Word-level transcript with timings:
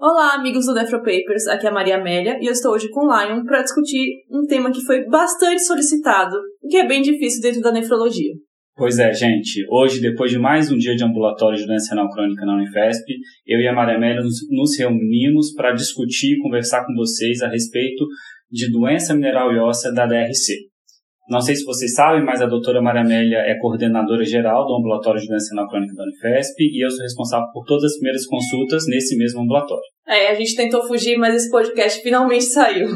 Olá, 0.00 0.34
amigos 0.34 0.64
do 0.64 0.72
Nefro 0.72 1.00
Papers, 1.00 1.46
aqui 1.48 1.66
é 1.66 1.68
a 1.68 1.72
Maria 1.72 1.96
Amélia 1.96 2.38
e 2.40 2.46
eu 2.46 2.52
estou 2.52 2.72
hoje 2.72 2.88
com 2.88 3.06
o 3.06 3.08
Lion 3.14 3.44
para 3.44 3.60
discutir 3.60 4.24
um 4.30 4.46
tema 4.46 4.72
que 4.72 4.80
foi 4.80 5.04
bastante 5.08 5.62
solicitado 5.64 6.36
e 6.64 6.68
que 6.68 6.78
é 6.78 6.88
bem 6.88 7.02
difícil 7.02 7.42
dentro 7.42 7.60
da 7.60 7.70
nefrologia. 7.70 8.32
Pois 8.74 8.98
é, 8.98 9.12
gente. 9.12 9.62
Hoje, 9.70 10.00
depois 10.00 10.30
de 10.30 10.38
mais 10.38 10.70
um 10.70 10.78
dia 10.78 10.96
de 10.96 11.04
ambulatório 11.04 11.58
de 11.58 11.66
doença 11.66 11.94
renal 11.94 12.08
crônica 12.10 12.46
na 12.46 12.54
Unifesp, 12.54 13.04
eu 13.46 13.60
e 13.60 13.68
a 13.68 13.74
Maria 13.74 13.96
Amélia 13.96 14.22
nos, 14.22 14.36
nos 14.50 14.78
reunimos 14.78 15.52
para 15.54 15.72
discutir 15.72 16.34
e 16.34 16.38
conversar 16.38 16.86
com 16.86 16.94
vocês 16.94 17.42
a 17.42 17.48
respeito 17.48 18.06
de 18.50 18.70
doença 18.70 19.14
mineral 19.14 19.52
e 19.52 19.58
óssea 19.58 19.92
da 19.92 20.06
DRC. 20.06 20.74
Não 21.28 21.40
sei 21.40 21.56
se 21.56 21.64
vocês 21.64 21.92
sabem, 21.92 22.24
mas 22.24 22.40
a 22.40 22.46
doutora 22.46 22.80
Maria 22.80 23.00
Amélia 23.00 23.38
é 23.38 23.58
coordenadora 23.58 24.24
geral 24.24 24.64
do 24.64 24.76
ambulatório 24.76 25.20
de 25.20 25.26
doença 25.26 25.50
renal 25.50 25.68
crônica 25.68 25.94
da 25.94 26.04
Unifesp 26.04 26.54
e 26.60 26.84
eu 26.84 26.90
sou 26.90 27.02
responsável 27.02 27.48
por 27.52 27.64
todas 27.64 27.84
as 27.84 27.94
primeiras 27.94 28.26
consultas 28.26 28.84
nesse 28.86 29.16
mesmo 29.16 29.40
ambulatório. 29.40 29.82
É, 30.06 30.28
a 30.28 30.34
gente 30.34 30.54
tentou 30.54 30.86
fugir, 30.86 31.18
mas 31.18 31.34
esse 31.34 31.50
podcast 31.50 32.00
finalmente 32.00 32.44
saiu. 32.44 32.88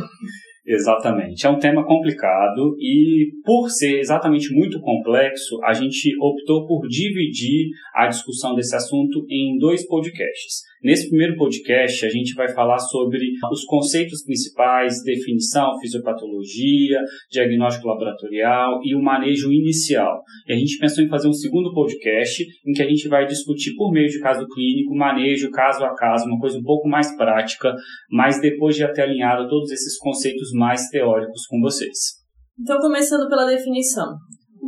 Exatamente. 0.65 1.45
É 1.45 1.51
um 1.51 1.59
tema 1.59 1.85
complicado 1.85 2.77
e, 2.79 3.31
por 3.45 3.69
ser 3.69 3.99
exatamente 3.99 4.55
muito 4.55 4.81
complexo, 4.81 5.59
a 5.65 5.73
gente 5.73 6.15
optou 6.21 6.67
por 6.67 6.87
dividir 6.87 7.71
a 7.95 8.07
discussão 8.07 8.55
desse 8.55 8.77
assunto 8.77 9.27
em 9.29 9.59
dois 9.59 9.85
podcasts. 9.89 10.70
Nesse 10.83 11.11
primeiro 11.11 11.37
podcast, 11.37 12.07
a 12.07 12.09
gente 12.09 12.33
vai 12.33 12.49
falar 12.55 12.79
sobre 12.79 13.21
os 13.53 13.65
conceitos 13.65 14.25
principais, 14.25 15.03
definição, 15.05 15.79
fisiopatologia, 15.79 16.99
diagnóstico 17.31 17.87
laboratorial 17.87 18.81
e 18.83 18.95
o 18.95 19.03
manejo 19.03 19.53
inicial. 19.53 20.23
E 20.49 20.55
a 20.55 20.57
gente 20.57 20.79
pensou 20.79 21.05
em 21.05 21.09
fazer 21.09 21.29
um 21.29 21.35
segundo 21.35 21.75
podcast 21.75 22.43
em 22.67 22.73
que 22.73 22.83
a 22.83 22.89
gente 22.89 23.09
vai 23.09 23.27
discutir 23.27 23.75
por 23.77 23.93
meio 23.93 24.09
de 24.09 24.21
caso 24.21 24.47
clínico, 24.49 24.97
manejo 24.97 25.51
caso 25.51 25.85
a 25.85 25.95
caso, 25.95 26.25
uma 26.25 26.41
coisa 26.41 26.59
um 26.59 26.63
pouco 26.63 26.89
mais 26.89 27.15
prática, 27.15 27.75
mas 28.11 28.41
depois 28.41 28.75
de 28.75 28.91
ter 28.95 29.03
alinhado 29.03 29.51
todos 29.51 29.71
esses 29.71 29.99
conceitos 29.99 30.51
mais 30.55 30.89
teóricos 30.89 31.47
com 31.47 31.61
vocês. 31.61 32.21
Então, 32.59 32.79
começando 32.79 33.29
pela 33.29 33.45
definição. 33.45 34.17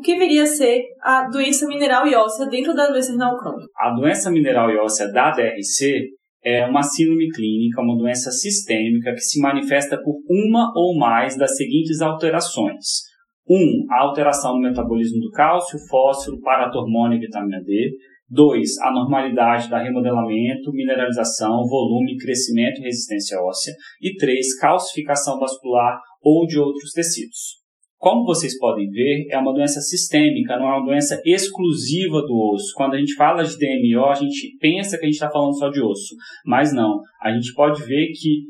Que 0.02 0.18
viria 0.18 0.42
a 0.42 0.46
ser 0.46 0.82
a 1.00 1.28
doença 1.28 1.66
mineral 1.66 2.06
e 2.06 2.14
óssea 2.14 2.46
dentro 2.46 2.74
da 2.74 2.88
doença 2.88 3.12
renal 3.12 3.36
crônica? 3.38 3.68
A 3.78 3.90
doença 3.94 4.30
mineral 4.30 4.70
e 4.70 4.76
óssea 4.76 5.10
da 5.12 5.30
DRC 5.30 6.08
é 6.44 6.66
uma 6.66 6.82
síndrome 6.82 7.28
clínica, 7.28 7.80
uma 7.80 7.96
doença 7.96 8.30
sistêmica 8.32 9.12
que 9.12 9.20
se 9.20 9.40
manifesta 9.40 9.96
por 10.02 10.16
uma 10.28 10.72
ou 10.74 10.98
mais 10.98 11.36
das 11.36 11.56
seguintes 11.56 12.00
alterações. 12.00 13.12
1. 13.48 13.54
Um, 13.54 13.86
a 13.90 14.02
alteração 14.02 14.54
no 14.54 14.60
metabolismo 14.60 15.20
do 15.20 15.30
cálcio, 15.30 15.78
fósforo, 15.88 16.40
paratormônio 16.40 17.18
e 17.18 17.20
vitamina 17.20 17.60
D. 17.62 17.92
2. 18.28 18.78
A 18.80 18.90
normalidade 18.90 19.70
da 19.70 19.80
remodelamento, 19.80 20.72
mineralização, 20.72 21.62
volume, 21.68 22.16
crescimento 22.16 22.80
e 22.80 22.84
resistência 22.84 23.38
óssea. 23.40 23.72
E 24.00 24.16
3. 24.16 24.58
Calcificação 24.58 25.38
vascular 25.38 26.00
ou 26.20 26.46
de 26.46 26.58
outros 26.58 26.90
tecidos. 26.92 27.61
Como 28.02 28.24
vocês 28.24 28.58
podem 28.58 28.90
ver, 28.90 29.28
é 29.30 29.38
uma 29.38 29.54
doença 29.54 29.80
sistêmica, 29.80 30.58
não 30.58 30.66
é 30.66 30.76
uma 30.76 30.84
doença 30.84 31.22
exclusiva 31.24 32.20
do 32.22 32.52
osso. 32.52 32.72
Quando 32.74 32.94
a 32.94 32.98
gente 32.98 33.14
fala 33.14 33.44
de 33.44 33.56
DMO, 33.56 34.06
a 34.06 34.14
gente 34.14 34.56
pensa 34.58 34.98
que 34.98 35.04
a 35.04 35.06
gente 35.06 35.14
está 35.14 35.30
falando 35.30 35.56
só 35.56 35.68
de 35.68 35.80
osso, 35.80 36.16
mas 36.44 36.74
não. 36.74 36.98
A 37.22 37.30
gente 37.30 37.54
pode 37.54 37.80
ver 37.84 38.08
que 38.08 38.40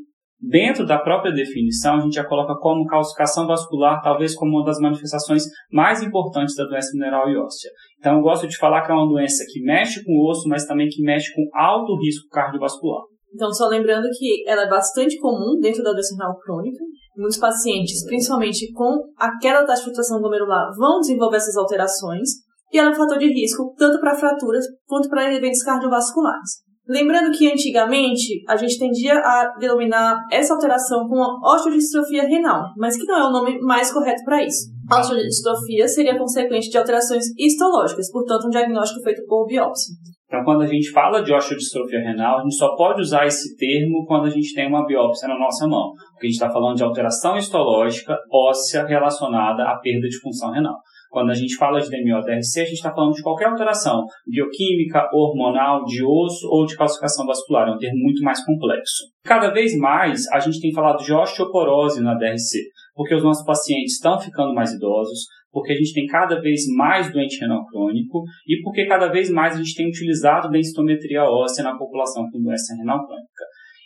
dentro 0.41 0.87
da 0.87 0.97
própria 0.97 1.31
definição, 1.31 1.97
a 1.97 1.99
gente 1.99 2.15
já 2.15 2.25
coloca 2.25 2.55
como 2.55 2.87
calcificação 2.87 3.45
vascular, 3.45 4.01
talvez 4.01 4.33
como 4.33 4.57
uma 4.57 4.65
das 4.65 4.79
manifestações 4.79 5.43
mais 5.71 6.01
importantes 6.01 6.55
da 6.55 6.65
doença 6.65 6.89
mineral 6.95 7.29
e 7.29 7.37
óssea. 7.37 7.69
Então, 7.99 8.15
eu 8.15 8.23
gosto 8.23 8.47
de 8.47 8.57
falar 8.57 8.81
que 8.81 8.91
é 8.91 8.95
uma 8.95 9.07
doença 9.07 9.45
que 9.47 9.61
mexe 9.61 10.03
com 10.03 10.13
o 10.13 10.31
osso, 10.31 10.49
mas 10.49 10.65
também 10.65 10.89
que 10.89 11.03
mexe 11.03 11.31
com 11.31 11.47
alto 11.53 11.95
risco 12.01 12.27
cardiovascular. 12.31 13.03
Então, 13.31 13.53
só 13.53 13.67
lembrando 13.67 14.07
que 14.17 14.49
ela 14.49 14.63
é 14.63 14.67
bastante 14.67 15.15
comum 15.19 15.59
dentro 15.61 15.83
da 15.83 15.91
doença 15.91 16.15
renal 16.15 16.39
crônica. 16.39 16.83
Muitos 17.15 17.37
pacientes, 17.37 18.05
principalmente 18.05 18.71
com 18.73 19.03
a 19.17 19.37
queda 19.37 19.65
da 19.65 19.75
filtração 19.75 20.19
glomerular, 20.19 20.71
vão 20.77 20.99
desenvolver 20.99 21.37
essas 21.37 21.55
alterações. 21.55 22.29
E 22.71 22.79
ela 22.79 22.89
é 22.89 22.91
um 22.91 22.95
fator 22.95 23.19
de 23.19 23.27
risco 23.27 23.73
tanto 23.77 23.99
para 23.99 24.15
fraturas 24.15 24.65
quanto 24.87 25.07
para 25.09 25.31
eventos 25.31 25.61
cardiovasculares. 25.61 26.63
Lembrando 26.87 27.31
que 27.31 27.49
antigamente 27.49 28.43
a 28.47 28.57
gente 28.57 28.77
tendia 28.77 29.13
a 29.13 29.55
denominar 29.57 30.19
essa 30.29 30.53
alteração 30.53 31.07
como 31.07 31.39
osteodistrofia 31.41 32.23
renal, 32.23 32.65
mas 32.75 32.97
que 32.97 33.05
não 33.05 33.17
é 33.17 33.25
o 33.25 33.31
nome 33.31 33.57
mais 33.61 33.91
correto 33.91 34.21
para 34.25 34.43
isso. 34.43 34.67
A 34.91 34.99
osteodistrofia 34.99 35.87
seria 35.87 36.17
consequente 36.17 36.69
de 36.69 36.77
alterações 36.77 37.25
histológicas, 37.37 38.11
portanto 38.11 38.47
um 38.47 38.49
diagnóstico 38.49 39.01
feito 39.01 39.23
por 39.27 39.45
biópsia. 39.45 39.95
Então, 40.33 40.43
quando 40.43 40.63
a 40.63 40.65
gente 40.65 40.89
fala 40.89 41.21
de 41.21 41.31
osteodistrofia 41.31 41.99
renal, 41.99 42.39
a 42.39 42.41
gente 42.41 42.55
só 42.55 42.75
pode 42.75 42.99
usar 42.99 43.27
esse 43.27 43.55
termo 43.55 44.03
quando 44.07 44.25
a 44.25 44.31
gente 44.31 44.51
tem 44.55 44.67
uma 44.67 44.83
biópsia 44.83 45.27
na 45.27 45.37
nossa 45.37 45.67
mão, 45.67 45.91
porque 46.11 46.25
a 46.25 46.27
gente 46.27 46.41
está 46.41 46.49
falando 46.49 46.75
de 46.75 46.83
alteração 46.83 47.37
histológica 47.37 48.17
óssea 48.31 48.83
relacionada 48.83 49.61
à 49.61 49.77
perda 49.77 50.07
de 50.07 50.19
função 50.19 50.51
renal. 50.51 50.73
Quando 51.11 51.29
a 51.29 51.35
gente 51.35 51.55
fala 51.55 51.79
de 51.79 51.87
DMO-DRC, 51.87 52.61
a 52.61 52.65
gente 52.65 52.73
está 52.73 52.91
falando 52.91 53.13
de 53.13 53.21
qualquer 53.21 53.45
alteração 53.45 54.01
bioquímica, 54.25 55.07
hormonal, 55.13 55.83
de 55.83 56.03
osso 56.03 56.49
ou 56.49 56.65
de 56.65 56.75
calcificação 56.75 57.27
vascular. 57.27 57.67
É 57.67 57.71
um 57.71 57.77
termo 57.77 57.99
muito 57.99 58.23
mais 58.23 58.43
complexo. 58.43 59.03
Cada 59.23 59.51
vez 59.51 59.77
mais 59.77 60.27
a 60.31 60.39
gente 60.39 60.59
tem 60.59 60.73
falado 60.73 61.03
de 61.03 61.13
osteoporose 61.13 62.01
na 62.01 62.15
DRC, 62.15 62.57
porque 62.95 63.13
os 63.13 63.23
nossos 63.23 63.45
pacientes 63.45 63.93
estão 63.93 64.17
ficando 64.17 64.55
mais 64.55 64.73
idosos, 64.73 65.27
porque 65.53 65.71
a 65.71 65.75
gente 65.75 65.93
tem 65.93 66.07
cada 66.07 66.41
vez 66.41 66.61
mais 66.75 67.13
doente 67.13 67.39
renal 67.39 67.63
crônico 67.67 68.23
e 68.47 68.59
porque 68.63 68.87
cada 68.87 69.07
vez 69.07 69.29
mais 69.29 69.53
a 69.53 69.57
gente 69.59 69.75
tem 69.75 69.87
utilizado 69.87 70.49
densitometria 70.49 71.23
óssea 71.23 71.63
na 71.63 71.77
população 71.77 72.27
com 72.31 72.41
doença 72.41 72.75
renal 72.75 73.05
crônica. 73.05 73.45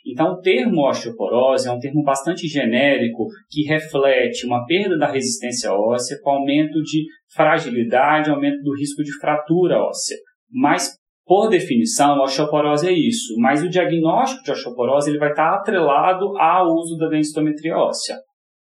Então, 0.09 0.31
o 0.31 0.39
termo 0.39 0.88
osteoporose 0.88 1.67
é 1.67 1.72
um 1.72 1.79
termo 1.79 2.01
bastante 2.01 2.47
genérico 2.47 3.28
que 3.50 3.63
reflete 3.63 4.45
uma 4.45 4.66
perda 4.66 4.97
da 4.97 5.11
resistência 5.11 5.73
óssea 5.73 6.17
com 6.23 6.29
aumento 6.29 6.81
de 6.81 7.03
fragilidade, 7.33 8.29
aumento 8.29 8.63
do 8.63 8.73
risco 8.73 9.03
de 9.03 9.11
fratura 9.19 9.78
óssea. 9.78 10.16
Mas, 10.49 10.95
por 11.25 11.49
definição, 11.49 12.13
a 12.13 12.23
osteoporose 12.23 12.88
é 12.88 12.94
isso. 12.94 13.35
Mas 13.38 13.61
o 13.61 13.67
diagnóstico 13.67 14.44
de 14.44 14.51
osteoporose 14.51 15.09
ele 15.09 15.19
vai 15.19 15.31
estar 15.31 15.53
atrelado 15.55 16.38
ao 16.38 16.67
uso 16.67 16.95
da 16.97 17.09
densitometria 17.09 17.75
óssea. 17.75 18.16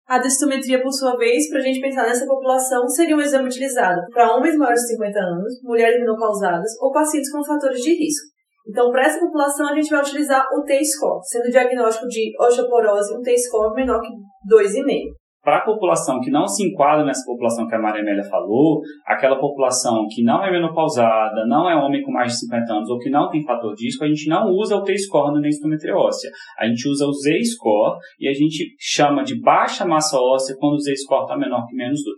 A 0.06 0.18
densitometria, 0.18 0.82
por 0.82 0.92
sua 0.92 1.16
vez, 1.16 1.48
para 1.48 1.60
a 1.60 1.62
gente 1.62 1.80
pensar 1.80 2.04
nessa 2.04 2.26
população, 2.26 2.86
seria 2.88 3.16
um 3.16 3.20
exame 3.20 3.46
utilizado 3.46 4.02
para 4.12 4.36
homens 4.36 4.56
maiores 4.56 4.82
de 4.82 4.88
50 4.88 5.18
anos, 5.18 5.62
mulheres 5.62 5.98
menopausadas 5.98 6.70
ou 6.80 6.92
pacientes 6.92 7.32
com 7.32 7.42
fatores 7.42 7.80
de 7.80 7.94
risco. 7.94 8.28
Então, 8.68 8.90
para 8.90 9.06
essa 9.06 9.18
população, 9.18 9.68
a 9.68 9.74
gente 9.74 9.90
vai 9.90 10.00
utilizar 10.00 10.46
o 10.52 10.62
T-score, 10.62 11.20
sendo 11.24 11.46
o 11.46 11.50
diagnóstico 11.50 12.06
de 12.06 12.32
osteoporose 12.38 13.14
um 13.14 13.22
T-score 13.22 13.74
menor 13.74 14.00
que 14.00 14.08
2,5. 14.50 15.23
Para 15.44 15.58
a 15.58 15.64
população 15.64 16.20
que 16.20 16.30
não 16.30 16.48
se 16.48 16.66
enquadra 16.66 17.04
nessa 17.04 17.24
população 17.26 17.66
que 17.66 17.74
a 17.74 17.78
Maria 17.78 18.00
Amélia 18.00 18.24
falou, 18.24 18.80
aquela 19.06 19.36
população 19.38 20.06
que 20.08 20.22
não 20.22 20.42
é 20.42 20.50
menopausada, 20.50 21.46
não 21.46 21.68
é 21.68 21.76
homem 21.76 22.02
com 22.02 22.10
mais 22.10 22.32
de 22.32 22.38
50 22.40 22.72
anos 22.72 22.88
ou 22.88 22.98
que 22.98 23.10
não 23.10 23.28
tem 23.28 23.44
fator 23.44 23.74
de 23.74 23.84
risco, 23.84 24.04
a 24.04 24.08
gente 24.08 24.26
não 24.28 24.48
usa 24.48 24.76
o 24.76 24.82
T-score 24.82 25.34
na 25.34 25.40
densitometria 25.40 25.94
óssea. 25.94 26.30
A 26.58 26.66
gente 26.66 26.88
usa 26.88 27.06
o 27.06 27.12
Z-score 27.12 27.98
e 28.18 28.26
a 28.26 28.32
gente 28.32 28.74
chama 28.78 29.22
de 29.22 29.38
baixa 29.40 29.84
massa 29.84 30.18
óssea 30.18 30.56
quando 30.58 30.74
o 30.74 30.80
Z-score 30.80 31.24
está 31.24 31.36
menor 31.36 31.66
que 31.66 31.76
menos 31.76 32.02
2. 32.02 32.16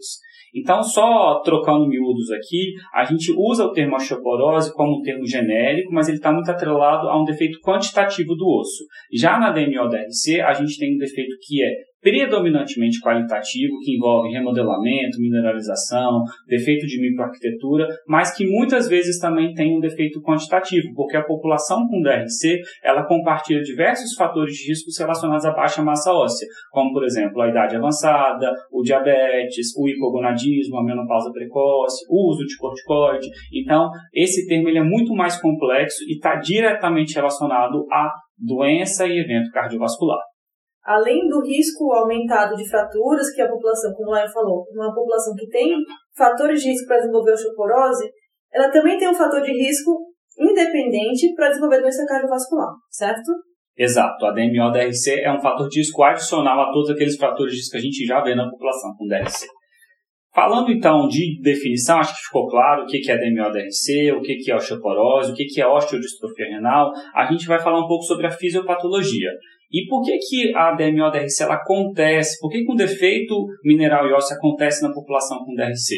Então, 0.57 0.83
só 0.83 1.41
trocando 1.41 1.87
miúdos 1.87 2.31
aqui, 2.31 2.73
a 2.95 3.05
gente 3.05 3.31
usa 3.37 3.65
o 3.65 3.73
termo 3.73 3.95
osteoporose 3.97 4.73
como 4.73 4.99
um 4.99 5.03
termo 5.03 5.27
genérico, 5.27 5.93
mas 5.93 6.09
ele 6.09 6.17
está 6.17 6.33
muito 6.33 6.51
atrelado 6.51 7.09
a 7.09 7.21
um 7.21 7.25
defeito 7.25 7.61
quantitativo 7.61 8.35
do 8.35 8.49
osso. 8.59 8.85
Já 9.13 9.39
na 9.39 9.51
DMO-DRC, 9.51 10.41
a 10.41 10.55
gente 10.55 10.79
tem 10.79 10.95
um 10.95 10.99
defeito 10.99 11.37
que 11.43 11.63
é 11.63 11.69
predominantemente 12.07 13.01
qualitativo, 13.01 13.81
que 13.83 13.97
envolve 13.97 14.31
remodelamento, 14.31 15.19
mineralização, 15.19 16.23
defeito 16.47 16.87
de 16.87 17.01
microarquitetura, 17.01 17.89
mas 18.07 18.33
que 18.33 18.47
muitas 18.47 18.89
vezes 18.89 19.19
também 19.19 19.53
tem 19.55 19.77
um 19.77 19.81
defeito 19.81 20.23
quantitativo, 20.23 20.87
porque 20.95 21.17
a 21.17 21.25
população 21.25 21.85
com 21.89 22.01
DRC, 22.01 22.61
ela 22.85 23.05
compartilha 23.09 23.61
diversos 23.61 24.15
fatores 24.15 24.55
de 24.55 24.69
risco 24.69 24.89
relacionados 24.97 25.45
à 25.45 25.51
baixa 25.51 25.83
massa 25.83 26.13
óssea, 26.13 26.47
como, 26.71 26.93
por 26.93 27.03
exemplo, 27.03 27.43
a 27.43 27.49
idade 27.49 27.75
avançada, 27.75 28.53
o 28.71 28.83
diabetes, 28.83 29.77
o 29.77 29.89
hipogonadismo, 29.89 30.77
a 30.77 30.85
menopausa 30.85 31.33
precoce, 31.33 32.07
o 32.09 32.31
uso 32.31 32.47
de 32.47 32.57
corticoide. 32.57 33.27
Então, 33.53 33.91
esse 34.15 34.47
termo 34.47 34.69
ele 34.69 34.79
é 34.79 34.85
muito 34.85 35.13
mais 35.13 35.41
complexo 35.41 36.05
e 36.07 36.15
está 36.15 36.37
diretamente 36.37 37.17
relacionado 37.17 37.85
à 37.91 38.13
doença 38.39 39.09
e 39.09 39.19
evento 39.19 39.51
cardiovascular 39.51 40.21
além 40.87 41.29
do 41.29 41.41
risco 41.43 41.93
aumentado 41.93 42.55
de 42.55 42.69
fraturas 42.69 43.35
que 43.35 43.43
a 43.43 43.49
população, 43.49 43.93
como 43.93 44.13
o 44.13 44.15
Lion 44.15 44.29
falou, 44.33 44.65
uma 44.73 44.95
população 44.95 45.35
que 45.35 45.49
tem 45.49 45.75
fatores 46.17 46.63
de 46.63 46.71
risco 46.71 46.87
para 46.87 46.99
desenvolver 46.99 47.33
osteoporose, 47.33 48.09
ela 48.53 48.71
também 48.71 48.97
tem 48.97 49.09
um 49.09 49.15
fator 49.15 49.43
de 49.43 49.53
risco 49.53 49.99
independente 50.39 51.35
para 51.35 51.49
desenvolver 51.49 51.81
doença 51.81 52.07
cardiovascular, 52.07 52.71
certo? 52.91 53.33
Exato. 53.77 54.25
A 54.25 54.33
DMO-DRC 54.33 55.21
é 55.23 55.33
um 55.33 55.41
fator 55.41 55.69
de 55.69 55.81
risco 55.81 56.03
adicional 56.03 56.61
a 56.61 56.73
todos 56.73 56.89
aqueles 56.91 57.17
fatores 57.17 57.53
de 57.53 57.59
risco 57.59 57.73
que 57.73 57.79
a 57.79 57.81
gente 57.81 58.07
já 58.07 58.23
vê 58.23 58.35
na 58.35 58.49
população 58.49 58.95
com 58.97 59.07
DRC. 59.07 59.47
Falando 60.33 60.71
então 60.71 61.09
de 61.09 61.41
definição, 61.43 61.99
acho 61.99 62.15
que 62.15 62.27
ficou 62.27 62.47
claro 62.47 62.85
o 62.85 62.87
que 62.87 63.11
é 63.11 63.17
DMO-DRC, 63.17 64.13
o 64.13 64.21
que 64.21 64.51
é 64.51 64.55
osteoporose, 64.55 65.33
o 65.33 65.35
que 65.35 65.61
é 65.61 65.67
osteodistrofia 65.67 66.47
renal. 66.47 66.93
A 67.15 67.27
gente 67.27 67.47
vai 67.47 67.59
falar 67.59 67.79
um 67.83 67.89
pouco 67.89 68.05
sobre 68.05 68.27
a 68.27 68.31
fisiopatologia. 68.31 69.31
E 69.71 69.87
por 69.89 70.03
que, 70.03 70.17
que 70.19 70.55
a 70.55 70.73
DMO-DRC 70.73 71.43
ela 71.43 71.55
acontece? 71.55 72.39
Por 72.41 72.51
que, 72.51 72.65
que 72.65 72.73
um 72.73 72.77
defeito 72.77 73.47
mineral 73.65 74.07
e 74.07 74.13
ósseo 74.13 74.37
acontece 74.37 74.83
na 74.83 74.93
população 74.93 75.39
com 75.39 75.55
DRC? 75.55 75.97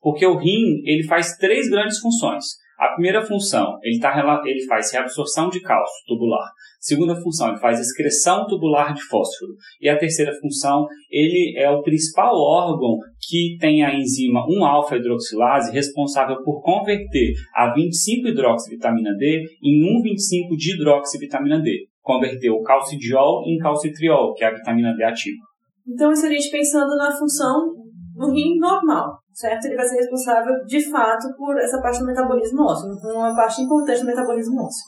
Porque 0.00 0.26
o 0.26 0.36
rim 0.36 0.82
ele 0.84 1.02
faz 1.04 1.36
três 1.36 1.68
grandes 1.68 1.98
funções. 1.98 2.44
A 2.78 2.88
primeira 2.88 3.24
função, 3.24 3.78
ele, 3.82 3.98
tá, 3.98 4.42
ele 4.44 4.62
faz 4.66 4.92
reabsorção 4.92 5.48
de 5.48 5.60
cálcio 5.60 6.04
tubular. 6.06 6.50
Segunda 6.78 7.16
função, 7.16 7.48
ele 7.48 7.58
faz 7.58 7.80
excreção 7.80 8.46
tubular 8.46 8.92
de 8.92 9.02
fósforo. 9.02 9.52
E 9.80 9.88
a 9.88 9.98
terceira 9.98 10.30
função, 10.38 10.86
ele 11.10 11.54
é 11.56 11.70
o 11.70 11.82
principal 11.82 12.34
órgão 12.34 12.98
que 13.26 13.56
tem 13.58 13.82
a 13.82 13.94
enzima 13.94 14.46
1-alfa-hidroxilase 14.46 15.72
responsável 15.72 16.36
por 16.44 16.60
converter 16.60 17.32
a 17.54 17.74
25-hidroxivitamina 17.74 19.16
D 19.16 19.42
em 19.62 19.80
1,25-dihidroxivitamina 19.82 21.62
D. 21.62 21.88
Converter 22.06 22.50
o 22.50 22.62
calcidiol 22.62 23.42
em 23.44 23.58
calcitriol, 23.58 24.32
que 24.32 24.44
é 24.44 24.46
a 24.46 24.54
vitamina 24.54 24.94
D 24.94 25.02
ativa. 25.02 25.42
Então, 25.88 26.12
isso 26.12 26.24
a 26.24 26.28
gente 26.28 26.50
pensando 26.50 26.94
na 26.96 27.10
função 27.10 27.74
do 28.14 28.30
rim 28.30 28.58
normal, 28.60 29.18
certo? 29.32 29.66
Ele 29.66 29.74
vai 29.74 29.84
ser 29.84 29.96
responsável, 29.96 30.54
de 30.64 30.88
fato, 30.88 31.26
por 31.36 31.58
essa 31.58 31.80
parte 31.82 31.98
do 31.98 32.06
metabolismo 32.06 32.62
ósseo, 32.62 32.90
uma 33.12 33.34
parte 33.34 33.60
importante 33.60 34.00
do 34.00 34.06
metabolismo 34.06 34.62
ósseo. 34.62 34.84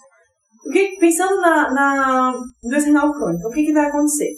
O 0.64 0.70
que, 0.70 0.96
pensando 1.00 1.40
na, 1.40 1.72
na 1.72 2.32
doença 2.62 2.86
renal 2.86 3.12
crônica, 3.12 3.48
o 3.48 3.50
que, 3.50 3.64
que 3.64 3.72
vai 3.72 3.86
acontecer? 3.86 4.30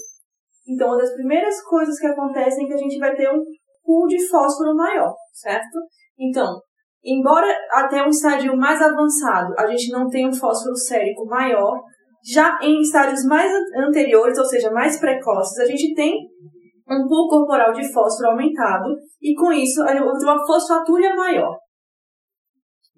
Então, 0.67 0.89
uma 0.89 0.97
das 0.97 1.13
primeiras 1.13 1.63
coisas 1.65 1.99
que 1.99 2.07
acontecem 2.07 2.65
é 2.65 2.67
que 2.67 2.75
a 2.75 2.79
gente 2.79 2.99
vai 2.99 3.15
ter 3.15 3.29
um 3.29 3.43
pool 3.85 4.07
de 4.07 4.27
fósforo 4.27 4.75
maior, 4.75 5.15
certo? 5.33 5.79
Então, 6.19 6.61
embora 7.05 7.47
até 7.73 8.03
um 8.03 8.09
estádio 8.09 8.57
mais 8.57 8.81
avançado 8.81 9.55
a 9.59 9.67
gente 9.67 9.91
não 9.91 10.09
tenha 10.09 10.29
um 10.29 10.33
fósforo 10.33 10.77
sérico 10.77 11.27
maior, 11.27 11.81
já 12.25 12.59
em 12.63 12.81
estádios 12.81 13.25
mais 13.25 13.53
anteriores, 13.77 14.39
ou 14.39 14.45
seja, 14.45 14.71
mais 14.71 14.99
precoces, 14.99 15.59
a 15.59 15.67
gente 15.67 15.95
tem 15.95 16.15
um 16.89 17.07
pool 17.07 17.29
corporal 17.29 17.73
de 17.73 17.91
fósforo 17.93 18.31
aumentado 18.31 18.97
e 19.23 19.35
com 19.35 19.53
isso 19.53 19.85
ter 19.85 20.25
uma 20.25 20.47
fosfatúria 20.47 21.15
maior. 21.15 21.57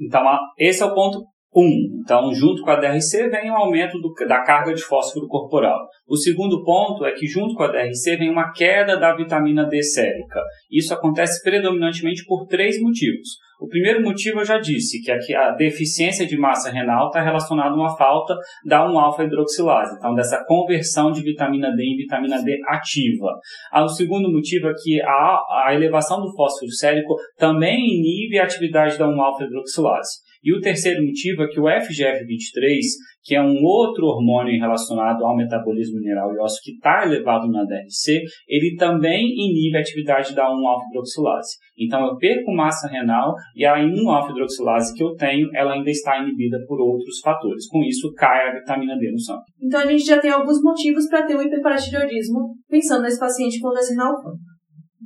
Então, 0.01 0.23
esse 0.59 0.83
é 0.83 0.87
o 0.87 0.95
ponto 0.95 1.23
1. 1.55 2.01
Então, 2.01 2.33
junto 2.33 2.63
com 2.63 2.71
a 2.71 2.77
DRC 2.77 3.29
vem 3.29 3.51
o 3.51 3.55
um 3.55 3.57
aumento 3.57 3.99
do, 3.99 4.13
da 4.27 4.43
carga 4.43 4.73
de 4.73 4.83
fósforo 4.83 5.27
corporal. 5.29 5.87
O 6.09 6.17
segundo 6.17 6.65
ponto 6.65 7.05
é 7.05 7.13
que, 7.13 7.27
junto 7.27 7.55
com 7.55 7.63
a 7.63 7.69
DRC, 7.69 8.17
vem 8.17 8.31
uma 8.31 8.53
queda 8.53 8.99
da 8.99 9.15
vitamina 9.15 9.65
D 9.65 9.83
sérica. 9.83 10.41
Isso 10.71 10.95
acontece 10.95 11.43
predominantemente 11.43 12.25
por 12.27 12.47
três 12.47 12.81
motivos. 12.81 13.29
O 13.63 13.69
primeiro 13.69 14.03
motivo 14.03 14.41
eu 14.41 14.45
já 14.45 14.59
disse, 14.59 15.01
que 15.01 15.13
é 15.13 15.37
a 15.37 15.53
deficiência 15.53 16.27
de 16.27 16.37
massa 16.37 16.69
renal 16.69 17.07
está 17.07 17.23
relacionada 17.23 17.71
a 17.71 17.75
uma 17.75 17.97
falta 17.97 18.35
da 18.67 18.85
1-alfa-hidroxilase, 18.85 19.99
então 19.99 20.17
dessa 20.17 20.45
conversão 20.47 21.13
de 21.13 21.23
vitamina 21.23 21.71
D 21.71 21.85
em 21.85 21.97
vitamina 21.97 22.43
D 22.43 22.59
ativa. 22.67 23.39
Ah, 23.71 23.85
o 23.85 23.89
segundo 23.89 24.33
motivo 24.33 24.67
é 24.67 24.75
que 24.75 25.01
a, 25.01 25.67
a 25.67 25.75
elevação 25.77 26.21
do 26.21 26.35
fósforo 26.35 26.73
sérico 26.73 27.15
também 27.39 27.79
inibe 27.79 28.41
a 28.41 28.43
atividade 28.43 28.99
da 28.99 29.07
1-alfa-hidroxilase. 29.07 30.32
E 30.43 30.53
o 30.53 30.61
terceiro 30.61 31.05
motivo 31.05 31.43
é 31.43 31.49
que 31.49 31.61
o 31.61 31.65
FGF23, 31.65 32.81
que 33.23 33.35
é 33.37 33.43
um 33.43 33.63
outro 33.63 34.07
hormônio 34.07 34.59
relacionado 34.59 35.25
ao 35.25 35.37
metabolismo 35.37 36.01
mineral 36.01 36.35
e 36.35 36.39
ósseo 36.41 36.61
que 36.65 36.73
está 36.73 37.05
elevado 37.07 37.49
na 37.49 37.63
DRC, 37.65 38.21
ele 38.49 38.75
também 38.77 39.25
inibe 39.25 39.77
a 39.77 39.81
atividade 39.81 40.35
da 40.35 40.49
1-alfa-hidroxilase. 40.49 41.57
Então 41.79 42.05
eu 42.07 42.17
perco 42.17 42.53
massa 42.53 42.89
renal 42.89 43.35
e 43.55 43.65
a 43.65 43.77
1-alfa-hidroxilase 43.77 44.95
que 44.95 45.05
eu 45.05 45.15
tenho, 45.15 45.49
ela 45.55 45.75
ainda 45.75 45.91
está 45.91 46.21
inibida 46.21 46.59
por 46.67 46.81
outros 46.81 47.21
fatores. 47.21 47.69
Com 47.69 47.83
isso, 47.85 48.13
cai 48.15 48.49
a 48.49 48.55
vitamina 48.59 48.99
D 48.99 49.13
no 49.13 49.21
sangue. 49.21 49.43
Então 49.61 49.81
a 49.81 49.87
gente 49.87 50.05
já 50.05 50.19
tem 50.19 50.31
alguns 50.31 50.61
motivos 50.61 51.09
para 51.09 51.25
ter 51.25 51.37
um 51.37 51.43
hiperparatireoidismo 51.43 52.57
pensando 52.69 53.03
nesse 53.03 53.21
paciente 53.21 53.61
com 53.61 53.69
doença 53.69 53.93
renal. 53.93 54.15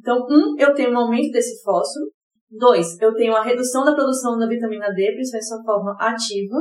Então, 0.07 0.25
um, 0.31 0.55
eu 0.57 0.73
tenho 0.73 0.93
um 0.93 0.99
aumento 0.99 1.33
desse 1.33 1.61
fósforo, 1.65 2.07
Dois, 2.51 3.01
eu 3.01 3.15
tenho 3.15 3.35
a 3.35 3.43
redução 3.43 3.85
da 3.85 3.95
produção 3.95 4.39
da 4.39 4.47
vitamina 4.47 4.93
D, 4.93 5.13
principalmente 5.13 5.47
sua 5.47 5.65
forma 5.65 5.97
ativa. 5.99 6.57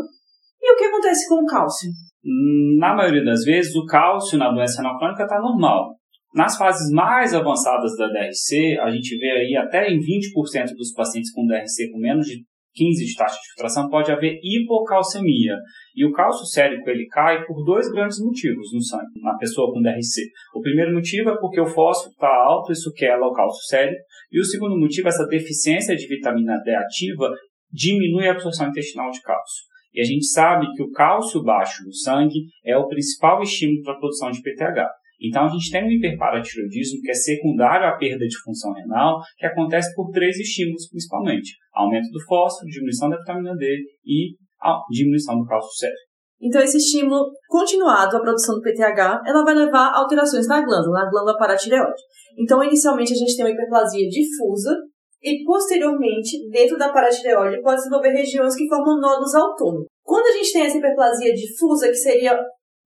E 0.62 0.74
o 0.74 0.76
que 0.76 0.86
acontece 0.86 1.30
com 1.30 1.44
o 1.44 1.46
cálcio? 1.46 1.90
Na 2.80 2.96
maioria 2.96 3.24
das 3.24 3.44
vezes, 3.44 3.76
o 3.76 3.86
cálcio 3.86 4.38
na 4.38 4.52
doença 4.52 4.82
renal 4.82 4.98
crônica 4.98 5.24
está 5.24 5.40
normal. 5.40 5.96
Nas 6.34 6.58
fases 6.58 6.92
mais 6.92 7.34
avançadas 7.34 7.96
da 7.98 8.08
DRC, 8.08 8.78
a 8.82 8.90
gente 8.90 9.18
vê 9.18 9.32
aí 9.32 9.56
até 9.56 9.88
em 9.88 10.00
20% 10.00 10.76
dos 10.76 10.92
pacientes 10.94 11.32
com 11.32 11.46
DRC 11.46 11.92
com 11.92 12.00
menos 12.00 12.26
de 12.26 12.44
15 12.76 13.06
de 13.06 13.16
taxa 13.16 13.36
de 13.36 13.48
filtração, 13.50 13.90
pode 13.90 14.12
haver 14.12 14.38
hipocalcemia. 14.44 15.56
E 15.96 16.06
o 16.06 16.12
cálcio 16.12 16.46
sérico 16.46 16.90
ele 16.90 17.08
cai 17.08 17.46
por 17.46 17.64
dois 17.64 17.90
grandes 17.90 18.20
motivos 18.20 18.74
no 18.74 18.84
sangue, 18.84 19.22
na 19.22 19.38
pessoa 19.38 19.72
com 19.72 19.82
DRC. 19.82 20.24
O 20.54 20.62
primeiro 20.62 20.94
motivo 20.94 21.30
é 21.30 21.38
porque 21.40 21.60
o 21.60 21.66
fósforo 21.66 22.12
está 22.12 22.28
alto, 22.28 22.72
isso 22.72 22.92
quebra 22.94 23.26
o 23.26 23.34
cálcio 23.34 23.64
sérico. 23.64 24.04
E 24.32 24.40
o 24.40 24.46
segundo 24.46 24.78
motivo, 24.78 25.08
essa 25.08 25.26
deficiência 25.28 25.96
de 25.96 26.08
vitamina 26.08 26.58
D 26.64 26.74
ativa 26.74 27.32
diminui 27.72 28.28
a 28.28 28.32
absorção 28.32 28.70
intestinal 28.70 29.12
de 29.12 29.22
cálcio. 29.22 29.64
E 29.94 30.02
a 30.02 30.04
gente 30.04 30.26
sabe 30.28 30.68
que 30.74 30.84
o 30.84 30.92
cálcio 30.92 31.42
baixo 31.44 31.84
no 31.86 31.94
sangue 31.94 32.46
é 32.66 32.78
o 32.78 32.88
principal 32.88 33.42
estímulo 33.42 33.82
para 33.84 33.94
a 33.94 33.98
produção 33.98 34.30
de 34.30 34.42
PTH. 34.42 34.90
Então, 35.22 35.46
a 35.46 35.48
gente 35.48 35.72
tem 35.72 35.84
um 35.86 35.92
hiperparatiroidismo 35.92 37.02
que 37.02 37.12
é 37.12 37.14
secundário 37.14 37.88
à 37.88 37.98
perda 37.98 38.28
de 38.28 38.38
função 38.44 38.74
renal, 38.74 39.22
que 39.38 39.46
acontece 39.46 39.94
por 39.96 40.12
três 40.12 40.38
estímulos 40.38 40.90
principalmente: 40.90 41.54
aumento 41.74 42.10
do 42.12 42.22
fósforo, 42.26 42.70
diminuição 42.70 43.10
da 43.10 43.18
vitamina 43.18 43.56
D 43.56 43.78
e 44.06 44.36
diminuição 44.92 45.40
do 45.40 45.46
cálcio 45.46 45.72
sério. 45.78 45.96
Então, 46.42 46.62
esse 46.62 46.78
estímulo 46.78 47.32
continuado 47.48 48.18
à 48.18 48.20
produção 48.20 48.56
do 48.56 48.62
PTH, 48.62 49.24
ela 49.26 49.44
vai 49.44 49.56
levar 49.56 49.88
a 49.88 50.00
alterações 50.00 50.48
na 50.48 50.62
glândula, 50.62 51.04
na 51.04 51.10
glândula 51.10 51.38
paratireoide. 51.38 52.02
Então, 52.38 52.64
inicialmente, 52.64 53.14
a 53.14 53.16
gente 53.16 53.36
tem 53.36 53.46
uma 53.46 53.52
hiperplasia 53.52 54.08
difusa 54.10 54.76
e, 55.24 55.44
posteriormente, 55.46 56.50
dentro 56.52 56.78
da 56.78 56.90
paratireoide, 56.90 57.62
pode 57.62 57.78
desenvolver 57.78 58.10
regiões 58.10 58.56
que 58.56 58.68
formam 58.68 59.00
nódulos 59.00 59.34
autônomos. 59.34 59.88
Quando 60.04 60.28
a 60.28 60.32
gente 60.34 60.52
tem 60.52 60.66
essa 60.66 60.78
hiperplasia 60.78 61.34
difusa, 61.34 61.88
que 61.88 61.96
seria 61.96 62.38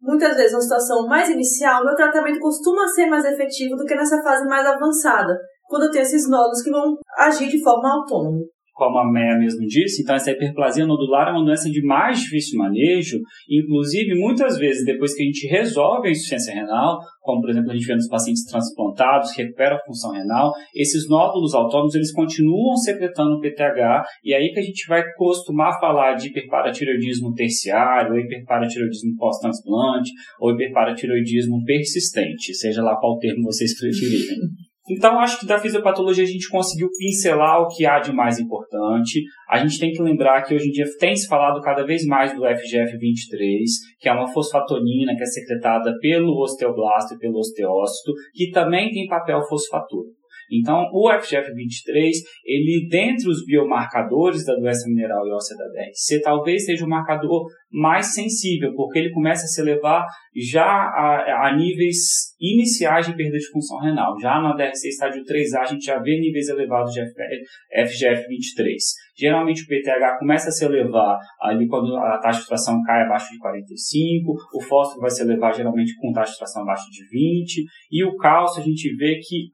muitas 0.02 0.38
vezes 0.38 0.54
uma 0.54 0.62
situação 0.62 1.08
mais 1.08 1.30
inicial, 1.30 1.84
meu 1.84 1.96
tratamento 1.96 2.40
costuma 2.40 2.88
ser 2.88 3.08
mais 3.08 3.26
efetivo 3.26 3.76
do 3.76 3.84
que 3.84 3.96
nessa 3.96 4.22
fase 4.22 4.48
mais 4.48 4.66
avançada, 4.66 5.38
quando 5.68 5.84
eu 5.84 5.92
tenho 5.92 6.04
esses 6.04 6.30
nódulos 6.30 6.62
que 6.62 6.72
vão 6.72 6.98
agir 7.18 7.50
de 7.50 7.62
forma 7.62 7.94
autônoma 7.94 8.40
como 8.80 8.98
a 8.98 9.12
Meia 9.12 9.38
mesmo 9.38 9.68
disse, 9.68 10.02
então 10.02 10.16
essa 10.16 10.32
hiperplasia 10.32 10.86
nodular 10.86 11.28
é 11.28 11.32
uma 11.32 11.44
doença 11.44 11.70
de 11.70 11.84
mais 11.84 12.22
difícil 12.22 12.58
manejo, 12.58 13.20
inclusive 13.50 14.18
muitas 14.18 14.58
vezes 14.58 14.86
depois 14.86 15.14
que 15.14 15.22
a 15.22 15.26
gente 15.26 15.48
resolve 15.48 16.08
a 16.08 16.12
insuficiência 16.12 16.54
renal, 16.54 16.98
como 17.22 17.42
por 17.42 17.50
exemplo 17.50 17.72
a 17.72 17.74
gente 17.74 17.86
vê 17.86 17.94
nos 17.94 18.08
pacientes 18.08 18.46
transplantados, 18.46 19.32
que 19.34 19.44
recuperam 19.44 19.76
a 19.76 19.86
função 19.86 20.12
renal, 20.14 20.54
esses 20.74 21.10
nódulos 21.10 21.54
autônomos 21.54 21.94
eles 21.94 22.14
continuam 22.14 22.78
secretando 22.78 23.36
o 23.36 23.42
PTH, 23.42 24.06
e 24.24 24.34
aí 24.34 24.50
que 24.54 24.60
a 24.60 24.64
gente 24.64 24.88
vai 24.88 25.04
costumar 25.18 25.78
falar 25.78 26.14
de 26.14 26.30
hiperparatireoidismo 26.30 27.34
terciário, 27.34 28.14
ou 28.14 28.20
hiperparatireoidismo 28.20 29.18
pós-transplante, 29.18 30.10
ou 30.40 30.52
hiperparatireoidismo 30.52 31.62
persistente, 31.66 32.54
seja 32.54 32.82
lá 32.82 32.96
qual 32.96 33.18
termo 33.20 33.44
vocês 33.44 33.78
preferirem. 33.78 34.38
Então, 34.90 35.20
acho 35.20 35.40
que 35.40 35.46
da 35.46 35.60
fisiopatologia 35.60 36.24
a 36.24 36.28
gente 36.28 36.50
conseguiu 36.50 36.90
pincelar 36.98 37.62
o 37.62 37.68
que 37.68 37.86
há 37.86 38.00
de 38.00 38.12
mais 38.12 38.40
importante. 38.40 39.24
A 39.48 39.58
gente 39.60 39.80
tem 39.80 39.92
que 39.92 40.02
lembrar 40.02 40.42
que 40.42 40.56
hoje 40.56 40.70
em 40.70 40.72
dia 40.72 40.86
tem 41.00 41.16
se 41.16 41.28
falado 41.28 41.62
cada 41.62 41.86
vez 41.86 42.06
mais 42.06 42.34
do 42.36 42.42
FGF23, 42.42 43.64
que 44.00 44.10
é 44.10 44.12
uma 44.12 44.28
fosfatonina 44.28 45.16
que 45.16 45.24
é 45.24 45.26
secretada 45.26 45.94
pelo 46.02 46.42
osteoblasto 46.42 47.14
e 47.14 47.20
pelo 47.20 47.38
osteócito, 47.38 48.14
que 48.34 48.50
também 48.52 48.92
tem 48.92 49.08
papel 49.08 49.42
fosfatúrico. 49.48 50.19
Então, 50.52 50.90
o 50.94 51.10
FGF23, 51.10 52.12
ele, 52.46 52.88
dentre 52.90 53.30
os 53.30 53.46
biomarcadores 53.46 54.46
da 54.46 54.56
doença 54.56 54.88
mineral 54.88 55.26
e 55.28 55.32
óssea 55.32 55.58
da 55.58 55.66
DRC, 55.66 56.22
talvez 56.22 56.66
seja 56.66 56.86
o 56.86 56.90
marcador 56.90 57.46
mais 57.72 58.14
sensível, 58.14 58.74
porque 58.76 59.00
ele 59.00 59.12
começa 59.12 59.44
a 59.44 59.48
se 59.48 59.62
elevar 59.62 60.04
já 60.36 60.64
a, 60.66 61.48
a 61.48 61.56
níveis 61.56 62.30
iniciais 62.40 63.06
de 63.06 63.16
perda 63.16 63.38
de 63.38 63.52
função 63.52 63.80
renal. 63.80 64.18
Já 64.20 64.42
na 64.42 64.54
DRC 64.54 64.88
estágio 64.88 65.24
3A, 65.24 65.62
a 65.62 65.66
gente 65.66 65.86
já 65.86 66.00
vê 66.00 66.20
níveis 66.20 66.48
elevados 66.48 66.94
de 66.94 67.02
FGF23. 67.02 68.76
Geralmente 69.18 69.64
o 69.64 69.68
PTH 69.68 70.18
começa 70.18 70.48
a 70.50 70.52
se 70.52 70.66
elevar 70.66 71.18
ali 71.42 71.68
quando 71.68 71.96
a 71.98 72.18
taxa 72.20 72.40
de 72.40 72.46
filtração 72.46 72.82
cai 72.84 73.04
abaixo 73.04 73.32
de 73.32 73.38
45, 73.38 74.32
o 74.54 74.62
fósforo 74.64 75.02
vai 75.02 75.10
se 75.10 75.22
elevar 75.22 75.54
geralmente 75.54 75.94
com 75.98 76.14
taxa 76.14 76.32
de 76.32 76.38
filtração 76.38 76.64
abaixo 76.64 76.86
de 76.90 77.04
20, 77.10 77.66
e 77.92 78.04
o 78.06 78.16
cálcio 78.16 78.62
a 78.62 78.66
gente 78.66 78.96
vê 78.96 79.20
que 79.20 79.50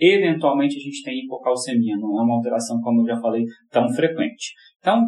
eventualmente 0.00 0.76
a 0.76 0.80
gente 0.80 1.02
tem 1.02 1.24
hipocalcemia, 1.24 1.96
não 1.96 2.18
é 2.18 2.22
uma 2.22 2.36
alteração, 2.36 2.80
como 2.80 3.02
eu 3.02 3.14
já 3.14 3.20
falei, 3.20 3.44
tão 3.70 3.88
frequente. 3.88 4.52
Então, 4.78 5.04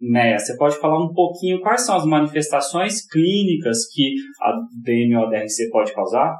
Meia, 0.00 0.38
você 0.38 0.56
pode 0.56 0.76
falar 0.78 1.02
um 1.02 1.12
pouquinho 1.12 1.60
quais 1.60 1.86
são 1.86 1.96
as 1.96 2.04
manifestações 2.04 3.06
clínicas 3.06 3.86
que 3.92 4.14
a 4.42 4.52
DMO-DRC 4.82 5.70
pode 5.70 5.94
causar? 5.94 6.36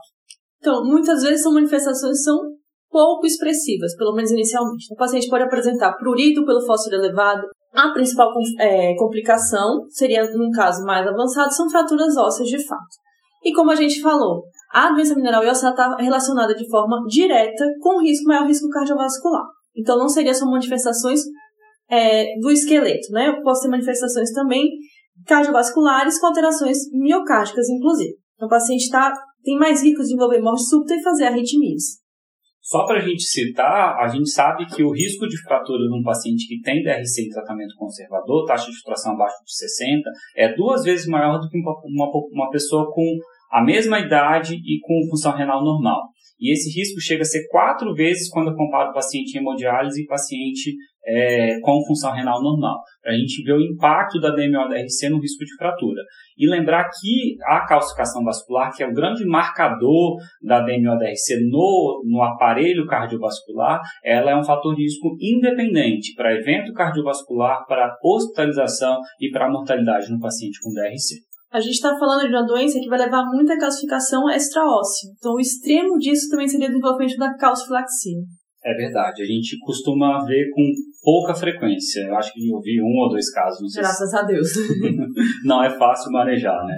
Então, 0.58 0.84
muitas 0.84 1.22
vezes 1.22 1.42
são 1.42 1.54
manifestações 1.54 2.18
que 2.18 2.24
são 2.24 2.38
pouco 2.90 3.26
expressivas, 3.26 3.96
pelo 3.96 4.14
menos 4.14 4.30
inicialmente. 4.30 4.92
O 4.92 4.96
paciente 4.96 5.28
pode 5.28 5.44
apresentar 5.44 5.94
prurido 5.94 6.44
pelo 6.44 6.64
fósforo 6.64 6.96
elevado. 6.96 7.46
A 7.72 7.92
principal 7.92 8.30
é, 8.60 8.94
complicação 8.96 9.84
seria, 9.90 10.24
num 10.32 10.50
caso 10.50 10.84
mais 10.84 11.06
avançado, 11.06 11.52
são 11.52 11.68
fraturas 11.68 12.16
ósseas 12.16 12.48
de 12.48 12.64
fato. 12.64 13.04
E 13.44 13.52
como 13.52 13.70
a 13.70 13.74
gente 13.74 14.00
falou, 14.00 14.44
a 14.72 14.90
doença 14.90 15.14
mineral 15.14 15.44
óssea 15.44 15.70
está 15.70 15.96
relacionada 15.96 16.54
de 16.54 16.68
forma 16.68 17.04
direta 17.06 17.64
com 17.80 17.98
o 17.98 18.02
risco, 18.02 18.26
maior 18.26 18.46
risco 18.46 18.68
cardiovascular. 18.70 19.44
Então 19.76 19.98
não 19.98 20.08
seria 20.08 20.32
só 20.32 20.46
manifestações 20.46 21.20
é, 21.90 22.38
do 22.40 22.50
esqueleto, 22.50 23.12
né? 23.12 23.28
Eu 23.28 23.42
posso 23.42 23.62
ter 23.62 23.68
manifestações 23.68 24.32
também 24.32 24.70
cardiovasculares 25.26 26.18
com 26.18 26.26
alterações 26.26 26.78
miocárdicas, 26.92 27.68
inclusive. 27.68 28.14
Então, 28.34 28.46
o 28.46 28.50
paciente 28.50 28.90
tá, 28.90 29.12
tem 29.42 29.56
mais 29.56 29.82
risco 29.82 29.98
de 29.98 30.08
desenvolver 30.08 30.40
morte 30.40 30.64
súbita 30.64 30.94
e 30.94 31.02
fazer 31.02 31.26
arritmias. 31.26 32.02
Só 32.60 32.86
para 32.86 32.96
a 32.96 33.00
gente 33.00 33.22
citar, 33.22 33.94
a 34.00 34.08
gente 34.08 34.30
sabe 34.30 34.64
que 34.64 34.82
o 34.82 34.90
risco 34.90 35.28
de 35.28 35.36
fratura 35.42 35.86
num 35.86 36.02
paciente 36.02 36.48
que 36.48 36.62
tem 36.62 36.82
DRC 36.82 37.26
em 37.26 37.28
tratamento 37.28 37.74
conservador, 37.76 38.46
taxa 38.46 38.70
de 38.70 38.76
filtração 38.76 39.12
abaixo 39.12 39.36
de 39.44 39.54
60, 39.54 40.10
é 40.34 40.54
duas 40.54 40.82
vezes 40.82 41.06
maior 41.06 41.38
do 41.38 41.48
que 41.48 41.58
uma, 41.58 41.74
uma, 41.84 42.10
uma 42.32 42.50
pessoa 42.50 42.90
com 42.90 43.04
a 43.54 43.62
mesma 43.62 44.00
idade 44.00 44.56
e 44.56 44.80
com 44.80 45.08
função 45.08 45.32
renal 45.32 45.62
normal. 45.62 46.08
E 46.40 46.52
esse 46.52 46.76
risco 46.76 47.00
chega 47.00 47.22
a 47.22 47.24
ser 47.24 47.46
quatro 47.48 47.94
vezes 47.94 48.28
quando 48.28 48.50
eu 48.50 48.56
comparo 48.56 48.92
paciente 48.92 49.36
em 49.36 49.40
hemodiálise 49.40 50.02
e 50.02 50.06
paciente 50.06 50.74
é, 51.06 51.60
com 51.60 51.80
função 51.86 52.12
renal 52.12 52.42
normal. 52.42 52.80
Para 53.00 53.12
a 53.12 53.16
gente 53.16 53.44
ver 53.44 53.52
o 53.52 53.60
impacto 53.60 54.20
da 54.20 54.30
DMO-DRC 54.30 55.08
no 55.08 55.20
risco 55.20 55.44
de 55.44 55.56
fratura. 55.56 56.02
E 56.36 56.50
lembrar 56.50 56.90
que 56.90 57.36
a 57.44 57.64
calcificação 57.64 58.24
vascular, 58.24 58.74
que 58.74 58.82
é 58.82 58.88
o 58.88 58.92
grande 58.92 59.24
marcador 59.24 60.16
da 60.42 60.58
DMO-DRC 60.58 61.48
no, 61.48 62.02
no 62.04 62.22
aparelho 62.22 62.88
cardiovascular, 62.88 63.80
ela 64.02 64.32
é 64.32 64.36
um 64.36 64.42
fator 64.42 64.74
de 64.74 64.82
risco 64.82 65.16
independente 65.20 66.12
para 66.16 66.34
evento 66.34 66.72
cardiovascular, 66.72 67.64
para 67.68 67.96
hospitalização 68.02 68.98
e 69.20 69.30
para 69.30 69.48
mortalidade 69.48 70.10
no 70.10 70.18
paciente 70.18 70.58
com 70.60 70.72
DRC 70.72 71.22
a 71.54 71.60
gente 71.60 71.74
está 71.74 71.96
falando 71.96 72.26
de 72.26 72.34
uma 72.34 72.44
doença 72.44 72.80
que 72.80 72.88
vai 72.88 72.98
levar 72.98 73.24
muita 73.26 73.56
calcificação 73.56 74.28
extraóssea. 74.28 75.08
Então, 75.16 75.34
o 75.34 75.40
extremo 75.40 75.96
disso 75.98 76.28
também 76.28 76.48
seria 76.48 76.66
o 76.66 76.70
desenvolvimento 76.70 77.16
da 77.16 77.32
calcifilaxia. 77.36 78.18
É 78.64 78.74
verdade. 78.74 79.22
A 79.22 79.24
gente 79.24 79.56
costuma 79.60 80.24
ver 80.24 80.50
com 80.52 80.62
pouca 81.00 81.32
frequência. 81.32 82.00
Eu 82.00 82.16
acho 82.16 82.32
que 82.32 82.40
eu 82.40 82.60
vi 82.60 82.82
um 82.82 82.98
ou 83.04 83.08
dois 83.08 83.30
casos. 83.32 83.72
Graças 83.72 84.10
se... 84.10 84.16
a 84.16 84.22
Deus. 84.22 84.48
não 85.46 85.62
é 85.62 85.70
fácil 85.78 86.10
manejar, 86.10 86.60
né? 86.66 86.74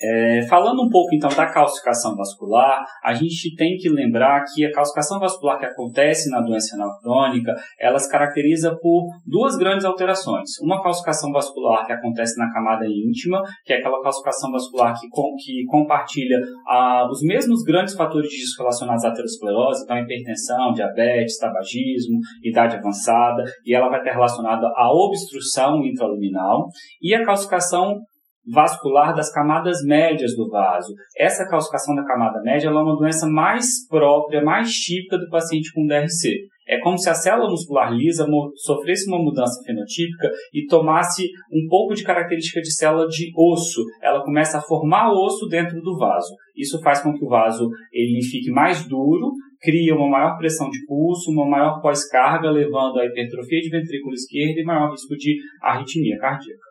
É, 0.00 0.42
falando 0.46 0.82
um 0.82 0.90
pouco 0.90 1.14
então 1.14 1.30
da 1.30 1.46
calcificação 1.46 2.14
vascular, 2.14 2.84
a 3.02 3.14
gente 3.14 3.54
tem 3.56 3.76
que 3.76 3.88
lembrar 3.88 4.44
que 4.44 4.64
a 4.64 4.70
calcificação 4.70 5.18
vascular 5.18 5.58
que 5.58 5.64
acontece 5.64 6.30
na 6.30 6.40
doença 6.40 6.76
renal 6.76 6.98
crônica, 7.00 7.54
ela 7.80 7.98
se 7.98 8.10
caracteriza 8.10 8.76
por 8.80 9.06
duas 9.24 9.56
grandes 9.56 9.86
alterações. 9.86 10.50
Uma 10.60 10.82
calcificação 10.82 11.32
vascular 11.32 11.86
que 11.86 11.92
acontece 11.92 12.38
na 12.38 12.52
camada 12.52 12.84
íntima, 12.86 13.42
que 13.64 13.72
é 13.72 13.78
aquela 13.78 14.02
calcificação 14.02 14.50
vascular 14.52 14.94
que, 15.00 15.08
com, 15.08 15.34
que 15.36 15.64
compartilha 15.66 16.38
ah, 16.68 17.06
os 17.10 17.22
mesmos 17.22 17.62
grandes 17.62 17.94
fatores 17.94 18.28
de 18.28 18.36
risco 18.36 18.62
relacionados 18.62 19.04
à 19.04 19.08
aterosclerose, 19.08 19.84
então 19.84 19.98
hipertensão, 19.98 20.72
diabetes, 20.72 21.38
tabagismo, 21.38 22.18
idade 22.42 22.76
avançada, 22.76 23.44
e 23.64 23.74
ela 23.74 23.88
vai 23.88 24.00
estar 24.00 24.12
relacionada 24.12 24.66
à 24.76 24.92
obstrução 24.92 25.82
intraluminal, 25.84 26.68
e 27.00 27.14
a 27.14 27.24
calcificação 27.24 28.00
vascular 28.46 29.14
das 29.14 29.32
camadas 29.32 29.82
médias 29.84 30.34
do 30.36 30.48
vaso. 30.48 30.92
Essa 31.18 31.46
calcificação 31.48 31.94
da 31.94 32.04
camada 32.04 32.40
média 32.42 32.68
é 32.68 32.70
uma 32.70 32.96
doença 32.96 33.26
mais 33.26 33.86
própria, 33.88 34.42
mais 34.42 34.70
típica 34.72 35.18
do 35.18 35.28
paciente 35.28 35.72
com 35.72 35.86
DRC. 35.86 36.48
É 36.68 36.80
como 36.80 36.98
se 36.98 37.08
a 37.08 37.14
célula 37.14 37.48
muscular 37.48 37.92
lisa 37.92 38.26
sofresse 38.56 39.08
uma 39.08 39.22
mudança 39.22 39.62
fenotípica 39.64 40.30
e 40.52 40.66
tomasse 40.66 41.28
um 41.52 41.68
pouco 41.68 41.94
de 41.94 42.02
característica 42.02 42.60
de 42.60 42.72
célula 42.74 43.06
de 43.06 43.30
osso. 43.36 43.84
Ela 44.02 44.24
começa 44.24 44.58
a 44.58 44.62
formar 44.62 45.12
osso 45.12 45.46
dentro 45.46 45.80
do 45.80 45.96
vaso. 45.96 46.34
Isso 46.56 46.80
faz 46.82 47.00
com 47.00 47.12
que 47.12 47.24
o 47.24 47.28
vaso 47.28 47.68
ele 47.92 48.20
fique 48.20 48.50
mais 48.50 48.84
duro, 48.88 49.30
cria 49.60 49.94
uma 49.94 50.08
maior 50.08 50.36
pressão 50.38 50.68
de 50.68 50.84
pulso, 50.86 51.30
uma 51.30 51.48
maior 51.48 51.80
pós-carga, 51.80 52.50
levando 52.50 52.98
à 52.98 53.06
hipertrofia 53.06 53.60
de 53.60 53.70
ventrículo 53.70 54.14
esquerdo 54.14 54.58
e 54.58 54.64
maior 54.64 54.90
risco 54.90 55.14
de 55.16 55.36
arritmia 55.62 56.18
cardíaca. 56.18 56.66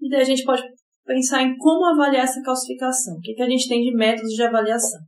E 0.00 0.08
daí 0.08 0.22
a 0.22 0.24
gente 0.24 0.44
pode 0.44 0.62
pensar 1.06 1.42
em 1.42 1.56
como 1.56 1.86
avaliar 1.86 2.24
essa 2.24 2.42
calcificação. 2.42 3.14
O 3.14 3.20
que, 3.20 3.34
que 3.34 3.42
a 3.42 3.48
gente 3.48 3.68
tem 3.68 3.82
de 3.82 3.94
métodos 3.94 4.32
de 4.32 4.42
avaliação? 4.42 5.00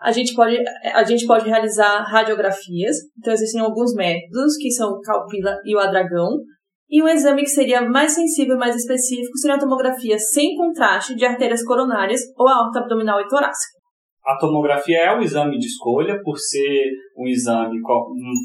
A 0.00 0.10
gente, 0.10 0.34
pode, 0.34 0.56
a 0.92 1.04
gente 1.04 1.26
pode 1.26 1.48
realizar 1.48 2.02
radiografias, 2.02 2.96
então 3.16 3.32
existem 3.32 3.60
alguns 3.60 3.94
métodos, 3.94 4.56
que 4.56 4.70
são 4.72 4.90
o 4.90 5.00
calpila 5.00 5.56
e 5.64 5.76
o 5.76 5.78
adragão, 5.78 6.40
e 6.90 7.00
um 7.00 7.08
exame 7.08 7.42
que 7.42 7.48
seria 7.48 7.88
mais 7.88 8.12
sensível 8.12 8.56
e 8.56 8.58
mais 8.58 8.74
específico 8.74 9.38
seria 9.38 9.56
a 9.56 9.60
tomografia 9.60 10.18
sem 10.18 10.56
contraste 10.56 11.14
de 11.14 11.24
artérias 11.24 11.64
coronárias 11.64 12.20
ou 12.36 12.48
aorta 12.48 12.80
abdominal 12.80 13.20
e 13.20 13.28
torácica. 13.28 13.81
A 14.24 14.36
tomografia 14.36 14.98
é 14.98 15.16
o 15.16 15.20
exame 15.20 15.58
de 15.58 15.66
escolha 15.66 16.20
por 16.22 16.38
ser 16.38 16.92
um 17.18 17.26
exame 17.26 17.80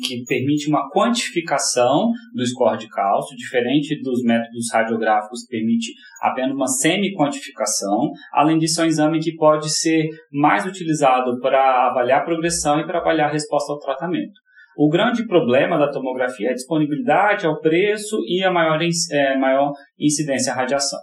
que 0.07 0.23
permite 0.25 0.67
uma 0.67 0.89
quantificação 0.89 2.09
do 2.33 2.45
score 2.47 2.79
de 2.79 2.89
cálcio, 2.89 3.37
diferente 3.37 4.01
dos 4.01 4.23
métodos 4.23 4.71
radiográficos 4.73 5.43
que 5.43 5.55
permite 5.55 5.93
apenas 6.19 6.55
uma 6.55 6.65
semi-quantificação. 6.65 8.09
Além 8.33 8.57
disso, 8.57 8.81
é 8.81 8.85
um 8.85 8.87
exame 8.87 9.19
que 9.19 9.35
pode 9.35 9.69
ser 9.69 10.09
mais 10.31 10.65
utilizado 10.65 11.39
para 11.39 11.89
avaliar 11.91 12.25
progressão 12.25 12.79
e 12.79 12.85
para 12.87 12.97
avaliar 12.97 13.29
a 13.29 13.33
resposta 13.33 13.71
ao 13.71 13.79
tratamento. 13.79 14.33
O 14.75 14.89
grande 14.89 15.27
problema 15.27 15.77
da 15.77 15.91
tomografia 15.91 16.49
é 16.49 16.51
a 16.51 16.55
disponibilidade, 16.55 17.45
ao 17.45 17.59
preço 17.59 18.17
e 18.27 18.43
a 18.43 18.51
maior, 18.51 18.79
é, 19.11 19.37
maior 19.37 19.73
incidência 19.99 20.53
à 20.53 20.55
radiação. 20.55 20.99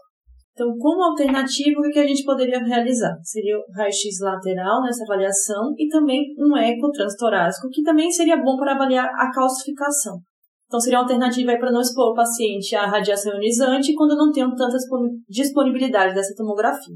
Então, 0.54 0.73
como 0.78 1.02
alternativa, 1.02 1.80
o 1.80 1.90
que 1.90 1.99
a 1.99 2.06
gente 2.06 2.23
poderia 2.25 2.61
realizar? 2.61 3.12
Seria 3.25 3.58
o 3.58 3.64
raio-x 3.76 4.20
lateral 4.20 4.82
nessa 4.82 5.02
avaliação 5.02 5.75
e 5.76 5.88
também 5.88 6.32
um 6.38 6.56
eco 6.56 6.92
transtorácico, 6.92 7.68
que 7.70 7.82
também 7.82 8.08
seria 8.12 8.37
bom 8.37 8.56
para 8.56 8.73
avaliar 8.73 9.04
a 9.04 9.32
calcificação. 9.32 10.20
Então, 10.66 10.78
seria 10.78 10.99
uma 10.99 11.04
alternativa 11.04 11.56
para 11.58 11.73
não 11.73 11.80
expor 11.80 12.12
o 12.12 12.14
paciente 12.14 12.75
à 12.76 12.87
radiação 12.87 13.32
ionizante 13.32 13.94
quando 13.94 14.16
não 14.16 14.30
tem 14.30 14.49
tanta 14.54 14.76
disponibilidade 15.28 16.14
dessa 16.14 16.34
tomografia. 16.37 16.94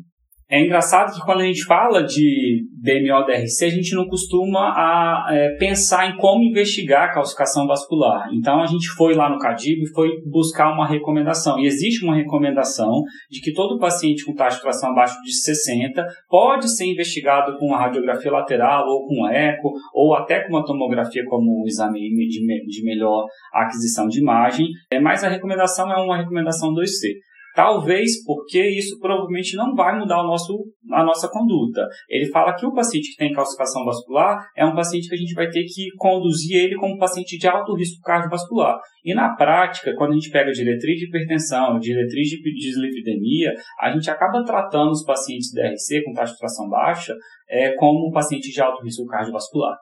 É 0.51 0.65
engraçado 0.65 1.15
que 1.15 1.25
quando 1.27 1.43
a 1.43 1.45
gente 1.45 1.63
fala 1.65 2.03
de 2.03 2.65
DMO-DRC, 2.83 3.65
a 3.67 3.69
gente 3.69 3.95
não 3.95 4.07
costuma 4.07 4.71
a, 4.71 5.27
é, 5.31 5.51
pensar 5.59 6.09
em 6.09 6.17
como 6.17 6.43
investigar 6.43 7.05
a 7.05 7.13
calcificação 7.13 7.67
vascular. 7.67 8.31
Então 8.33 8.63
a 8.63 8.67
gente 8.67 8.89
foi 8.97 9.15
lá 9.15 9.29
no 9.29 9.39
CADIB 9.39 9.83
e 9.83 9.93
foi 9.93 10.09
buscar 10.25 10.73
uma 10.73 10.87
recomendação. 10.87 11.59
E 11.59 11.67
existe 11.67 12.03
uma 12.03 12.17
recomendação 12.17 13.03
de 13.31 13.43
que 13.43 13.53
todo 13.53 13.79
paciente 13.79 14.25
com 14.25 14.35
taxa 14.35 14.57
de 14.57 14.63
filtração 14.63 14.93
abaixo 14.93 15.21
de 15.23 15.35
60 15.35 16.07
pode 16.31 16.75
ser 16.75 16.87
investigado 16.87 17.59
com 17.59 17.67
uma 17.67 17.79
radiografia 17.79 18.33
lateral 18.33 18.87
ou 18.87 19.07
com 19.07 19.25
um 19.25 19.29
eco, 19.29 19.71
ou 19.93 20.15
até 20.15 20.41
com 20.41 20.55
uma 20.55 20.65
tomografia 20.65 21.25
como 21.27 21.63
um 21.63 21.67
exame 21.67 22.01
de, 22.01 22.67
de 22.67 22.85
melhor 22.85 23.27
aquisição 23.53 24.09
de 24.09 24.19
imagem. 24.19 24.67
É, 24.91 24.99
mas 24.99 25.23
a 25.23 25.29
recomendação 25.29 25.93
é 25.93 25.97
uma 26.03 26.17
recomendação 26.17 26.73
2C. 26.73 27.28
Talvez 27.59 28.23
porque 28.25 28.71
isso 28.79 29.01
provavelmente 29.01 29.57
não 29.57 29.75
vai 29.75 29.99
mudar 29.99 30.23
o 30.23 30.29
nosso, 30.29 30.65
a 30.93 31.03
nossa 31.03 31.29
conduta. 31.29 31.85
Ele 32.09 32.31
fala 32.31 32.55
que 32.55 32.65
o 32.65 32.73
paciente 32.73 33.11
que 33.11 33.17
tem 33.17 33.33
calcificação 33.33 33.85
vascular 33.85 34.47
é 34.57 34.65
um 34.65 34.77
paciente 34.77 35.09
que 35.09 35.17
a 35.17 35.19
gente 35.19 35.35
vai 35.35 35.51
ter 35.51 35.65
que 35.65 35.89
conduzir 35.97 36.57
ele 36.57 36.77
como 36.77 36.97
paciente 36.97 37.37
de 37.37 37.49
alto 37.49 37.75
risco 37.75 38.01
cardiovascular. 38.01 38.79
E 39.05 39.13
na 39.13 39.35
prática, 39.35 39.93
quando 39.97 40.13
a 40.13 40.15
gente 40.15 40.31
pega 40.31 40.53
diretriz 40.53 41.01
de 41.01 41.09
hipertensão, 41.09 41.81
diretriz 41.81 42.29
de 42.29 42.55
dislipidemia, 42.55 43.53
a 43.81 43.91
gente 43.91 44.09
acaba 44.09 44.45
tratando 44.45 44.93
os 44.93 45.03
pacientes 45.03 45.51
DRC 45.53 46.05
com 46.05 46.13
taxa 46.13 46.35
de 46.35 46.39
tração 46.39 46.69
baixa 46.69 47.13
é, 47.51 47.75
como 47.75 48.13
paciente 48.13 48.53
de 48.53 48.61
alto 48.61 48.85
risco 48.85 49.05
cardiovascular. 49.07 49.77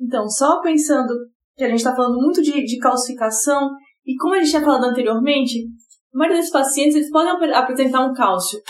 Então, 0.00 0.28
só 0.28 0.60
pensando 0.62 1.12
que 1.56 1.64
a 1.64 1.68
gente 1.68 1.78
está 1.78 1.96
falando 1.96 2.22
muito 2.22 2.40
de, 2.40 2.62
de 2.62 2.78
calcificação, 2.78 3.68
e 4.06 4.14
como 4.14 4.34
a 4.34 4.38
gente 4.38 4.50
tinha 4.50 4.62
falado 4.62 4.84
anteriormente, 4.84 5.66
a 6.14 6.18
maioria 6.18 6.40
dos 6.40 6.50
pacientes 6.50 6.94
eles 6.94 7.10
podem 7.10 7.32
apresentar 7.54 8.04
um 8.04 8.14
cálcio 8.14 8.60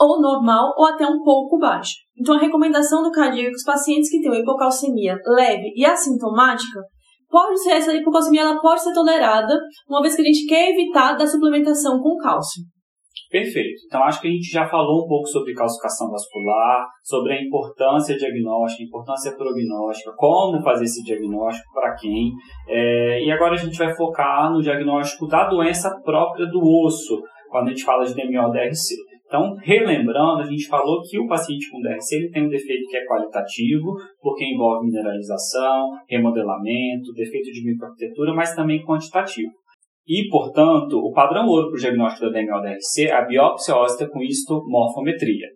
ou 0.00 0.20
normal 0.20 0.74
ou 0.76 0.86
até 0.86 1.06
um 1.06 1.22
pouco 1.22 1.58
baixo. 1.58 1.94
Então, 2.16 2.36
a 2.36 2.38
recomendação 2.38 3.02
do 3.02 3.10
cardíaco 3.10 3.50
é 3.50 3.54
os 3.54 3.64
pacientes 3.64 4.10
que 4.10 4.20
têm 4.20 4.30
uma 4.30 4.38
hipocalcemia 4.38 5.18
leve 5.26 5.72
e 5.74 5.84
assintomática, 5.84 6.80
pode 7.28 7.60
ser, 7.62 7.72
essa 7.72 7.94
hipocalcemia 7.94 8.42
ela 8.42 8.60
pode 8.60 8.82
ser 8.82 8.92
tolerada, 8.92 9.58
uma 9.88 10.00
vez 10.00 10.14
que 10.14 10.22
a 10.22 10.24
gente 10.24 10.46
quer 10.46 10.70
evitar 10.70 11.14
da 11.14 11.26
suplementação 11.26 12.00
com 12.00 12.16
cálcio. 12.16 12.62
Perfeito. 13.30 13.82
Então, 13.86 14.02
acho 14.04 14.20
que 14.22 14.28
a 14.28 14.30
gente 14.30 14.50
já 14.50 14.66
falou 14.66 15.04
um 15.04 15.08
pouco 15.08 15.26
sobre 15.28 15.52
calcificação 15.52 16.10
vascular, 16.10 16.86
sobre 17.02 17.34
a 17.34 17.42
importância 17.42 18.16
diagnóstica, 18.16 18.82
importância 18.82 19.36
prognóstica, 19.36 20.12
como 20.16 20.62
fazer 20.62 20.84
esse 20.84 21.02
diagnóstico, 21.02 21.70
para 21.74 21.94
quem. 21.94 22.32
É, 22.66 23.22
e 23.22 23.30
agora 23.30 23.54
a 23.54 23.58
gente 23.58 23.76
vai 23.76 23.94
focar 23.94 24.50
no 24.50 24.62
diagnóstico 24.62 25.26
da 25.26 25.46
doença 25.46 25.90
própria 26.02 26.46
do 26.46 26.60
osso, 26.60 27.20
quando 27.50 27.66
a 27.66 27.70
gente 27.70 27.84
fala 27.84 28.04
de 28.04 28.14
DMO-DRC. 28.14 28.96
Então, 29.26 29.54
relembrando, 29.62 30.40
a 30.40 30.46
gente 30.46 30.66
falou 30.66 31.02
que 31.02 31.18
o 31.18 31.26
paciente 31.26 31.70
com 31.70 31.82
DRC 31.82 32.16
ele 32.16 32.30
tem 32.30 32.46
um 32.46 32.48
defeito 32.48 32.88
que 32.88 32.96
é 32.96 33.04
qualitativo, 33.04 33.94
porque 34.22 34.42
envolve 34.46 34.86
mineralização, 34.86 35.90
remodelamento, 36.08 37.12
defeito 37.14 37.52
de 37.52 37.62
microarquitetura, 37.62 38.32
mas 38.32 38.54
também 38.54 38.82
quantitativo. 38.82 39.52
E, 40.08 40.26
portanto, 40.30 40.96
o 40.98 41.12
padrão 41.12 41.46
ouro 41.46 41.68
para 41.68 41.76
o 41.76 41.80
diagnóstico 41.80 42.30
da 42.30 42.40
DMO-DRC 42.40 43.08
é 43.08 43.12
a 43.12 43.26
biópsia 43.26 43.76
óssea 43.76 44.08
com 44.08 44.22
histomorfometria. 44.22 45.48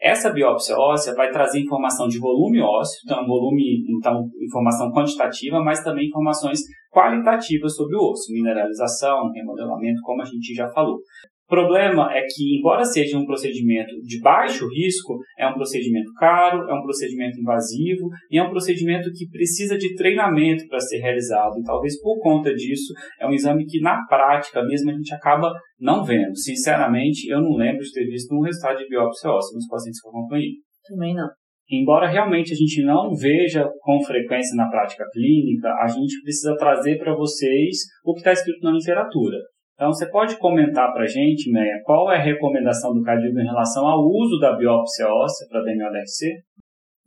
Essa 0.00 0.30
biópsia 0.30 0.76
óssea 0.76 1.14
vai 1.14 1.30
trazer 1.30 1.58
informação 1.58 2.06
de 2.06 2.20
volume 2.20 2.60
ósseo, 2.60 3.00
então 3.04 3.26
volume, 3.26 3.82
então 3.98 4.28
informação 4.40 4.92
quantitativa, 4.92 5.60
mas 5.60 5.82
também 5.82 6.06
informações 6.06 6.60
qualitativas 6.92 7.74
sobre 7.74 7.96
o 7.96 8.10
osso, 8.10 8.32
mineralização, 8.32 9.30
remodelamento, 9.32 10.00
como 10.02 10.22
a 10.22 10.24
gente 10.24 10.54
já 10.54 10.68
falou. 10.68 10.98
O 11.46 11.54
problema 11.54 12.12
é 12.12 12.22
que, 12.22 12.58
embora 12.58 12.84
seja 12.84 13.16
um 13.16 13.24
procedimento 13.24 13.94
de 14.02 14.20
baixo 14.20 14.66
risco, 14.68 15.16
é 15.38 15.46
um 15.46 15.54
procedimento 15.54 16.12
caro, 16.18 16.68
é 16.68 16.74
um 16.74 16.82
procedimento 16.82 17.38
invasivo 17.38 18.08
e 18.28 18.36
é 18.36 18.42
um 18.42 18.50
procedimento 18.50 19.08
que 19.12 19.28
precisa 19.30 19.78
de 19.78 19.94
treinamento 19.94 20.66
para 20.66 20.80
ser 20.80 20.98
realizado. 20.98 21.56
E 21.60 21.62
talvez 21.62 22.00
por 22.00 22.18
conta 22.20 22.52
disso, 22.52 22.92
é 23.20 23.26
um 23.28 23.32
exame 23.32 23.64
que 23.64 23.80
na 23.80 24.04
prática 24.08 24.60
mesmo 24.64 24.90
a 24.90 24.94
gente 24.94 25.14
acaba 25.14 25.52
não 25.78 26.02
vendo. 26.02 26.36
Sinceramente, 26.36 27.28
eu 27.28 27.40
não 27.40 27.56
lembro 27.56 27.80
de 27.80 27.92
ter 27.92 28.06
visto 28.06 28.34
um 28.34 28.40
resultado 28.40 28.78
de 28.78 28.88
biópsia 28.88 29.30
óssea 29.30 29.54
nos 29.54 29.68
pacientes 29.68 30.00
que 30.00 30.08
eu 30.08 30.10
acompanhei. 30.10 30.50
Também 30.88 31.14
não. 31.14 31.28
Embora 31.70 32.08
realmente 32.08 32.52
a 32.52 32.56
gente 32.56 32.82
não 32.82 33.14
veja 33.14 33.68
com 33.82 34.02
frequência 34.02 34.56
na 34.56 34.68
prática 34.68 35.04
clínica, 35.12 35.68
a 35.80 35.86
gente 35.86 36.20
precisa 36.22 36.56
trazer 36.56 36.98
para 36.98 37.14
vocês 37.14 37.78
o 38.04 38.14
que 38.14 38.20
está 38.20 38.32
escrito 38.32 38.62
na 38.64 38.72
literatura. 38.72 39.38
Então, 39.76 39.92
você 39.92 40.10
pode 40.10 40.38
comentar 40.38 40.90
para 40.94 41.04
a 41.04 41.06
gente, 41.06 41.52
Meia, 41.52 41.82
qual 41.84 42.10
é 42.10 42.16
a 42.16 42.22
recomendação 42.22 42.94
do 42.94 43.02
CADIGO 43.02 43.38
em 43.38 43.44
relação 43.44 43.86
ao 43.86 44.00
uso 44.00 44.40
da 44.40 44.56
biópsia 44.56 45.06
óssea 45.06 45.46
para 45.50 45.60
DMODRC? 45.60 46.32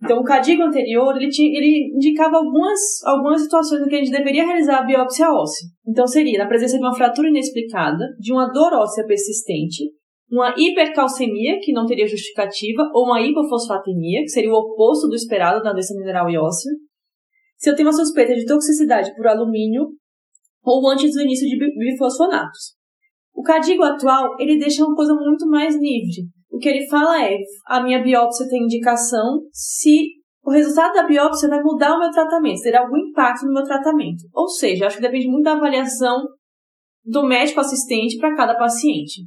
Então, 0.03 0.19
o 0.19 0.23
CADIGO 0.23 0.61
anterior, 0.61 1.17
ele, 1.17 1.29
tinha, 1.29 1.49
ele 1.49 1.91
indicava 1.95 2.37
algumas, 2.37 2.79
algumas 3.03 3.41
situações 3.41 3.81
em 3.81 3.87
que 3.87 3.95
a 3.95 3.97
gente 3.97 4.11
deveria 4.11 4.45
realizar 4.45 4.77
a 4.77 4.85
biópsia 4.85 5.31
óssea. 5.31 5.67
Então, 5.85 6.05
seria 6.05 6.37
na 6.37 6.47
presença 6.47 6.77
de 6.77 6.83
uma 6.83 6.95
fratura 6.95 7.27
inexplicada, 7.27 8.05
de 8.19 8.31
uma 8.31 8.47
dor 8.51 8.71
óssea 8.73 9.03
persistente, 9.03 9.85
uma 10.31 10.53
hipercalcemia, 10.55 11.59
que 11.59 11.73
não 11.73 11.87
teria 11.87 12.07
justificativa, 12.07 12.87
ou 12.93 13.05
uma 13.05 13.19
hipofosfatemia, 13.19 14.21
que 14.21 14.29
seria 14.29 14.51
o 14.51 14.53
oposto 14.53 15.07
do 15.07 15.15
esperado 15.15 15.63
na 15.63 15.73
doença 15.73 15.95
mineral 15.95 16.29
e 16.29 16.37
óssea. 16.37 16.71
Se 17.57 17.67
eu 17.67 17.75
tenho 17.75 17.89
uma 17.89 17.93
suspeita 17.93 18.35
de 18.35 18.45
toxicidade 18.45 19.13
por 19.15 19.27
alumínio, 19.27 19.87
ou 20.63 20.89
antes 20.89 21.13
do 21.13 21.21
início 21.21 21.47
de 21.47 21.57
bifosfonatos. 21.57 22.75
O 23.33 23.41
cadigo 23.41 23.83
atual, 23.83 24.35
ele 24.39 24.59
deixa 24.59 24.85
uma 24.85 24.95
coisa 24.95 25.13
muito 25.13 25.47
mais 25.47 25.73
livre. 25.75 26.27
O 26.51 26.57
que 26.57 26.67
ele 26.67 26.87
fala 26.87 27.23
é, 27.23 27.37
a 27.67 27.81
minha 27.81 28.03
biópsia 28.03 28.47
tem 28.49 28.63
indicação 28.63 29.41
se 29.51 30.19
o 30.43 30.51
resultado 30.51 30.93
da 30.93 31.05
biópsia 31.05 31.47
vai 31.47 31.61
mudar 31.61 31.95
o 31.95 31.99
meu 31.99 32.11
tratamento, 32.11 32.61
terá 32.61 32.81
algum 32.81 32.97
impacto 32.97 33.45
no 33.45 33.53
meu 33.53 33.63
tratamento. 33.63 34.23
Ou 34.33 34.47
seja, 34.47 34.87
acho 34.87 34.97
que 34.97 35.01
depende 35.01 35.27
muito 35.27 35.43
da 35.43 35.53
avaliação 35.53 36.17
do 37.05 37.23
médico 37.23 37.59
assistente 37.59 38.17
para 38.17 38.35
cada 38.35 38.57
paciente. 38.57 39.25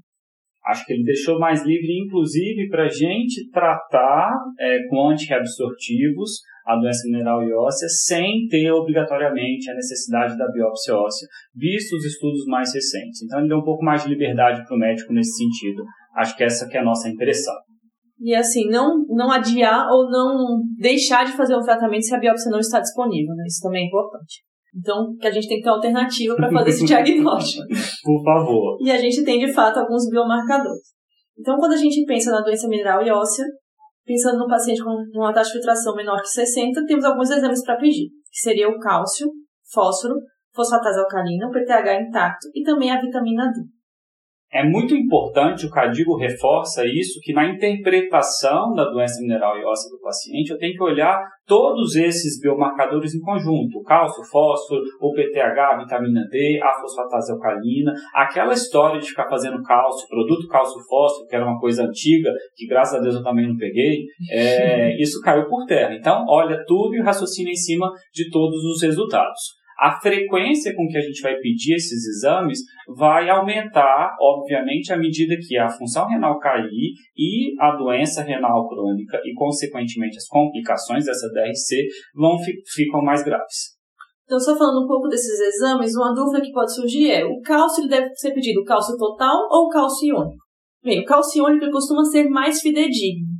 Acho 0.66 0.86
que 0.86 0.92
ele 0.92 1.04
deixou 1.04 1.38
mais 1.38 1.64
livre, 1.64 2.04
inclusive, 2.04 2.68
para 2.68 2.84
a 2.84 2.88
gente 2.88 3.50
tratar 3.50 4.32
é, 4.58 4.86
com 4.88 5.08
antirreabsortivos 5.08 6.40
a 6.64 6.76
doença 6.76 7.08
mineral 7.08 7.42
e 7.42 7.52
óssea 7.52 7.88
sem 7.88 8.46
ter 8.48 8.70
obrigatoriamente 8.70 9.68
a 9.70 9.74
necessidade 9.74 10.38
da 10.38 10.48
biópsia 10.48 10.94
óssea, 10.94 11.26
visto 11.54 11.96
os 11.96 12.04
estudos 12.04 12.44
mais 12.46 12.72
recentes. 12.72 13.22
Então 13.22 13.40
ele 13.40 13.48
deu 13.48 13.58
um 13.58 13.64
pouco 13.64 13.84
mais 13.84 14.04
de 14.04 14.08
liberdade 14.08 14.64
para 14.64 14.76
o 14.76 14.78
médico 14.78 15.12
nesse 15.12 15.36
sentido. 15.36 15.82
Acho 16.16 16.36
que 16.36 16.44
essa 16.44 16.68
que 16.68 16.76
é 16.76 16.80
a 16.80 16.84
nossa 16.84 17.08
impressão. 17.08 17.54
E 18.20 18.34
assim, 18.34 18.68
não, 18.68 19.04
não 19.08 19.32
adiar 19.32 19.88
ou 19.90 20.08
não 20.08 20.62
deixar 20.78 21.24
de 21.24 21.32
fazer 21.32 21.56
um 21.56 21.62
tratamento 21.62 22.04
se 22.04 22.14
a 22.14 22.20
biópsia 22.20 22.52
não 22.52 22.60
está 22.60 22.78
disponível, 22.78 23.34
né? 23.34 23.44
Isso 23.48 23.60
também 23.60 23.82
é 23.82 23.86
importante. 23.88 24.44
Então, 24.74 25.14
que 25.20 25.26
a 25.26 25.30
gente 25.30 25.48
tem 25.48 25.58
que 25.58 25.64
ter 25.64 25.70
alternativa 25.70 26.34
para 26.34 26.50
fazer 26.50 26.70
esse 26.70 26.84
diagnóstico. 26.86 27.64
Por 28.02 28.24
favor. 28.24 28.78
E 28.80 28.90
a 28.90 28.98
gente 28.98 29.22
tem, 29.24 29.38
de 29.38 29.52
fato, 29.52 29.78
alguns 29.78 30.08
biomarcadores. 30.08 30.92
Então, 31.38 31.56
quando 31.56 31.72
a 31.72 31.76
gente 31.76 32.04
pensa 32.06 32.30
na 32.30 32.40
doença 32.40 32.68
mineral 32.68 33.02
e 33.02 33.10
óssea, 33.10 33.44
Pensando 34.04 34.38
no 34.38 34.48
paciente 34.48 34.82
com 34.82 34.90
uma 35.14 35.32
taxa 35.32 35.50
de 35.50 35.58
filtração 35.58 35.94
menor 35.94 36.20
que 36.20 36.28
60, 36.28 36.84
temos 36.86 37.04
alguns 37.04 37.30
exames 37.30 37.64
para 37.64 37.76
pedir, 37.76 38.08
que 38.08 38.40
seria 38.40 38.68
o 38.68 38.78
cálcio, 38.78 39.28
fósforo, 39.72 40.14
fosfatase 40.52 40.98
alcalina, 40.98 41.46
o 41.46 41.52
PTH 41.52 42.00
intacto 42.00 42.48
e 42.52 42.62
também 42.64 42.90
a 42.90 43.00
vitamina 43.00 43.44
D. 43.52 43.60
É 44.52 44.62
muito 44.62 44.94
importante, 44.94 45.64
o 45.64 45.70
Cadigo 45.70 46.14
reforça 46.14 46.84
isso, 46.84 47.18
que 47.22 47.32
na 47.32 47.48
interpretação 47.48 48.74
da 48.74 48.84
doença 48.84 49.18
mineral 49.22 49.56
e 49.58 49.64
óssea 49.64 49.90
do 49.90 49.98
paciente, 49.98 50.50
eu 50.50 50.58
tenho 50.58 50.74
que 50.74 50.82
olhar 50.82 51.26
todos 51.46 51.96
esses 51.96 52.38
biomarcadores 52.38 53.14
em 53.14 53.20
conjunto, 53.20 53.82
cálcio, 53.82 54.22
fósforo, 54.30 54.82
o 55.00 55.14
PTH, 55.14 55.78
vitamina 55.78 56.26
D, 56.30 56.60
a 56.62 56.70
fosfatase 56.80 57.32
alcalina, 57.32 57.94
aquela 58.14 58.52
história 58.52 59.00
de 59.00 59.08
ficar 59.08 59.26
fazendo 59.30 59.62
cálcio, 59.62 60.06
produto 60.06 60.46
cálcio-fósforo, 60.46 61.26
que 61.26 61.34
era 61.34 61.46
uma 61.46 61.58
coisa 61.58 61.84
antiga, 61.84 62.30
que 62.54 62.66
graças 62.66 62.98
a 62.98 63.02
Deus 63.02 63.14
eu 63.14 63.22
também 63.22 63.48
não 63.48 63.56
peguei, 63.56 64.04
é, 64.30 65.00
isso 65.00 65.18
caiu 65.22 65.48
por 65.48 65.64
terra. 65.64 65.94
Então, 65.94 66.26
olha 66.28 66.62
tudo 66.66 66.94
e 66.94 67.00
raciocina 67.00 67.48
em 67.48 67.56
cima 67.56 67.90
de 68.12 68.28
todos 68.28 68.62
os 68.64 68.82
resultados 68.82 69.61
a 69.82 69.98
frequência 70.00 70.72
com 70.76 70.86
que 70.86 70.96
a 70.96 71.00
gente 71.00 71.20
vai 71.20 71.34
pedir 71.38 71.74
esses 71.74 72.06
exames 72.06 72.60
vai 72.86 73.28
aumentar, 73.28 74.16
obviamente, 74.20 74.92
à 74.92 74.96
medida 74.96 75.34
que 75.36 75.58
a 75.58 75.68
função 75.68 76.06
renal 76.06 76.38
cair 76.38 76.92
e 77.16 77.60
a 77.60 77.74
doença 77.76 78.22
renal 78.22 78.68
crônica 78.68 79.20
e, 79.24 79.34
consequentemente, 79.34 80.18
as 80.18 80.28
complicações 80.28 81.04
dessa 81.04 81.26
DRC 81.30 81.88
vão 82.14 82.36
ficam 82.72 83.02
mais 83.02 83.24
graves. 83.24 83.72
Então, 84.24 84.38
só 84.38 84.56
falando 84.56 84.84
um 84.84 84.86
pouco 84.86 85.08
desses 85.08 85.40
exames, 85.40 85.96
uma 85.96 86.14
dúvida 86.14 86.40
que 86.40 86.52
pode 86.52 86.72
surgir 86.72 87.10
é: 87.10 87.24
o 87.24 87.40
cálcio 87.40 87.88
deve 87.88 88.14
ser 88.14 88.32
pedido 88.32 88.60
o 88.60 88.64
cálcio 88.64 88.96
total 88.96 89.36
ou 89.50 89.68
cálcio 89.68 90.10
iônico? 90.10 90.44
Bem, 90.84 91.00
o 91.00 91.04
cálcio 91.04 91.42
iônico 91.42 91.68
costuma 91.72 92.04
ser 92.04 92.28
mais 92.28 92.60
fidedigno 92.60 93.31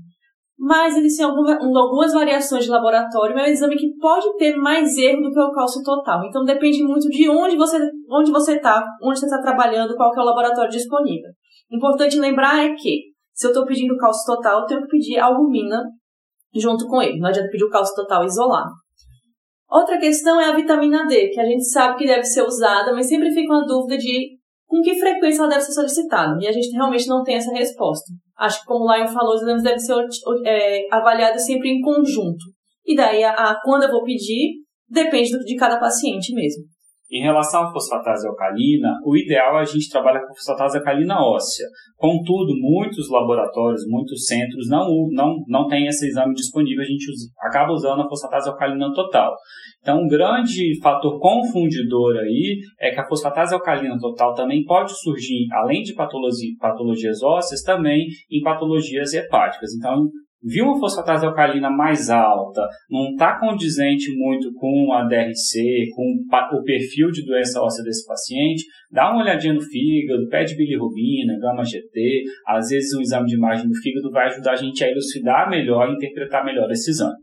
mas 0.65 0.97
existem 0.97 1.27
algumas 1.27 2.13
variações 2.13 2.63
de 2.63 2.71
laboratório, 2.71 3.37
é 3.37 3.43
um 3.43 3.47
exame 3.47 3.75
que 3.75 3.97
pode 3.97 4.33
ter 4.37 4.55
mais 4.55 4.97
erro 4.97 5.21
do 5.21 5.33
que 5.33 5.41
o 5.41 5.51
cálcio 5.51 5.83
total. 5.83 6.25
Então 6.25 6.45
depende 6.45 6.85
muito 6.85 7.09
de 7.09 7.29
onde 7.29 7.57
você 7.57 7.91
onde 8.09 8.31
você 8.31 8.55
está, 8.55 8.81
onde 9.03 9.19
você 9.19 9.27
está 9.27 9.43
trabalhando, 9.43 9.97
qual 9.97 10.15
é 10.15 10.21
o 10.21 10.25
laboratório 10.25 10.71
disponível. 10.71 11.31
Importante 11.69 12.17
lembrar 12.17 12.65
é 12.65 12.75
que 12.75 13.11
se 13.35 13.45
eu 13.45 13.51
estou 13.51 13.67
pedindo 13.67 13.97
cálcio 13.97 14.25
total, 14.25 14.61
eu 14.61 14.67
tenho 14.67 14.83
que 14.83 14.87
pedir 14.87 15.19
albumina 15.19 15.83
junto 16.55 16.87
com 16.87 17.03
ele. 17.03 17.19
Não 17.19 17.31
adianta 17.31 17.51
pedir 17.51 17.65
o 17.65 17.71
cálcio 17.71 17.97
total 17.97 18.25
isolado. 18.25 18.71
Outra 19.69 19.99
questão 19.99 20.41
é 20.41 20.45
a 20.45 20.55
vitamina 20.55 21.09
D, 21.09 21.31
que 21.31 21.41
a 21.41 21.45
gente 21.45 21.69
sabe 21.69 21.99
que 21.99 22.07
deve 22.07 22.23
ser 22.23 22.43
usada, 22.43 22.93
mas 22.93 23.09
sempre 23.09 23.33
fica 23.33 23.53
uma 23.53 23.67
dúvida 23.67 23.99
de 23.99 24.39
com 24.69 24.81
que 24.81 24.95
frequência 24.95 25.41
ela 25.41 25.49
deve 25.49 25.63
ser 25.63 25.73
solicitada. 25.73 26.39
E 26.41 26.47
a 26.47 26.53
gente 26.53 26.71
realmente 26.71 27.09
não 27.09 27.25
tem 27.25 27.35
essa 27.35 27.51
resposta. 27.53 28.13
Acho 28.43 28.61
que, 28.61 28.67
como 28.67 28.85
o 28.85 28.93
Lion 28.93 29.07
falou, 29.07 29.35
os 29.35 29.43
exames 29.43 29.63
devem 29.63 29.79
ser 29.79 30.05
é, 30.45 30.87
avaliados 30.91 31.45
sempre 31.45 31.71
em 31.71 31.81
conjunto. 31.81 32.45
E 32.85 32.97
daí, 32.97 33.23
a, 33.23 33.33
a, 33.33 33.61
quando 33.63 33.85
eu 33.85 33.91
vou 33.91 34.03
pedir, 34.03 34.63
depende 34.89 35.31
de 35.45 35.57
cada 35.57 35.79
paciente 35.79 36.35
mesmo. 36.35 36.65
Em 37.13 37.21
relação 37.21 37.65
à 37.65 37.71
fosfatase 37.71 38.27
alcalina, 38.27 38.99
o 39.05 39.15
ideal 39.15 39.59
é 39.59 39.61
a 39.61 39.65
gente 39.65 39.91
trabalhar 39.91 40.21
com 40.21 40.35
fosfatase 40.35 40.79
alcalina 40.79 41.21
óssea. 41.21 41.67
Contudo, 41.99 42.55
muitos 42.59 43.11
laboratórios, 43.11 43.83
muitos 43.87 44.25
centros 44.25 44.67
não, 44.71 44.89
não, 45.11 45.37
não 45.47 45.67
têm 45.69 45.87
esse 45.87 46.07
exame 46.07 46.33
disponível, 46.33 46.83
a 46.83 46.87
gente 46.87 47.11
usa, 47.11 47.29
acaba 47.39 47.71
usando 47.71 48.01
a 48.01 48.09
fosfatase 48.09 48.49
alcalina 48.49 48.91
total. 48.95 49.37
Então, 49.83 50.01
um 50.01 50.09
grande 50.09 50.81
fator 50.81 51.21
confundidor 51.21 52.17
aí 52.17 52.61
é 52.81 52.91
que 52.93 53.01
a 53.01 53.07
fosfatase 53.07 53.53
alcalina 53.53 53.99
total 53.99 54.33
também 54.33 54.65
pode 54.65 54.99
surgir, 54.99 55.49
além 55.53 55.83
de 55.83 55.93
patologia, 55.93 56.55
patologias 56.59 57.23
ósseas, 57.23 57.63
também 57.63 58.07
em 58.31 58.41
patologias 58.41 59.13
hepáticas. 59.13 59.75
Então, 59.75 60.09
viu 60.43 60.65
uma 60.65 60.79
fosfatase 60.79 61.25
alcalina 61.25 61.71
mais 61.71 62.11
alta, 62.11 62.67
não 62.91 63.11
está 63.11 63.39
condizente 63.39 64.11
muito 64.17 64.53
com 64.55 64.93
a 64.93 65.05
DRC, 65.05 65.89
com 65.95 66.57
o 66.57 66.63
perfil 66.65 67.11
de 67.11 67.25
doença 67.25 67.61
óssea 67.61 67.85
desse 67.85 68.07
paciente, 68.07 68.65
dá 68.91 69.11
uma 69.11 69.23
olhadinha 69.23 69.55
no 69.55 69.61
fígado, 69.61 70.29
pede 70.29 70.57
bilirrubina, 70.57 71.39
gama 71.39 71.65
GT, 71.65 72.25
às 72.47 72.69
vezes 72.69 72.93
um 72.95 73.01
exame 73.01 73.27
de 73.27 73.37
imagem 73.37 73.69
do 73.69 73.75
fígado 73.77 74.11
vai 74.11 74.27
ajudar 74.29 74.53
a 74.53 74.57
gente 74.57 74.83
a 74.83 74.91
elucidar 74.91 75.49
melhor 75.49 75.89
e 75.89 75.95
interpretar 75.95 76.45
melhor 76.45 76.71
esse 76.71 76.91
exame. 76.91 77.17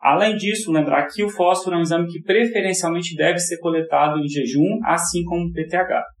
Além 0.00 0.36
disso, 0.36 0.70
lembrar 0.70 1.08
que 1.08 1.24
o 1.24 1.28
fósforo 1.28 1.74
é 1.74 1.78
um 1.78 1.82
exame 1.82 2.06
que 2.06 2.22
preferencialmente 2.22 3.16
deve 3.16 3.38
ser 3.38 3.58
coletado 3.58 4.18
em 4.18 4.28
jejum, 4.28 4.78
assim 4.84 5.24
como 5.24 5.46
o 5.46 5.52
PTH. 5.52 6.17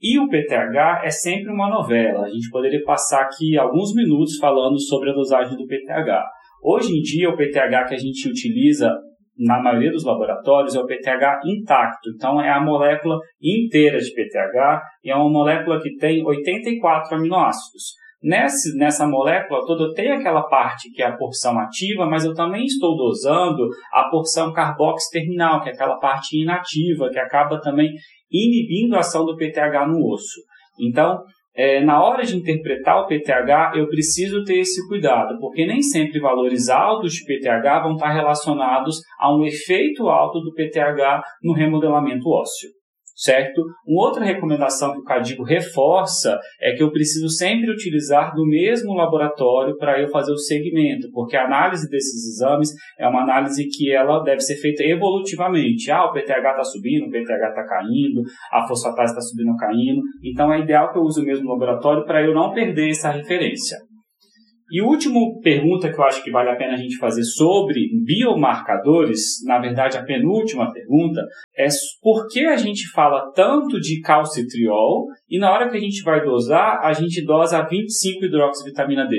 E 0.00 0.18
o 0.18 0.28
PTH 0.28 1.02
é 1.04 1.10
sempre 1.10 1.52
uma 1.52 1.68
novela. 1.68 2.26
A 2.26 2.30
gente 2.30 2.48
poderia 2.50 2.82
passar 2.84 3.22
aqui 3.22 3.58
alguns 3.58 3.94
minutos 3.94 4.38
falando 4.38 4.78
sobre 4.80 5.10
a 5.10 5.12
dosagem 5.14 5.56
do 5.56 5.66
PTH. 5.66 6.24
Hoje 6.62 6.96
em 6.96 7.02
dia, 7.02 7.28
o 7.28 7.36
PTH 7.36 7.88
que 7.88 7.94
a 7.94 7.98
gente 7.98 8.28
utiliza 8.28 8.94
na 9.36 9.60
maioria 9.60 9.90
dos 9.90 10.04
laboratórios 10.04 10.74
é 10.74 10.80
o 10.80 10.86
PTH 10.86 11.40
intacto. 11.46 12.10
Então, 12.14 12.40
é 12.40 12.48
a 12.48 12.60
molécula 12.60 13.18
inteira 13.42 13.98
de 13.98 14.12
PTH 14.12 14.82
e 15.04 15.10
é 15.10 15.16
uma 15.16 15.30
molécula 15.30 15.80
que 15.80 15.96
tem 15.96 16.24
84 16.24 17.16
aminoácidos. 17.16 17.94
Nessa, 18.20 18.76
nessa 18.76 19.06
molécula 19.06 19.64
toda 19.64 19.84
eu 19.84 19.94
tenho 19.94 20.14
aquela 20.14 20.42
parte 20.42 20.90
que 20.90 21.00
é 21.00 21.06
a 21.06 21.16
porção 21.16 21.56
ativa, 21.56 22.04
mas 22.04 22.24
eu 22.24 22.34
também 22.34 22.64
estou 22.64 22.96
dosando 22.96 23.68
a 23.92 24.08
porção 24.10 24.52
carbox 24.52 25.08
terminal, 25.08 25.62
que 25.62 25.68
é 25.68 25.72
aquela 25.72 26.00
parte 26.00 26.36
inativa, 26.42 27.08
que 27.10 27.18
acaba 27.18 27.60
também 27.60 27.90
inibindo 28.30 28.96
a 28.96 29.00
ação 29.00 29.24
do 29.24 29.36
PTH 29.36 29.86
no 29.86 30.06
osso. 30.12 30.40
Então, 30.80 31.22
é, 31.54 31.80
na 31.80 32.02
hora 32.02 32.24
de 32.24 32.36
interpretar 32.36 33.02
o 33.02 33.06
PTH, 33.06 33.72
eu 33.76 33.88
preciso 33.88 34.44
ter 34.44 34.60
esse 34.60 34.86
cuidado, 34.88 35.38
porque 35.40 35.66
nem 35.66 35.82
sempre 35.82 36.20
valores 36.20 36.68
altos 36.68 37.12
de 37.12 37.24
PTH 37.24 37.82
vão 37.82 37.94
estar 37.94 38.12
relacionados 38.12 39.00
a 39.18 39.34
um 39.34 39.44
efeito 39.44 40.08
alto 40.08 40.40
do 40.40 40.52
PTH 40.52 41.22
no 41.42 41.52
remodelamento 41.52 42.28
ósseo 42.28 42.77
certo? 43.18 43.64
Uma 43.84 44.06
outra 44.06 44.24
recomendação 44.24 44.92
que 44.92 45.00
o 45.00 45.04
Cadigo 45.04 45.42
reforça 45.42 46.38
é 46.60 46.72
que 46.72 46.82
eu 46.82 46.92
preciso 46.92 47.28
sempre 47.28 47.70
utilizar 47.70 48.32
do 48.32 48.46
mesmo 48.46 48.94
laboratório 48.94 49.76
para 49.76 50.00
eu 50.00 50.08
fazer 50.08 50.32
o 50.32 50.38
segmento, 50.38 51.10
porque 51.12 51.36
a 51.36 51.44
análise 51.44 51.90
desses 51.90 52.34
exames 52.34 52.70
é 52.98 53.08
uma 53.08 53.22
análise 53.22 53.66
que 53.68 53.92
ela 53.92 54.22
deve 54.22 54.40
ser 54.40 54.56
feita 54.56 54.84
evolutivamente. 54.84 55.90
Ah, 55.90 56.04
o 56.04 56.12
PTH 56.12 56.50
está 56.50 56.64
subindo, 56.64 57.06
o 57.06 57.10
PTH 57.10 57.48
está 57.48 57.66
caindo, 57.66 58.22
a 58.52 58.66
fosfatase 58.68 59.12
está 59.12 59.20
subindo 59.20 59.50
ou 59.50 59.56
caindo. 59.56 60.00
Então 60.22 60.52
é 60.52 60.60
ideal 60.60 60.92
que 60.92 60.98
eu 60.98 61.02
use 61.02 61.20
o 61.20 61.24
mesmo 61.24 61.50
laboratório 61.50 62.04
para 62.04 62.24
eu 62.24 62.32
não 62.32 62.52
perder 62.52 62.90
essa 62.90 63.10
referência. 63.10 63.87
E 64.70 64.82
última 64.82 65.18
pergunta 65.42 65.90
que 65.90 65.98
eu 65.98 66.04
acho 66.04 66.22
que 66.22 66.30
vale 66.30 66.50
a 66.50 66.56
pena 66.56 66.74
a 66.74 66.76
gente 66.76 66.98
fazer 66.98 67.24
sobre 67.24 67.88
biomarcadores, 68.04 69.42
na 69.46 69.58
verdade 69.58 69.96
a 69.96 70.04
penúltima 70.04 70.70
pergunta, 70.70 71.22
é 71.56 71.68
por 72.02 72.28
que 72.28 72.44
a 72.44 72.56
gente 72.56 72.86
fala 72.90 73.32
tanto 73.32 73.80
de 73.80 74.00
calcitriol 74.02 75.06
e 75.28 75.38
na 75.38 75.50
hora 75.50 75.70
que 75.70 75.76
a 75.78 75.80
gente 75.80 76.02
vai 76.02 76.22
dosar, 76.22 76.80
a 76.82 76.92
gente 76.92 77.24
dosa 77.24 77.62
25 77.62 78.26
hidroxivitamina 78.26 79.06
D? 79.06 79.16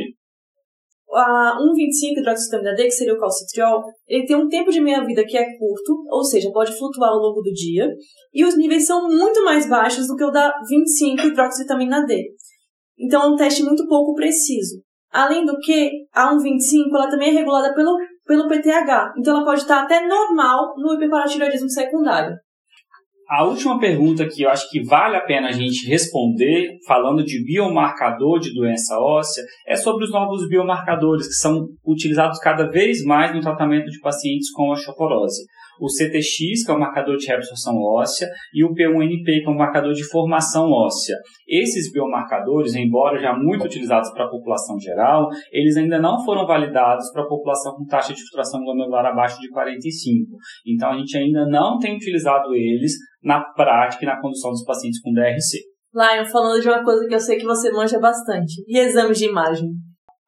A 1.12 1.57
1,25 1.59 2.19
hidroxivitamina 2.19 2.75
D, 2.75 2.83
que 2.83 2.91
seria 2.91 3.15
o 3.15 3.19
calcitriol, 3.19 3.81
ele 4.07 4.27
tem 4.27 4.35
um 4.35 4.47
tempo 4.47 4.69
de 4.69 4.79
meia-vida 4.79 5.25
que 5.25 5.35
é 5.35 5.57
curto, 5.57 6.05
ou 6.12 6.23
seja, 6.23 6.51
pode 6.51 6.77
flutuar 6.77 7.09
ao 7.09 7.17
longo 7.17 7.41
do 7.41 7.51
dia, 7.51 7.89
e 8.31 8.45
os 8.45 8.55
níveis 8.55 8.85
são 8.85 9.07
muito 9.07 9.43
mais 9.43 9.67
baixos 9.67 10.05
do 10.05 10.15
que 10.15 10.23
o 10.23 10.29
da 10.29 10.53
25 10.69 11.25
hidroxivitamina 11.25 12.05
D. 12.05 12.35
Então 12.99 13.23
é 13.23 13.27
um 13.27 13.35
teste 13.35 13.63
muito 13.63 13.88
pouco 13.88 14.13
preciso. 14.13 14.83
Além 15.12 15.45
do 15.45 15.58
que, 15.58 15.91
a 16.13 16.34
1,25 16.34 16.93
ela 16.93 17.10
também 17.10 17.30
é 17.30 17.39
regulada 17.39 17.74
pelo, 17.74 17.98
pelo 18.26 18.48
PTH, 18.48 19.13
então 19.17 19.36
ela 19.36 19.45
pode 19.45 19.62
estar 19.62 19.84
até 19.84 20.06
normal 20.08 20.76
no 20.78 20.93
hiperparatiroidismo 20.93 21.69
secundário. 21.69 22.36
A 23.30 23.43
última 23.43 23.80
pergunta 23.80 24.28
que 24.28 24.41
eu 24.41 24.50
acho 24.50 24.67
que 24.72 24.84
vale 24.84 25.15
a 25.15 25.22
pena 25.22 25.50
a 25.50 25.52
gente 25.52 25.88
responder, 25.88 26.78
falando 26.88 27.24
de 27.24 27.43
biomarcador 27.43 28.39
de 28.39 28.52
doença 28.52 28.98
óssea, 28.98 29.43
é 29.67 29.76
sobre 29.76 30.06
os 30.06 30.12
novos 30.12 30.48
biomarcadores 30.50 31.28
que 31.28 31.34
são 31.34 31.67
utilizados 31.86 32.39
cada 32.39 32.67
vez 32.67 33.04
mais 33.04 33.34
no 33.34 33.39
tratamento 33.39 33.86
de 33.86 34.00
pacientes 34.00 34.52
com 34.52 34.72
osteoporose 34.72 35.43
o 35.80 35.88
CTX, 35.88 36.65
que 36.65 36.72
é 36.72 36.74
o 36.74 36.80
marcador 36.80 37.18
de 37.18 37.26
reabsorção 37.28 37.76
óssea, 37.78 38.28
e 38.54 38.63
o 38.63 38.74
P1NP, 38.74 39.44
que 39.44 39.48
é 39.48 39.50
um 39.50 39.58
marcador 39.58 39.94
de 39.94 40.04
formação 40.08 40.70
óssea. 40.70 41.15
Esses 41.48 41.92
biomarcadores, 41.92 42.76
embora 42.76 43.20
já 43.20 43.34
muito 43.34 43.65
utilizados 43.65 44.12
para 44.12 44.26
a 44.26 44.30
população 44.30 44.80
geral, 44.80 45.28
eles 45.52 45.78
ainda 45.78 46.00
não 46.00 46.24
foram 46.24 46.46
validados 46.46 47.12
para 47.12 47.24
a 47.24 47.28
população 47.28 47.76
com 47.76 47.86
taxa 47.86 48.13
de 48.13 48.22
filtração 48.22 48.62
glomerular 48.62 49.06
abaixo 49.06 49.39
de 49.39 49.50
45. 49.50 50.38
Então, 50.68 50.92
a 50.92 50.98
gente 50.98 51.18
ainda 51.18 51.46
não 51.48 51.78
tem 51.80 51.96
utilizado 51.96 52.54
eles 52.54 52.94
na 53.24 53.42
prática 53.54 54.04
e 54.04 54.08
na 54.08 54.20
condução 54.20 54.52
dos 54.52 54.63
pacientes 54.63 55.02
com 55.02 55.12
DRC. 55.13 55.60
Lion, 55.94 56.26
falando 56.26 56.62
de 56.62 56.68
uma 56.68 56.84
coisa 56.84 57.08
que 57.08 57.15
eu 57.15 57.20
sei 57.20 57.38
que 57.38 57.46
você 57.46 57.72
manja 57.72 58.00
bastante, 58.00 58.63
e 58.68 58.78
exames 58.78 59.18
de 59.18 59.26
imagem? 59.26 59.70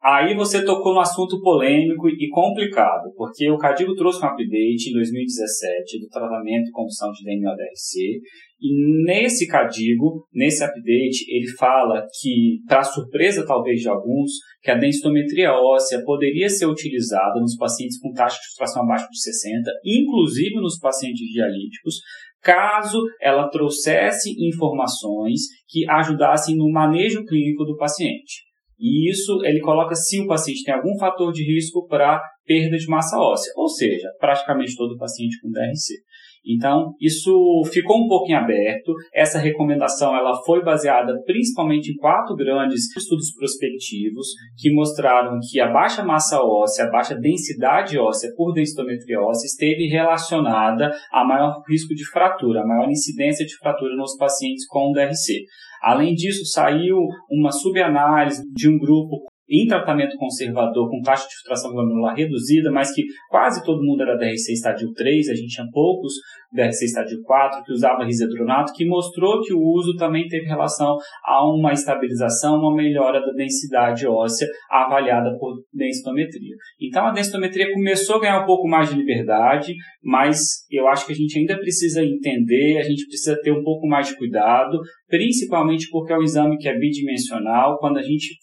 Aí 0.04 0.34
você 0.34 0.66
tocou 0.66 0.96
no 0.96 1.00
assunto 1.00 1.40
polêmico 1.42 2.10
e 2.10 2.28
complicado, 2.30 3.14
porque 3.16 3.48
o 3.52 3.58
Cadigo 3.58 3.94
trouxe 3.94 4.26
um 4.26 4.30
update 4.30 4.90
em 4.90 4.94
2017 4.94 6.00
do 6.00 6.08
tratamento 6.08 6.70
e 6.70 6.72
condução 6.72 7.12
de 7.12 7.24
DMO-DRC, 7.24 8.20
e 8.60 9.06
nesse 9.06 9.48
Cadigo, 9.48 10.28
nesse 10.34 10.64
update, 10.64 11.24
ele 11.30 11.48
fala 11.56 12.04
que, 12.20 12.62
para 12.68 12.84
surpresa 12.84 13.46
talvez 13.46 13.80
de 13.80 13.90
alguns, 13.90 14.32
que 14.64 14.72
a 14.72 14.78
densitometria 14.78 15.54
óssea 15.54 16.04
poderia 16.04 16.50
ser 16.50 16.66
utilizada 16.66 17.40
nos 17.40 17.56
pacientes 17.56 18.00
com 18.00 18.12
taxa 18.12 18.40
de 18.42 18.48
filtração 18.48 18.82
abaixo 18.82 19.08
de 19.08 19.22
60, 19.22 19.70
inclusive 19.86 20.56
nos 20.56 20.80
pacientes 20.80 21.28
dialíticos, 21.32 22.00
caso 22.42 23.00
ela 23.22 23.50
trouxesse 23.50 24.32
informações 24.48 25.42
que 25.68 25.88
ajudassem 25.88 26.56
no 26.56 26.72
manejo 26.72 27.24
clínico 27.24 27.64
do 27.66 27.78
paciente. 27.78 28.51
E 28.82 29.12
isso 29.12 29.46
ele 29.46 29.60
coloca 29.60 29.94
se 29.94 30.20
o 30.20 30.26
paciente 30.26 30.64
tem 30.64 30.74
algum 30.74 30.98
fator 30.98 31.32
de 31.32 31.44
risco 31.44 31.86
para 31.88 32.20
perda 32.46 32.76
de 32.76 32.88
massa 32.88 33.16
óssea, 33.20 33.54
ou 33.56 33.70
seja, 33.70 34.10
praticamente 34.20 34.76
todo 34.76 34.98
paciente 34.98 35.40
com 35.40 35.52
DRC. 35.52 36.02
Então, 36.44 36.96
isso 37.00 37.32
ficou 37.72 38.04
um 38.04 38.08
pouco 38.08 38.32
em 38.32 38.34
aberto. 38.34 38.94
Essa 39.14 39.38
recomendação 39.38 40.16
ela 40.16 40.36
foi 40.44 40.64
baseada 40.64 41.14
principalmente 41.24 41.92
em 41.92 41.96
quatro 41.96 42.36
grandes 42.36 42.86
estudos 42.98 43.32
prospectivos 43.36 44.28
que 44.58 44.74
mostraram 44.74 45.38
que 45.40 45.60
a 45.60 45.72
baixa 45.72 46.04
massa 46.04 46.42
óssea, 46.42 46.86
a 46.86 46.90
baixa 46.90 47.16
densidade 47.16 47.98
óssea 47.98 48.32
por 48.36 48.54
densitometria 48.54 49.22
óssea 49.22 49.46
esteve 49.46 49.86
relacionada 49.88 50.92
a 51.12 51.24
maior 51.24 51.62
risco 51.70 51.94
de 51.94 52.10
fratura, 52.10 52.62
a 52.62 52.68
maior 52.68 52.90
incidência 52.90 53.46
de 53.46 53.56
fratura 53.58 53.96
nos 53.96 54.18
pacientes 54.18 54.66
com 54.66 54.92
DRC. 54.92 55.46
Além 55.82 56.14
disso, 56.14 56.46
saiu 56.46 56.98
uma 57.30 57.52
subanálise 57.52 58.44
de 58.54 58.70
um 58.70 58.78
grupo 58.78 59.31
em 59.52 59.68
tratamento 59.68 60.16
conservador 60.18 60.90
com 60.90 61.02
taxa 61.02 61.28
de 61.28 61.36
filtração 61.36 61.74
glomerular 61.74 62.16
reduzida, 62.16 62.72
mas 62.72 62.94
que 62.94 63.04
quase 63.30 63.64
todo 63.66 63.84
mundo 63.84 64.02
era 64.02 64.18
DRC 64.18 64.54
estádio 64.54 64.94
3, 64.94 65.30
a 65.30 65.36
gente 65.36 65.50
tinha 65.50 65.68
poucos 65.72 66.14
DRC 66.54 66.86
estádio 66.86 67.22
4 67.24 67.64
que 67.64 67.74
usava 67.74 68.06
risedronato, 68.06 68.74
que 68.74 68.86
mostrou 68.86 69.42
que 69.42 69.54
o 69.54 69.62
uso 69.62 69.96
também 69.96 70.28
teve 70.28 70.46
relação 70.46 70.98
a 71.26 71.46
uma 71.46 71.74
estabilização, 71.74 72.60
uma 72.60 72.76
melhora 72.76 73.20
da 73.20 73.34
densidade 73.34 74.08
óssea 74.08 74.48
avaliada 74.70 75.38
por 75.38 75.58
densitometria. 75.74 76.56
Então 76.80 77.06
a 77.06 77.12
densitometria 77.12 77.74
começou 77.74 78.18
a 78.18 78.22
ganhar 78.22 78.44
um 78.44 78.46
pouco 78.46 78.68
mais 78.68 78.90
de 78.90 78.96
liberdade, 78.96 79.74
mas 80.02 80.66
eu 80.70 80.88
acho 80.88 81.06
que 81.06 81.12
a 81.12 81.16
gente 81.16 81.38
ainda 81.38 81.58
precisa 81.58 82.04
entender, 82.04 82.78
a 82.78 82.84
gente 82.84 83.06
precisa 83.06 83.38
ter 83.42 83.52
um 83.52 83.64
pouco 83.64 83.88
mais 83.88 84.08
de 84.08 84.18
cuidado, 84.18 84.80
principalmente 85.08 85.90
porque 85.90 86.14
é 86.14 86.18
um 86.18 86.24
exame 86.24 86.58
que 86.58 86.70
é 86.70 86.78
bidimensional, 86.78 87.78
quando 87.80 87.98
a 87.98 88.02
gente 88.02 88.36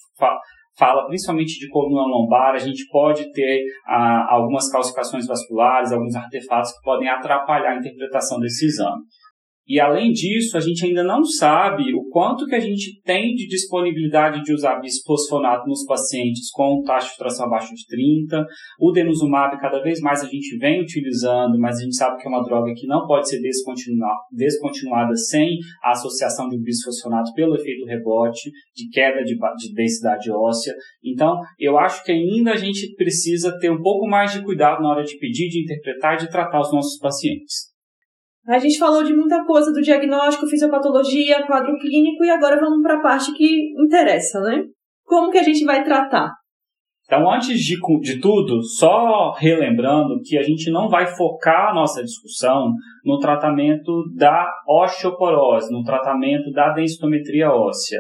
fala 0.79 1.07
principalmente 1.07 1.59
de 1.59 1.69
coluna 1.69 2.07
lombar, 2.07 2.55
a 2.55 2.59
gente 2.59 2.87
pode 2.89 3.31
ter 3.33 3.65
ah, 3.87 4.27
algumas 4.31 4.71
calcificações 4.71 5.27
vasculares, 5.27 5.93
alguns 5.93 6.15
artefatos 6.15 6.73
que 6.73 6.83
podem 6.83 7.09
atrapalhar 7.09 7.73
a 7.73 7.79
interpretação 7.79 8.39
desse 8.39 8.67
exame. 8.67 9.03
E 9.69 9.79
além 9.79 10.13
disso, 10.13 10.57
a 10.57 10.61
gente 10.61 10.87
ainda 10.87 11.05
não 11.05 11.23
sabe 11.23 11.95
o 11.95 12.09
quanto 12.09 12.47
que 12.47 12.55
a 12.55 12.61
gente 12.61 13.03
tem 13.03 13.35
de 13.35 13.47
disponibilidade 13.47 14.43
de 14.43 14.55
usar 14.55 14.81
bisfosfonato 14.81 15.69
nos 15.69 15.85
pacientes 15.85 16.51
com 16.51 16.83
taxa 16.83 17.09
de 17.09 17.11
filtração 17.11 17.45
abaixo 17.47 17.75
de 17.75 17.87
30. 17.87 18.47
O 18.81 18.91
denosumab, 18.93 19.61
cada 19.61 19.83
vez 19.83 20.01
mais 20.01 20.23
a 20.23 20.27
gente 20.27 20.57
vem 20.57 20.81
utilizando, 20.81 21.59
mas 21.59 21.79
a 21.79 21.83
gente 21.83 21.97
sabe 21.97 22.17
que 22.19 22.27
é 22.27 22.31
uma 22.31 22.43
droga 22.43 22.73
que 22.75 22.87
não 22.87 23.07
pode 23.07 23.29
ser 23.29 23.41
descontinuada 23.43 25.15
sem 25.17 25.59
a 25.85 25.91
associação 25.91 26.49
de 26.49 26.59
bisfosfonato 26.59 27.31
pelo 27.35 27.55
efeito 27.55 27.85
rebote, 27.85 28.51
de 28.75 28.89
queda 28.89 29.23
de, 29.23 29.37
de 29.37 29.75
densidade 29.75 30.31
óssea. 30.31 30.73
Então, 31.05 31.39
eu 31.59 31.79
acho 31.79 32.03
que 32.05 32.13
ainda 32.13 32.53
a 32.53 32.57
gente 32.57 32.95
precisa 32.95 33.59
ter 33.59 33.71
um 33.71 33.83
pouco 33.83 34.07
mais 34.09 34.33
de 34.33 34.43
cuidado 34.43 34.83
na 34.83 34.89
hora 34.89 35.05
de 35.05 35.19
pedir, 35.19 35.51
de 35.51 35.63
interpretar 35.63 36.15
e 36.15 36.21
de 36.21 36.31
tratar 36.31 36.61
os 36.61 36.73
nossos 36.73 36.99
pacientes. 36.99 37.68
A 38.47 38.59
gente 38.59 38.79
falou 38.79 39.03
de 39.03 39.15
muita 39.15 39.45
coisa 39.45 39.73
do 39.73 39.83
diagnóstico, 39.83 40.47
fisiopatologia, 40.47 41.47
quadro 41.47 41.77
clínico 41.79 42.25
e 42.25 42.31
agora 42.31 42.59
vamos 42.59 42.83
para 42.83 42.99
a 42.99 43.03
parte 43.03 43.33
que 43.35 43.73
interessa, 43.85 44.41
né? 44.41 44.65
Como 45.05 45.31
que 45.31 45.39
a 45.39 45.43
gente 45.43 45.65
vai 45.65 45.85
tratar? 45.85 46.33
Então, 47.09 47.31
antes 47.33 47.59
de, 47.59 47.77
de 48.03 48.21
tudo, 48.21 48.63
só 48.63 49.33
relembrando 49.33 50.21
que 50.23 50.37
a 50.37 50.43
gente 50.43 50.71
não 50.71 50.91
vai 50.91 51.07
focar 51.07 51.71
a 51.71 51.75
nossa 51.75 52.03
discussão 52.03 52.75
no 53.03 53.19
tratamento 53.19 54.05
da 54.15 54.47
osteoporose, 54.69 55.73
no 55.73 55.83
tratamento 55.83 56.53
da 56.53 56.75
densitometria 56.75 57.51
óssea. 57.51 57.99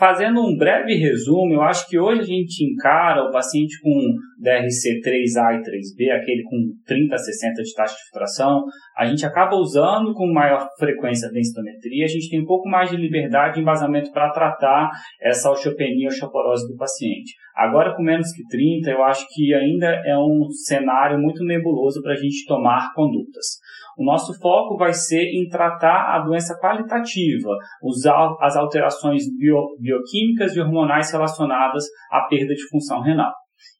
Fazendo 0.00 0.40
um 0.40 0.56
breve 0.56 0.94
resumo, 0.94 1.52
eu 1.52 1.60
acho 1.60 1.86
que 1.86 1.98
hoje 1.98 2.22
a 2.22 2.24
gente 2.24 2.64
encara 2.64 3.22
o 3.22 3.30
paciente 3.30 3.78
com 3.82 3.90
DRC 4.38 4.98
3A 5.04 5.56
e 5.56 5.62
3B, 5.62 6.10
aquele 6.10 6.42
com 6.44 6.56
30 6.86 7.14
a 7.14 7.18
60 7.18 7.62
de 7.62 7.74
taxa 7.74 7.94
de 7.94 8.02
filtração, 8.04 8.64
a 8.96 9.04
gente 9.04 9.26
acaba 9.26 9.56
usando 9.56 10.14
com 10.14 10.32
maior 10.32 10.66
frequência 10.78 11.28
a 11.28 11.30
densitometria, 11.30 12.06
a 12.06 12.08
gente 12.08 12.30
tem 12.30 12.40
um 12.40 12.46
pouco 12.46 12.66
mais 12.66 12.88
de 12.88 12.96
liberdade 12.96 13.56
de 13.56 13.60
embasamento 13.60 14.10
para 14.10 14.30
tratar 14.30 14.88
essa 15.20 15.50
osteopenia, 15.50 16.08
osteoporose 16.08 16.66
do 16.66 16.78
paciente. 16.78 17.34
Agora, 17.54 17.94
com 17.94 18.02
menos 18.02 18.32
que 18.32 18.42
30, 18.48 18.90
eu 18.90 19.04
acho 19.04 19.26
que 19.34 19.52
ainda 19.52 19.86
é 20.06 20.16
um 20.16 20.48
cenário 20.64 21.18
muito 21.18 21.44
nebuloso 21.44 22.00
para 22.00 22.14
a 22.14 22.16
gente 22.16 22.46
tomar 22.46 22.90
condutas. 22.94 23.58
O 23.96 24.04
nosso 24.04 24.32
foco 24.40 24.76
vai 24.76 24.92
ser 24.92 25.22
em 25.22 25.48
tratar 25.48 26.14
a 26.14 26.24
doença 26.24 26.58
qualitativa, 26.60 27.50
usar 27.82 28.34
as 28.40 28.56
alterações 28.56 29.24
bio, 29.36 29.76
bioquímicas 29.80 30.54
e 30.54 30.60
hormonais 30.60 31.12
relacionadas 31.12 31.84
à 32.10 32.22
perda 32.28 32.54
de 32.54 32.68
função 32.68 33.00
renal. 33.02 33.32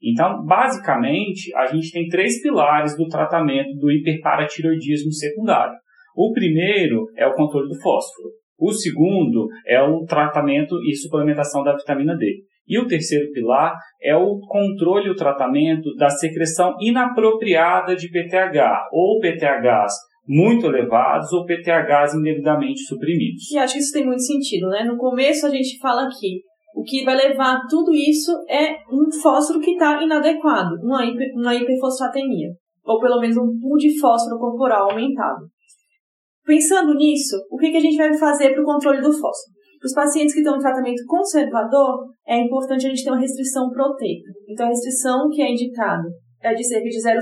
Então, 0.02 0.44
basicamente, 0.44 1.54
a 1.54 1.66
gente 1.66 1.92
tem 1.92 2.08
três 2.08 2.42
pilares 2.42 2.96
do 2.96 3.06
tratamento 3.08 3.74
do 3.78 3.90
hiperparatiroidismo 3.90 5.12
secundário. 5.12 5.74
O 6.16 6.32
primeiro 6.32 7.06
é 7.16 7.26
o 7.26 7.34
controle 7.34 7.68
do 7.68 7.80
fósforo. 7.80 8.30
O 8.58 8.72
segundo 8.72 9.48
é 9.66 9.80
o 9.82 10.04
tratamento 10.04 10.76
e 10.84 10.94
suplementação 10.94 11.62
da 11.62 11.74
vitamina 11.74 12.14
D. 12.16 12.42
E 12.70 12.78
o 12.78 12.86
terceiro 12.86 13.32
pilar 13.32 13.74
é 14.00 14.14
o 14.14 14.38
controle 14.38 15.08
e 15.08 15.10
o 15.10 15.16
tratamento 15.16 15.92
da 15.96 16.08
secreção 16.08 16.76
inapropriada 16.80 17.96
de 17.96 18.08
PTH, 18.08 18.88
ou 18.92 19.18
PTHs 19.18 19.92
muito 20.28 20.66
elevados 20.66 21.32
ou 21.32 21.44
PTHs 21.44 22.14
indevidamente 22.14 22.84
suprimidos. 22.84 23.50
E 23.50 23.58
acho 23.58 23.74
que 23.74 23.80
isso 23.80 23.92
tem 23.92 24.06
muito 24.06 24.22
sentido, 24.22 24.68
né? 24.68 24.84
No 24.84 24.96
começo 24.96 25.44
a 25.44 25.50
gente 25.50 25.76
fala 25.80 26.04
aqui, 26.04 26.42
o 26.76 26.84
que 26.84 27.04
vai 27.04 27.16
levar 27.16 27.66
tudo 27.68 27.92
isso 27.92 28.30
é 28.48 28.76
um 28.88 29.10
fósforo 29.20 29.58
que 29.58 29.72
está 29.72 30.00
inadequado, 30.00 30.76
uma, 30.84 31.04
hiper, 31.04 31.32
uma 31.34 31.52
hiperfosfatemia, 31.52 32.50
ou 32.84 33.00
pelo 33.00 33.20
menos 33.20 33.36
um 33.36 33.58
pool 33.60 33.76
de 33.76 33.98
fósforo 33.98 34.38
corporal 34.38 34.90
aumentado. 34.90 35.46
Pensando 36.46 36.94
nisso, 36.94 37.36
o 37.50 37.56
que, 37.56 37.72
que 37.72 37.78
a 37.78 37.80
gente 37.80 37.96
vai 37.96 38.16
fazer 38.16 38.52
para 38.52 38.62
o 38.62 38.64
controle 38.64 39.00
do 39.00 39.12
fósforo? 39.12 39.59
Para 39.80 39.86
os 39.86 39.94
pacientes 39.94 40.34
que 40.34 40.40
estão 40.40 40.56
em 40.56 40.60
tratamento 40.60 41.02
conservador, 41.06 42.04
é 42.28 42.38
importante 42.38 42.86
a 42.86 42.90
gente 42.90 43.02
ter 43.02 43.10
uma 43.10 43.18
restrição 43.18 43.70
proteica. 43.70 44.30
Então, 44.46 44.66
a 44.66 44.68
restrição 44.68 45.30
que 45.30 45.40
é 45.40 45.50
indicada 45.50 46.06
é 46.42 46.52
de 46.52 46.62
cerca 46.62 46.84
de 46.84 46.98
0,6 46.98 47.16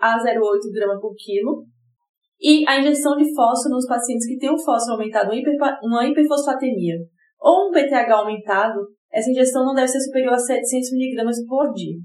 a 0.00 0.16
0,8 0.18 0.72
grama 0.72 1.00
por 1.00 1.12
quilo. 1.16 1.64
E 2.40 2.64
a 2.68 2.78
injeção 2.78 3.16
de 3.16 3.34
fósforo 3.34 3.74
nos 3.74 3.86
pacientes 3.86 4.28
que 4.28 4.38
têm 4.38 4.52
um 4.52 4.58
fósforo 4.58 4.92
aumentado, 4.92 5.32
uma 5.82 6.06
hiperfosfatemia 6.06 6.94
ou 7.40 7.68
um 7.68 7.72
PTH 7.72 8.12
aumentado, 8.12 8.80
essa 9.12 9.30
injeção 9.30 9.64
não 9.64 9.74
deve 9.74 9.88
ser 9.88 10.00
superior 10.00 10.34
a 10.34 10.38
700 10.38 10.92
mg 10.92 11.46
por 11.48 11.72
dia. 11.72 11.96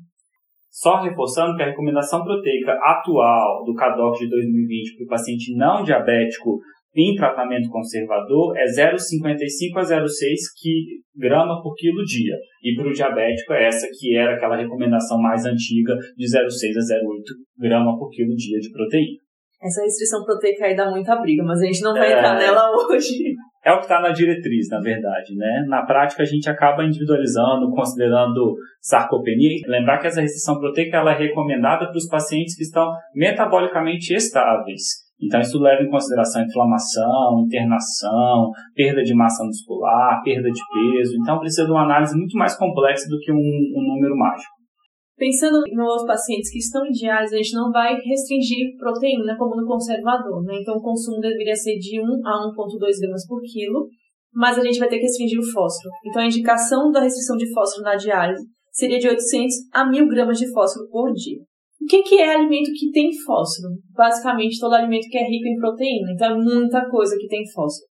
Só 0.69 1.01
reforçando 1.01 1.55
que 1.55 1.63
a 1.63 1.67
recomendação 1.67 2.23
proteica 2.23 2.71
atual 2.81 3.63
do 3.63 3.73
CADOC 3.73 4.19
de 4.19 4.29
2020 4.29 4.95
para 4.97 5.05
o 5.05 5.09
paciente 5.09 5.55
não 5.55 5.83
diabético 5.83 6.59
em 6.95 7.15
tratamento 7.15 7.69
conservador 7.69 8.57
é 8.57 8.65
0,55 8.65 9.77
a 9.77 9.81
0,6 9.81 10.07
grama 11.15 11.61
por 11.61 11.75
quilo 11.75 12.03
dia. 12.03 12.35
E 12.63 12.75
para 12.75 12.89
o 12.89 12.93
diabético 12.93 13.53
é 13.53 13.67
essa 13.67 13.87
que 13.91 14.15
era 14.15 14.35
aquela 14.35 14.57
recomendação 14.57 15.21
mais 15.21 15.45
antiga 15.45 15.95
de 16.17 16.25
0,6 16.25 16.37
a 16.37 17.03
0,8 17.03 17.23
grama 17.57 17.97
por 17.97 18.09
quilo 18.09 18.35
dia 18.35 18.59
de 18.59 18.71
proteína. 18.71 19.19
Essa 19.61 19.81
restrição 19.81 20.23
proteica 20.23 20.65
aí 20.65 20.75
dá 20.75 20.89
muita 20.89 21.17
briga, 21.17 21.43
mas 21.43 21.61
a 21.61 21.65
gente 21.65 21.81
não 21.81 21.93
vai 21.93 22.13
é... 22.13 22.17
entrar 22.17 22.37
nela 22.37 22.71
hoje. 22.71 23.35
É 23.63 23.73
o 23.73 23.77
que 23.77 23.83
está 23.83 23.99
na 23.99 24.11
diretriz, 24.11 24.69
na 24.69 24.79
verdade, 24.79 25.35
né? 25.35 25.65
Na 25.67 25.85
prática, 25.85 26.23
a 26.23 26.25
gente 26.25 26.49
acaba 26.49 26.85
individualizando, 26.85 27.69
considerando 27.71 28.55
sarcopenia. 28.79 29.59
Lembrar 29.67 29.99
que 29.99 30.07
essa 30.07 30.21
restrição 30.21 30.57
proteica 30.57 30.97
ela 30.97 31.11
é 31.11 31.17
recomendada 31.17 31.87
para 31.87 31.97
os 31.97 32.07
pacientes 32.07 32.55
que 32.55 32.63
estão 32.63 32.89
metabolicamente 33.13 34.13
estáveis. 34.13 35.08
Então, 35.21 35.39
isso 35.41 35.59
leva 35.59 35.83
em 35.83 35.89
consideração 35.89 36.41
inflamação, 36.43 37.43
internação, 37.45 38.51
perda 38.73 39.03
de 39.03 39.13
massa 39.13 39.43
muscular, 39.43 40.21
perda 40.23 40.49
de 40.49 40.61
peso. 40.73 41.17
Então, 41.19 41.39
precisa 41.39 41.65
de 41.65 41.71
uma 41.71 41.83
análise 41.83 42.17
muito 42.17 42.37
mais 42.37 42.57
complexa 42.57 43.09
do 43.09 43.19
que 43.19 43.31
um, 43.31 43.35
um 43.35 43.95
número 43.95 44.15
mágico. 44.15 44.59
Pensando 45.17 45.59
nos 45.73 46.05
pacientes 46.05 46.49
que 46.49 46.59
estão 46.59 46.85
em 46.85 46.91
diálise, 46.91 47.35
a 47.35 47.37
gente 47.37 47.53
não 47.53 47.69
vai 47.69 47.93
restringir 47.93 48.77
proteína 48.77 49.35
como 49.37 49.57
no 49.59 49.67
conservador, 49.67 50.41
né? 50.45 50.55
Então, 50.61 50.77
o 50.77 50.81
consumo 50.81 51.19
deveria 51.19 51.55
ser 51.55 51.77
de 51.77 51.99
1 51.99 52.05
a 52.25 52.53
1,2 52.55 53.01
gramas 53.01 53.27
por 53.27 53.41
quilo, 53.41 53.89
mas 54.33 54.57
a 54.57 54.63
gente 54.63 54.79
vai 54.79 54.87
ter 54.87 54.95
que 54.95 55.03
restringir 55.03 55.37
o 55.37 55.51
fósforo. 55.51 55.93
Então, 56.05 56.21
a 56.21 56.25
indicação 56.25 56.89
da 56.91 57.01
restrição 57.01 57.35
de 57.35 57.51
fósforo 57.53 57.83
na 57.83 57.97
diálise 57.97 58.45
seria 58.71 58.97
de 58.97 59.09
800 59.09 59.53
a 59.73 59.85
1000 59.85 60.07
gramas 60.07 60.39
de 60.39 60.49
fósforo 60.53 60.87
por 60.89 61.11
dia. 61.11 61.39
Que, 61.89 62.03
que 62.03 62.19
é 62.19 62.35
alimento 62.35 62.69
que 62.77 62.91
tem 62.91 63.09
fósforo? 63.25 63.73
Basicamente, 63.95 64.59
todo 64.59 64.75
alimento 64.75 65.07
que 65.09 65.17
é 65.17 65.23
rico 65.23 65.47
em 65.47 65.57
proteína. 65.59 66.11
Então, 66.11 66.31
é 66.31 66.35
muita 66.35 66.87
coisa 66.87 67.17
que 67.17 67.27
tem 67.27 67.41
fósforo. 67.51 67.89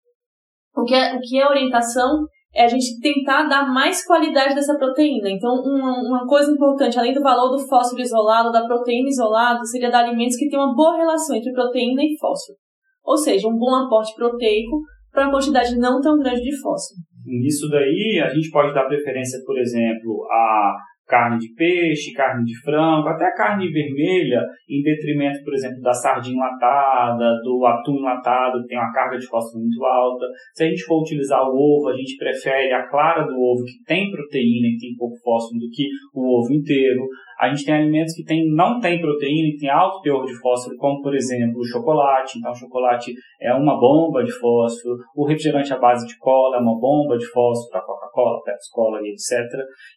O 0.77 0.83
que 0.85 0.95
é, 0.95 1.15
o 1.15 1.21
que 1.21 1.39
é 1.39 1.47
orientação 1.47 2.27
é 2.53 2.65
a 2.65 2.69
gente 2.69 3.01
tentar 3.01 3.45
dar 3.49 3.73
mais 3.73 4.05
qualidade 4.05 4.55
dessa 4.55 4.77
proteína. 4.77 5.31
Então, 5.31 5.51
uma, 5.51 5.93
uma 6.09 6.27
coisa 6.27 6.51
importante, 6.51 6.99
além 6.99 7.13
do 7.13 7.23
valor 7.23 7.51
do 7.51 7.69
fósforo 7.69 8.03
isolado, 8.03 8.51
da 8.51 8.67
proteína 8.67 9.09
isolada, 9.09 9.65
seria 9.65 9.91
dar 9.91 10.05
alimentos 10.05 10.37
que 10.37 10.49
tenham 10.49 10.65
uma 10.65 10.75
boa 10.75 10.97
relação 10.97 11.37
entre 11.37 11.53
proteína 11.53 12.03
e 12.03 12.17
fósforo. 12.19 12.59
Ou 13.05 13.17
seja, 13.17 13.49
um 13.49 13.57
bom 13.57 13.75
aporte 13.75 14.15
proteico 14.15 14.81
para 15.13 15.25
uma 15.25 15.33
quantidade 15.33 15.77
não 15.79 16.01
tão 16.01 16.17
grande 16.19 16.43
de 16.43 16.61
fósforo. 16.61 17.01
Nisso 17.25 17.69
daí, 17.69 18.21
a 18.25 18.29
gente 18.29 18.51
pode 18.51 18.75
dar 18.75 18.87
preferência, 18.87 19.39
por 19.45 19.59
exemplo, 19.59 20.27
a 20.31 20.77
carne 21.07 21.39
de 21.39 21.55
peixe, 21.55 22.13
carne 22.13 22.45
de 22.45 22.55
frango, 22.63 23.09
até 23.09 23.31
carne 23.37 23.71
vermelha, 23.71 24.41
em 24.69 24.83
detrimento, 24.83 25.43
por 25.45 25.55
exemplo, 25.55 25.81
da 25.81 25.93
sardinha 25.93 26.37
enlatada, 26.37 27.41
do 27.43 27.65
atum 27.67 27.97
enlatado, 27.97 28.61
que 28.63 28.69
tem 28.69 28.79
uma 28.79 28.93
carga 28.93 29.19
de 29.19 29.27
fósforo 29.27 29.63
muito 29.63 29.85
alta. 29.85 30.27
Se 30.55 30.65
a 30.65 30.69
gente 30.69 30.83
for 30.85 31.03
utilizar 31.03 31.43
o 31.43 31.55
ovo, 31.55 31.89
a 31.89 31.97
gente 31.97 32.17
prefere 32.17 32.73
a 32.73 32.89
clara 32.89 33.25
do 33.25 33.35
ovo, 33.35 33.65
que 33.65 33.85
tem 33.87 34.11
proteína 34.11 34.69
e 34.69 34.79
tem 34.79 34.97
pouco 34.97 35.17
fósforo, 35.23 35.61
do 35.61 35.71
que 35.71 35.89
o 36.15 36.41
ovo 36.41 36.53
inteiro. 36.53 37.03
A 37.39 37.49
gente 37.49 37.65
tem 37.65 37.75
alimentos 37.75 38.15
que 38.15 38.25
tem, 38.25 38.45
não 38.55 38.79
tem 38.81 39.01
proteína 39.01 39.49
e 39.49 39.57
tem 39.57 39.71
alto 39.71 40.01
teor 40.01 40.25
de 40.25 40.35
fósforo, 40.41 40.77
como 40.77 41.03
por 41.03 41.15
exemplo 41.15 41.59
o 41.59 41.65
chocolate. 41.65 42.39
Então, 42.39 42.53
o 42.53 42.55
chocolate 42.55 43.13
é 43.41 43.53
uma 43.53 43.79
bomba 43.79 44.23
de 44.25 44.33
fósforo. 44.33 44.97
O 45.15 45.27
refrigerante 45.27 45.73
à 45.73 45.79
base 45.79 46.07
de 46.07 46.17
cola 46.19 46.57
é 46.57 46.61
uma 46.61 46.79
bomba 46.79 47.17
de 47.17 47.27
fósforo, 47.27 47.77
a 47.79 47.87
Coca-Cola, 47.87 48.43
Pepsi-Cola 48.45 49.01
etc. 49.05 49.41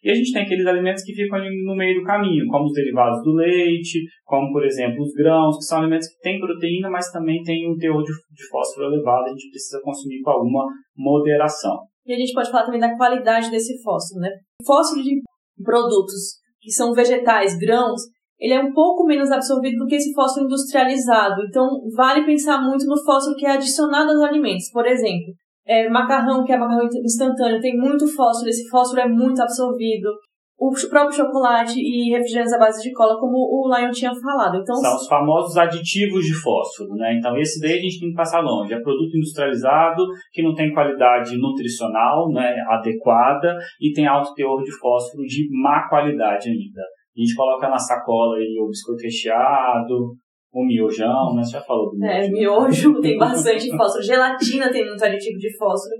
E 0.02 0.10
a 0.10 0.14
gente 0.14 0.32
tem 0.32 0.42
aqueles 0.42 0.66
alimentos 0.66 1.02
que 1.02 1.12
ficam 1.12 1.38
ali 1.38 1.48
no 1.64 1.74
meio 1.74 2.00
do 2.00 2.06
caminho, 2.06 2.46
como 2.48 2.64
os 2.64 2.72
derivados 2.72 3.22
do 3.22 3.32
leite, 3.32 4.04
como 4.24 4.52
por 4.52 4.64
exemplo 4.64 5.02
os 5.02 5.12
grãos, 5.12 5.56
que 5.56 5.64
são 5.64 5.80
alimentos 5.80 6.08
que 6.08 6.20
têm 6.20 6.40
proteína, 6.40 6.90
mas 6.90 7.10
também 7.10 7.42
têm 7.42 7.70
um 7.70 7.76
teor 7.76 8.02
de, 8.02 8.12
de 8.12 8.48
fósforo 8.48 8.92
elevado. 8.92 9.26
A 9.26 9.30
gente 9.30 9.50
precisa 9.50 9.80
consumir 9.82 10.20
com 10.22 10.30
alguma 10.30 10.66
moderação. 10.96 11.78
E 12.06 12.12
a 12.12 12.16
gente 12.16 12.32
pode 12.32 12.50
falar 12.50 12.64
também 12.64 12.80
da 12.80 12.96
qualidade 12.96 13.50
desse 13.50 13.82
fósforo, 13.82 14.20
né? 14.20 14.30
Fósforo 14.64 15.02
de 15.02 15.20
produtos 15.62 16.38
que 16.60 16.70
são 16.70 16.92
vegetais, 16.92 17.56
grãos, 17.56 18.00
ele 18.38 18.54
é 18.54 18.60
um 18.60 18.72
pouco 18.72 19.04
menos 19.04 19.30
absorvido 19.30 19.78
do 19.78 19.86
que 19.86 19.96
esse 19.96 20.12
fósforo 20.12 20.46
industrializado. 20.46 21.42
Então, 21.48 21.68
vale 21.94 22.24
pensar 22.24 22.62
muito 22.62 22.86
no 22.86 22.96
fósforo 23.04 23.36
que 23.36 23.46
é 23.46 23.52
adicionado 23.52 24.12
aos 24.12 24.22
alimentos. 24.22 24.70
Por 24.70 24.86
exemplo, 24.86 25.34
é, 25.66 25.88
macarrão, 25.88 26.44
que 26.44 26.52
é 26.52 26.56
macarrão 26.56 26.88
instantâneo, 27.04 27.60
tem 27.60 27.76
muito 27.76 28.06
fósforo, 28.06 28.48
esse 28.48 28.68
fósforo 28.68 29.02
é 29.02 29.08
muito 29.08 29.42
absorvido 29.42 30.10
o 30.58 30.72
próprio 30.90 31.16
chocolate 31.16 31.78
e 31.78 32.10
refrigerantes 32.10 32.52
à 32.52 32.58
base 32.58 32.82
de 32.82 32.92
cola, 32.92 33.18
como 33.20 33.36
o 33.36 33.70
Lion 33.72 33.92
tinha 33.92 34.12
falado. 34.12 34.56
Então, 34.56 34.74
São 34.74 34.96
os 34.96 35.06
famosos 35.06 35.56
aditivos 35.56 36.24
de 36.24 36.34
fósforo, 36.34 36.94
né? 36.96 37.14
Então, 37.16 37.38
esse 37.38 37.60
daí 37.60 37.78
a 37.78 37.80
gente 37.80 38.00
tem 38.00 38.08
que 38.10 38.16
passar 38.16 38.40
longe. 38.40 38.74
É 38.74 38.80
produto 38.80 39.16
industrializado, 39.16 40.02
que 40.32 40.42
não 40.42 40.54
tem 40.54 40.74
qualidade 40.74 41.38
nutricional 41.38 42.28
né, 42.32 42.56
adequada 42.68 43.56
e 43.80 43.92
tem 43.92 44.08
alto 44.08 44.34
teor 44.34 44.60
de 44.64 44.72
fósforo 44.76 45.22
de 45.22 45.48
má 45.62 45.88
qualidade 45.88 46.48
ainda. 46.48 46.82
A 47.16 47.20
gente 47.20 47.36
coloca 47.36 47.68
na 47.68 47.78
sacola 47.78 48.36
aí 48.36 48.58
o 48.60 48.66
biscoito 48.66 49.02
recheado, 49.02 50.16
o 50.52 50.66
miojão, 50.66 51.34
né? 51.36 51.42
Você 51.44 51.52
já 51.52 51.60
falou 51.60 51.90
do 51.90 51.98
miojo. 51.98 52.12
É, 52.12 52.28
miojo 52.30 53.00
tem 53.00 53.14
bastante 53.18 53.70
fósforo. 53.76 54.02
Gelatina 54.02 54.72
tem 54.72 54.84
muito 54.84 55.04
aditivo 55.04 55.38
de 55.38 55.56
fósforo. 55.56 55.94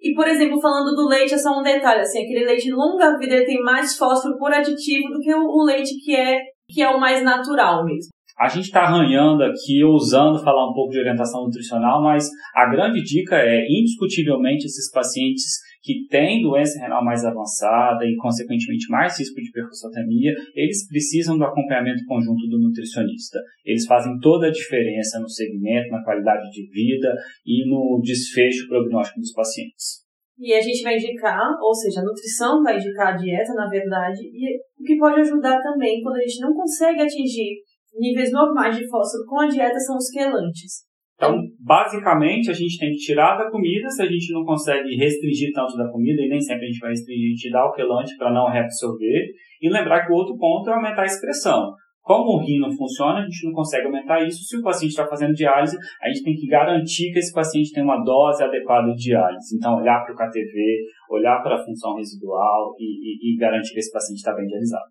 E, 0.00 0.14
por 0.14 0.28
exemplo, 0.28 0.60
falando 0.60 0.94
do 0.94 1.08
leite, 1.08 1.34
é 1.34 1.38
só 1.38 1.58
um 1.58 1.62
detalhe, 1.62 2.00
assim, 2.00 2.22
aquele 2.22 2.44
leite 2.44 2.70
longa 2.70 3.18
vida 3.18 3.44
tem 3.44 3.60
mais 3.60 3.96
fósforo 3.96 4.38
por 4.38 4.52
aditivo 4.52 5.08
do 5.08 5.18
que 5.18 5.34
o, 5.34 5.42
o 5.42 5.64
leite 5.64 5.98
que 6.04 6.14
é, 6.14 6.38
que 6.70 6.80
é 6.80 6.88
o 6.88 7.00
mais 7.00 7.22
natural 7.24 7.84
mesmo. 7.84 8.10
A 8.38 8.46
gente 8.46 8.66
está 8.66 8.82
arranhando 8.82 9.42
aqui, 9.42 9.82
ousando 9.82 10.38
falar 10.38 10.70
um 10.70 10.72
pouco 10.72 10.92
de 10.92 11.00
orientação 11.00 11.42
nutricional, 11.42 12.00
mas 12.00 12.28
a 12.54 12.70
grande 12.70 13.02
dica 13.02 13.34
é, 13.34 13.66
indiscutivelmente, 13.68 14.64
esses 14.66 14.88
pacientes 14.92 15.58
que 15.82 16.06
têm 16.08 16.42
doença 16.42 16.80
renal 16.80 17.04
mais 17.04 17.24
avançada 17.24 18.04
e, 18.04 18.16
consequentemente, 18.16 18.90
mais 18.90 19.18
risco 19.18 19.40
de 19.40 19.48
hiperfosfatemia, 19.48 20.34
eles 20.54 20.86
precisam 20.88 21.38
do 21.38 21.44
acompanhamento 21.44 22.04
conjunto 22.06 22.46
do 22.48 22.58
nutricionista. 22.60 23.38
Eles 23.64 23.86
fazem 23.86 24.18
toda 24.20 24.48
a 24.48 24.52
diferença 24.52 25.20
no 25.20 25.28
segmento, 25.28 25.90
na 25.90 26.02
qualidade 26.02 26.50
de 26.50 26.68
vida 26.70 27.14
e 27.46 27.68
no 27.68 28.00
desfecho 28.02 28.68
prognóstico 28.68 29.20
dos 29.20 29.32
pacientes. 29.32 30.08
E 30.38 30.54
a 30.54 30.60
gente 30.60 30.82
vai 30.82 30.96
indicar, 30.96 31.50
ou 31.60 31.74
seja, 31.74 32.00
a 32.00 32.04
nutrição 32.04 32.62
vai 32.62 32.76
indicar 32.76 33.14
a 33.14 33.16
dieta, 33.16 33.52
na 33.54 33.68
verdade, 33.68 34.22
e 34.22 34.56
o 34.80 34.84
que 34.84 34.96
pode 34.96 35.20
ajudar 35.20 35.60
também 35.60 36.00
quando 36.00 36.16
a 36.16 36.20
gente 36.20 36.40
não 36.40 36.54
consegue 36.54 37.02
atingir 37.02 37.56
níveis 37.98 38.30
normais 38.30 38.76
de 38.76 38.88
fósforo 38.88 39.24
com 39.26 39.40
a 39.40 39.48
dieta 39.48 39.78
são 39.80 39.96
os 39.96 40.08
quelantes. 40.10 40.87
Então, 41.18 41.34
basicamente, 41.58 42.48
a 42.48 42.54
gente 42.54 42.78
tem 42.78 42.90
que 42.92 42.98
tirar 42.98 43.36
da 43.36 43.50
comida, 43.50 43.90
se 43.90 44.00
a 44.00 44.06
gente 44.06 44.32
não 44.32 44.44
consegue 44.44 44.94
restringir 44.94 45.50
tanto 45.52 45.76
da 45.76 45.90
comida, 45.90 46.22
e 46.22 46.28
nem 46.28 46.40
sempre 46.40 46.64
a 46.64 46.68
gente 46.68 46.78
vai 46.78 46.90
restringir, 46.90 47.26
a 47.26 47.34
gente 47.34 47.50
dá 47.50 47.66
o 47.66 47.72
quelante 47.72 48.16
para 48.16 48.32
não 48.32 48.48
reabsorver. 48.48 49.26
E 49.60 49.68
lembrar 49.68 50.06
que 50.06 50.12
o 50.12 50.14
outro 50.14 50.38
ponto 50.38 50.70
é 50.70 50.74
aumentar 50.74 51.02
a 51.02 51.06
excreção. 51.06 51.74
Como 52.02 52.38
o 52.38 52.38
rim 52.38 52.60
não 52.60 52.70
funciona, 52.70 53.18
a 53.18 53.24
gente 53.24 53.44
não 53.46 53.52
consegue 53.52 53.86
aumentar 53.86 54.24
isso. 54.24 54.44
Se 54.44 54.56
o 54.56 54.62
paciente 54.62 54.92
está 54.92 55.08
fazendo 55.08 55.34
diálise, 55.34 55.76
a 56.00 56.08
gente 56.08 56.22
tem 56.22 56.34
que 56.36 56.46
garantir 56.46 57.12
que 57.12 57.18
esse 57.18 57.34
paciente 57.34 57.72
tem 57.72 57.82
uma 57.82 58.02
dose 58.04 58.42
adequada 58.42 58.86
de 58.94 59.10
diálise. 59.10 59.56
Então, 59.56 59.76
olhar 59.76 60.04
para 60.04 60.14
o 60.14 60.16
KTV, 60.16 60.86
olhar 61.10 61.42
para 61.42 61.56
a 61.56 61.64
função 61.64 61.96
residual 61.96 62.76
e, 62.78 62.84
e, 62.84 63.34
e 63.34 63.36
garantir 63.36 63.72
que 63.72 63.80
esse 63.80 63.92
paciente 63.92 64.18
está 64.18 64.34
bem 64.34 64.46
dialisado. 64.46 64.86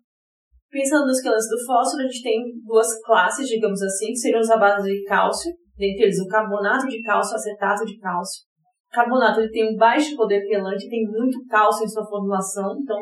Pensando 0.70 1.06
nos 1.06 1.22
quelantes 1.22 1.48
do 1.48 1.66
fósforo, 1.66 2.02
a 2.02 2.06
gente 2.06 2.22
tem 2.22 2.38
duas 2.66 3.00
classes, 3.02 3.48
digamos 3.48 3.82
assim, 3.82 4.08
que 4.08 4.16
seriam 4.16 4.40
os 4.40 4.50
à 4.50 4.58
base 4.58 4.86
de 4.86 5.02
cálcio, 5.04 5.50
dentre 5.78 6.04
eles 6.04 6.18
o 6.18 6.26
carbonato 6.26 6.86
de 6.88 7.00
cálcio, 7.02 7.36
acetato 7.36 7.84
de 7.84 7.98
cálcio. 7.98 8.42
O 8.90 8.94
carbonato 8.94 9.40
ele 9.40 9.50
tem 9.50 9.72
um 9.72 9.76
baixo 9.76 10.16
poder 10.16 10.44
quelante, 10.46 10.88
tem 10.88 11.04
muito 11.04 11.38
cálcio 11.46 11.84
em 11.84 11.88
sua 11.88 12.04
formulação, 12.04 12.76
então 12.82 12.98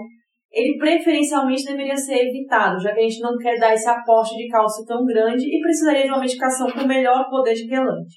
ele 0.52 0.78
preferencialmente 0.78 1.64
deveria 1.64 1.96
ser 1.96 2.28
evitado, 2.28 2.80
já 2.80 2.92
que 2.92 3.00
a 3.00 3.02
gente 3.02 3.20
não 3.20 3.36
quer 3.36 3.58
dar 3.58 3.72
esse 3.72 3.88
aporte 3.88 4.36
de 4.36 4.48
cálcio 4.48 4.84
tão 4.84 5.04
grande 5.04 5.44
e 5.44 5.60
precisaria 5.60 6.04
de 6.04 6.08
uma 6.08 6.20
medicação 6.20 6.70
com 6.70 6.86
melhor 6.86 7.28
poder 7.30 7.54
de 7.54 7.66
quelante. 7.66 8.16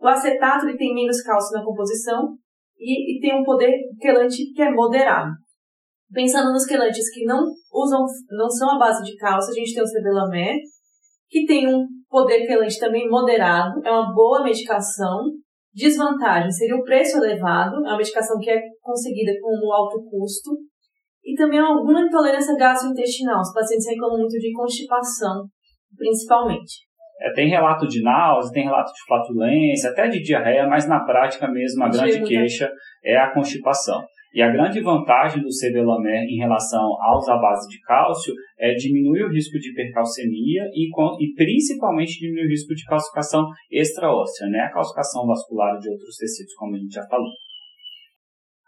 O 0.00 0.08
acetato 0.08 0.66
ele 0.66 0.78
tem 0.78 0.94
menos 0.94 1.22
cálcio 1.22 1.56
na 1.58 1.64
composição 1.64 2.36
e, 2.78 3.16
e 3.16 3.20
tem 3.20 3.38
um 3.38 3.44
poder 3.44 3.76
quelante 4.00 4.52
que 4.52 4.62
é 4.62 4.70
moderado. 4.70 5.30
Pensando 6.12 6.52
nos 6.52 6.64
quelantes 6.64 7.12
que 7.12 7.24
não 7.24 7.44
usam, 7.72 8.04
não 8.30 8.48
são 8.48 8.70
a 8.70 8.78
base 8.78 9.02
de 9.04 9.16
cálcio, 9.16 9.52
a 9.52 9.54
gente 9.54 9.74
tem 9.74 9.82
o 9.82 9.86
cebelamé, 9.86 10.56
que 11.30 11.46
tem 11.46 11.66
um 11.68 11.86
poder 12.08 12.46
quelante 12.46 12.78
também 12.78 13.08
moderado, 13.08 13.80
é 13.84 13.90
uma 13.90 14.12
boa 14.12 14.42
medicação. 14.42 15.30
Desvantagem 15.72 16.50
seria 16.50 16.74
o 16.74 16.82
preço 16.82 17.18
elevado, 17.18 17.76
é 17.76 17.88
uma 17.88 17.96
medicação 17.96 18.36
que 18.40 18.50
é 18.50 18.60
conseguida 18.82 19.32
com 19.40 19.48
um 19.48 19.72
alto 19.72 20.02
custo 20.10 20.50
e 21.24 21.34
também 21.34 21.60
alguma 21.60 22.00
intolerância 22.00 22.56
gastrointestinal. 22.56 23.40
Os 23.40 23.52
pacientes 23.52 23.86
reclamam 23.88 24.18
muito 24.18 24.36
de 24.38 24.52
constipação, 24.52 25.44
principalmente. 25.96 26.90
É, 27.20 27.32
tem 27.32 27.48
relato 27.48 27.86
de 27.86 28.02
náusea, 28.02 28.52
tem 28.52 28.64
relato 28.64 28.92
de 28.92 29.04
flatulência, 29.06 29.90
até 29.90 30.08
de 30.08 30.20
diarreia, 30.22 30.66
mas 30.66 30.88
na 30.88 31.04
prática 31.04 31.46
mesmo 31.48 31.84
a 31.84 31.88
grande 31.88 32.22
queixa 32.22 32.72
é 33.04 33.16
a 33.16 33.32
constipação. 33.32 34.02
E 34.32 34.40
a 34.40 34.50
grande 34.50 34.80
vantagem 34.80 35.42
do 35.42 35.48
CBLAMER 35.48 36.22
em 36.22 36.38
relação 36.38 36.84
aos 37.02 37.28
à 37.28 37.36
base 37.36 37.68
de 37.68 37.80
cálcio 37.80 38.32
é 38.58 38.74
diminuir 38.74 39.24
o 39.24 39.32
risco 39.32 39.58
de 39.58 39.70
hipercalcemia 39.70 40.62
e, 40.72 40.88
e 40.88 41.34
principalmente 41.34 42.20
diminuir 42.20 42.46
o 42.46 42.48
risco 42.48 42.72
de 42.74 42.84
calcificação 42.84 43.44
extraóssea, 43.70 44.46
né? 44.48 44.60
A 44.60 44.70
calcificação 44.70 45.26
vascular 45.26 45.78
de 45.78 45.90
outros 45.90 46.16
tecidos, 46.16 46.54
como 46.54 46.76
a 46.76 46.78
gente 46.78 46.94
já 46.94 47.04
falou. 47.08 47.30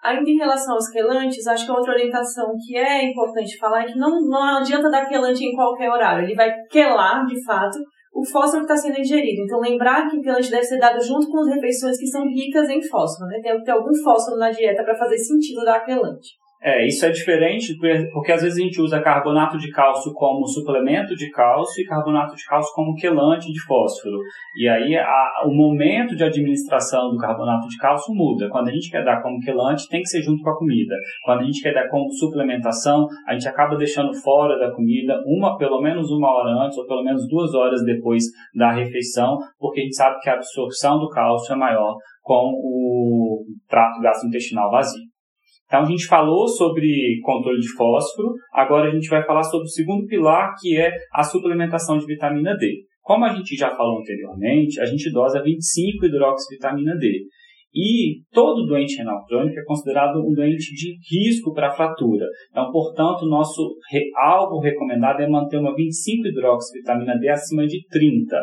Ainda 0.03 0.29
em 0.29 0.37
relação 0.37 0.75
aos 0.75 0.89
quelantes, 0.89 1.47
acho 1.47 1.65
que 1.65 1.71
outra 1.71 1.93
orientação 1.93 2.53
que 2.67 2.77
é 2.77 3.09
importante 3.09 3.57
falar 3.57 3.83
é 3.83 3.87
que 3.87 3.97
não, 3.97 4.21
não 4.29 4.59
adianta 4.59 4.91
dar 4.91 5.07
quelante 5.07 5.45
em 5.45 5.55
qualquer 5.55 5.89
horário. 5.89 6.25
Ele 6.25 6.35
vai 6.35 6.53
quelar, 6.69 7.25
de 7.25 7.41
fato, 7.45 7.79
o 8.13 8.25
fósforo 8.25 8.67
que 8.67 8.73
está 8.73 8.77
sendo 8.77 9.01
ingerido. 9.01 9.43
Então, 9.43 9.59
lembrar 9.59 10.09
que 10.09 10.19
o 10.19 10.23
quelante 10.23 10.51
deve 10.51 10.65
ser 10.65 10.79
dado 10.79 11.03
junto 11.03 11.29
com 11.29 11.41
as 11.41 11.49
refeições 11.49 11.99
que 11.99 12.07
são 12.07 12.27
ricas 12.29 12.69
em 12.69 12.83
fósforo. 12.83 13.29
Né? 13.29 13.41
Tem 13.43 13.57
que 13.57 13.65
ter 13.65 13.71
algum 13.71 13.95
fósforo 14.05 14.37
na 14.37 14.51
dieta 14.51 14.85
para 14.85 14.97
fazer 14.97 15.17
sentido 15.17 15.65
dar 15.65 15.81
quelante. 15.81 16.42
É, 16.65 16.87
isso 16.87 17.05
é 17.05 17.11
diferente 17.11 17.77
porque, 18.13 18.31
às 18.31 18.41
vezes 18.41 18.57
a 18.57 18.63
gente 18.63 18.81
usa 18.81 19.01
carbonato 19.01 19.59
de 19.59 19.69
cálcio 19.71 20.13
como 20.13 20.47
suplemento 20.47 21.13
de 21.17 21.29
cálcio 21.31 21.83
e 21.83 21.85
carbonato 21.85 22.37
de 22.37 22.45
cálcio 22.45 22.73
como 22.73 22.95
quelante 22.95 23.53
de 23.53 23.61
fósforo. 23.65 24.17
E 24.57 24.69
aí 24.69 24.95
a, 24.97 25.43
o 25.45 25.53
momento 25.53 26.15
de 26.15 26.23
administração 26.23 27.11
do 27.11 27.17
carbonato 27.17 27.67
de 27.67 27.77
cálcio 27.79 28.15
muda. 28.15 28.49
Quando 28.49 28.69
a 28.69 28.73
gente 28.73 28.91
quer 28.91 29.05
dar 29.05 29.21
como 29.21 29.41
quelante, 29.41 29.89
tem 29.89 30.03
que 30.03 30.09
ser 30.09 30.23
junto 30.23 30.41
com 30.41 30.51
a 30.51 30.57
comida. 30.57 30.95
Quando 31.25 31.41
a 31.41 31.45
gente 31.45 31.61
quer 31.61 31.75
dar 31.75 31.89
como 31.89 32.09
suplementação, 32.13 33.09
a 33.27 33.33
gente 33.33 33.49
acaba 33.49 33.77
deixando 33.77 34.15
fora 34.23 34.57
da 34.57 34.73
comida 34.73 35.21
uma, 35.27 35.59
pelo 35.59 35.81
menos 35.83 36.13
uma 36.13 36.31
hora 36.31 36.65
antes 36.65 36.79
ou 36.79 36.87
pelo 36.87 37.03
menos 37.03 37.27
duas 37.29 37.53
horas 37.55 37.85
depois 37.85 38.23
da 38.55 38.71
refeição, 38.71 39.37
porque 39.59 39.81
a 39.81 39.83
gente 39.83 39.97
sabe 39.97 40.21
que 40.21 40.31
a 40.31 40.35
absorção 40.35 41.01
do 41.01 41.09
cálcio 41.09 41.55
é 41.55 41.57
maior 41.57 41.97
com 42.23 42.53
o 42.55 43.45
trato 43.69 44.01
gastrointestinal 44.01 44.71
vazio. 44.71 45.12
Então 45.73 45.85
a 45.85 45.87
gente 45.87 46.07
falou 46.07 46.47
sobre 46.47 47.19
controle 47.23 47.59
de 47.59 47.73
fósforo, 47.73 48.35
agora 48.53 48.91
a 48.91 48.95
gente 48.95 49.09
vai 49.09 49.25
falar 49.25 49.43
sobre 49.43 49.65
o 49.65 49.71
segundo 49.71 50.07
pilar, 50.07 50.53
que 50.61 50.77
é 50.77 50.93
a 51.11 51.23
suplementação 51.23 51.97
de 51.97 52.05
vitamina 52.05 52.55
D. 52.55 52.85
Como 53.01 53.25
a 53.25 53.31
gente 53.31 53.57
já 53.57 53.75
falou 53.75 54.01
anteriormente, 54.01 54.79
a 54.79 54.85
gente 54.85 55.11
dosa 55.11 55.43
25 55.43 56.05
hidroxivitamina 56.05 56.95
D. 56.99 57.23
E 57.75 58.21
todo 58.31 58.67
doente 58.67 58.99
renal 58.99 59.25
crônico 59.25 59.59
é 59.59 59.65
considerado 59.65 60.19
um 60.19 60.35
doente 60.35 60.75
de 60.75 60.95
risco 61.11 61.55
para 61.55 61.73
fratura. 61.73 62.27
Então, 62.51 62.71
portanto, 62.71 63.25
nosso 63.25 63.75
algo 64.15 64.61
recomendado 64.61 65.23
é 65.23 65.27
manter 65.27 65.57
uma 65.57 65.75
25 65.75 66.29
hidroxivitamina 66.29 67.17
D 67.19 67.31
acima 67.31 67.67
de 67.67 67.83
30 67.89 68.37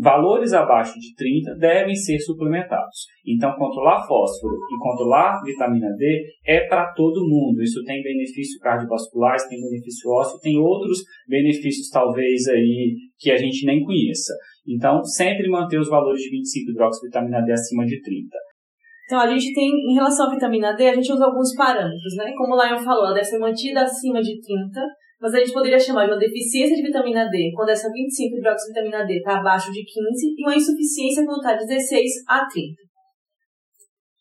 valores 0.00 0.52
abaixo 0.52 0.98
de 0.98 1.14
30 1.14 1.54
devem 1.56 1.94
ser 1.94 2.18
suplementados. 2.18 3.06
Então, 3.26 3.54
controlar 3.56 4.06
fósforo 4.06 4.54
e 4.54 4.78
controlar 4.82 5.42
vitamina 5.44 5.88
D 5.96 6.24
é 6.46 6.66
para 6.66 6.92
todo 6.92 7.28
mundo. 7.28 7.62
Isso 7.62 7.82
tem 7.84 8.02
benefícios 8.02 8.58
cardiovasculares, 8.60 9.46
tem 9.48 9.60
benefício 9.60 10.10
ósseo, 10.10 10.40
tem 10.40 10.58
outros 10.58 10.98
benefícios 11.28 11.88
talvez 11.90 12.48
aí 12.48 12.94
que 13.18 13.30
a 13.30 13.36
gente 13.36 13.66
nem 13.66 13.84
conheça. 13.84 14.32
Então, 14.66 15.04
sempre 15.04 15.48
manter 15.48 15.78
os 15.78 15.88
valores 15.88 16.22
de 16.22 16.30
25 16.30 16.70
hidroxivitamina 16.70 17.42
D 17.42 17.52
acima 17.52 17.84
de 17.84 18.00
30. 18.00 18.28
Então, 19.06 19.20
a 19.20 19.26
gente 19.26 19.52
tem, 19.52 19.68
em 19.90 19.94
relação 19.94 20.28
à 20.28 20.30
vitamina 20.30 20.72
D, 20.72 20.88
a 20.88 20.94
gente 20.94 21.12
usa 21.12 21.26
alguns 21.26 21.54
parâmetros, 21.54 22.16
né? 22.16 22.32
Como 22.36 22.54
o 22.54 22.64
Lion 22.64 22.78
falou, 22.78 23.06
ela 23.06 23.14
deve 23.14 23.26
ser 23.26 23.38
mantida 23.38 23.82
acima 23.82 24.22
de 24.22 24.40
30, 24.40 24.80
mas 25.22 25.32
a 25.34 25.38
gente 25.38 25.52
poderia 25.52 25.78
chamar 25.78 26.06
de 26.06 26.10
uma 26.10 26.18
deficiência 26.18 26.74
de 26.74 26.82
vitamina 26.82 27.28
D 27.30 27.52
quando 27.54 27.68
essa 27.68 27.88
25 27.88 28.38
hidroxivitamina 28.38 29.06
D 29.06 29.18
está 29.18 29.38
abaixo 29.38 29.70
de 29.70 29.84
15 29.84 30.34
e 30.36 30.42
uma 30.44 30.56
insuficiência 30.56 31.24
quando 31.24 31.38
está 31.38 31.54
de 31.54 31.64
16 31.64 32.10
a 32.26 32.44
30. 32.44 32.82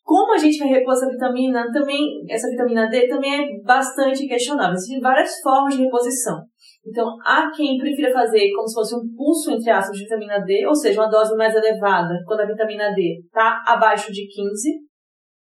Como 0.04 0.34
a 0.34 0.38
gente 0.38 0.60
vai 0.60 0.68
repor 0.68 0.94
essa 0.94 1.10
vitamina, 1.10 1.66
também, 1.72 2.22
essa 2.30 2.48
vitamina 2.50 2.88
D 2.88 3.08
também 3.08 3.34
é 3.34 3.64
bastante 3.64 4.28
questionável. 4.28 4.74
Existem 4.74 5.00
várias 5.00 5.40
formas 5.42 5.76
de 5.76 5.84
reposição. 5.84 6.40
Então, 6.86 7.08
há 7.26 7.50
quem 7.56 7.78
prefira 7.78 8.12
fazer 8.12 8.52
como 8.52 8.68
se 8.68 8.74
fosse 8.76 8.96
um 8.96 9.16
pulso 9.16 9.52
entre 9.52 9.72
ácidos 9.72 9.98
de 9.98 10.04
vitamina 10.04 10.40
D, 10.40 10.68
ou 10.68 10.76
seja, 10.76 11.02
uma 11.02 11.10
dose 11.10 11.36
mais 11.36 11.56
elevada 11.56 12.14
quando 12.26 12.42
a 12.42 12.46
vitamina 12.46 12.92
D 12.94 13.22
está 13.24 13.64
abaixo 13.66 14.12
de 14.12 14.28
15, 14.28 14.70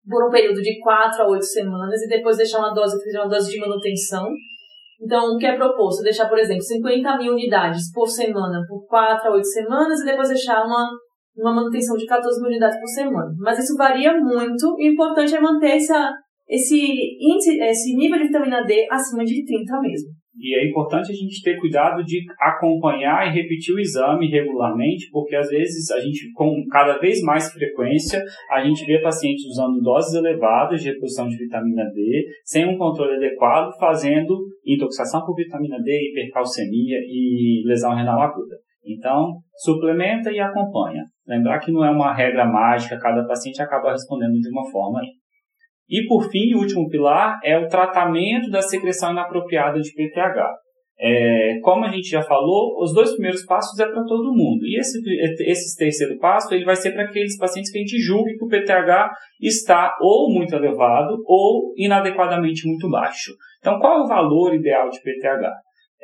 por 0.08 0.27
um 0.27 0.31
período 0.31 0.62
de 0.62 0.79
4 0.79 1.21
a 1.21 1.27
8 1.27 1.43
semanas, 1.43 2.01
e 2.01 2.08
depois 2.08 2.38
deixar 2.38 2.60
uma 2.60 2.73
dose 2.73 2.97
seja 3.03 3.21
uma 3.21 3.29
dose 3.29 3.51
de 3.51 3.60
manutenção. 3.60 4.25
Então, 5.01 5.36
o 5.36 5.38
que 5.38 5.45
é 5.45 5.55
proposto? 5.55 6.03
Deixar, 6.03 6.27
por 6.29 6.38
exemplo, 6.38 6.63
50 6.63 7.17
mil 7.17 7.34
unidades 7.34 7.91
por 7.91 8.08
semana 8.08 8.62
por 8.67 8.86
4 8.88 9.29
a 9.29 9.34
8 9.34 9.45
semanas 9.45 9.99
e 9.99 10.05
depois 10.05 10.29
deixar 10.29 10.65
uma, 10.65 10.89
uma 11.38 11.53
manutenção 11.53 11.97
de 11.97 12.05
14 12.05 12.39
mil 12.41 12.49
unidades 12.49 12.79
por 12.79 12.88
semana. 12.88 13.31
Mas 13.38 13.60
isso 13.60 13.75
varia 13.77 14.13
muito 14.17 14.75
e 14.79 14.89
o 14.89 14.93
importante 14.93 15.36
é 15.36 15.41
manter 15.41 15.77
essa, 15.77 16.13
esse, 16.47 16.79
esse 17.62 17.95
nível 17.95 18.17
de 18.17 18.27
vitamina 18.27 18.63
D 18.63 18.88
acima 18.89 19.25
de 19.25 19.45
30 19.45 19.81
mesmo. 19.81 20.10
E 20.38 20.54
é 20.56 20.69
importante 20.69 21.12
a 21.12 21.15
gente 21.15 21.41
ter 21.41 21.58
cuidado 21.58 22.04
de 22.04 22.19
acompanhar 22.39 23.28
e 23.28 23.34
repetir 23.34 23.74
o 23.74 23.80
exame 23.80 24.28
regularmente, 24.28 25.10
porque 25.12 25.36
às 25.36 25.50
vezes 25.50 25.89
a 25.91 26.00
gente, 26.00 26.32
com 26.34 26.65
cada 26.69 26.98
vez 26.98 27.21
mais 27.21 27.52
frequência, 27.52 28.21
a 28.52 28.63
gente 28.63 28.86
vê 28.86 29.02
pacientes 29.02 29.45
usando 29.45 29.82
doses 29.82 30.13
elevadas 30.13 30.82
de 30.82 30.89
reposição 30.89 31.28
de 31.28 31.38
vitamina 31.38 31.86
D, 31.86 32.26
sem 32.43 32.67
um 32.67 32.78
controle 32.78 33.15
adequado, 33.15 33.71
fazendo 33.80 34.36
intoxicação 34.65 35.26
por 35.26 35.36
vitamina 35.36 35.82
D, 35.82 36.10
hipercalcemia 36.12 36.98
e 37.00 37.63
lesão 37.65 37.95
renal 37.95 38.21
aguda. 38.21 38.56
Então, 38.86 39.39
suplementa 39.56 40.32
e 40.32 40.39
acompanha. 40.39 41.04
Lembrar 41.28 41.60
que 41.60 41.71
não 41.71 41.84
é 41.84 41.89
uma 41.89 42.13
regra 42.13 42.45
mágica, 42.45 43.00
cada 43.00 43.26
paciente 43.26 43.62
acaba 43.62 43.91
respondendo 43.91 44.34
de 44.34 44.50
uma 44.50 44.69
forma. 44.69 45.00
E 45.89 46.08
por 46.08 46.30
fim, 46.30 46.54
o 46.56 46.60
último 46.60 46.89
pilar 46.89 47.39
é 47.43 47.58
o 47.58 47.67
tratamento 47.67 48.50
da 48.50 48.62
secreção 48.62 49.12
inapropriada 49.12 49.80
de 49.80 49.91
PTH. 49.93 50.65
É, 50.98 51.60
como 51.62 51.84
a 51.84 51.91
gente 51.91 52.10
já 52.10 52.21
falou, 52.21 52.82
os 52.82 52.93
dois 52.93 53.12
primeiros 53.12 53.45
passos 53.45 53.78
é 53.80 53.86
para 53.86 54.04
todo 54.06 54.34
mundo. 54.34 54.65
E 54.65 54.80
esse, 54.80 54.98
esse 55.41 55.78
terceiro 55.78 56.17
passo 56.19 56.54
ele 56.54 56.63
vai 56.63 56.76
ser 56.76 56.91
para 56.91 57.04
aqueles 57.04 57.38
pacientes 57.38 57.71
que 57.71 57.78
a 57.78 57.82
gente 57.82 58.00
julgue 58.00 58.38
que 58.38 58.45
o 58.45 58.48
PTH 58.48 59.12
está 59.41 59.93
ou 60.00 60.34
muito 60.34 60.56
elevado 60.56 61.17
ou 61.26 61.74
inadequadamente 61.78 62.65
muito 62.65 62.89
baixo. 62.89 63.34
Então, 63.60 63.78
qual 63.80 64.00
é 64.00 64.04
o 64.04 64.08
valor 64.08 64.56
ideal 64.56 64.89
de 64.89 65.02
PTH? 65.02 65.52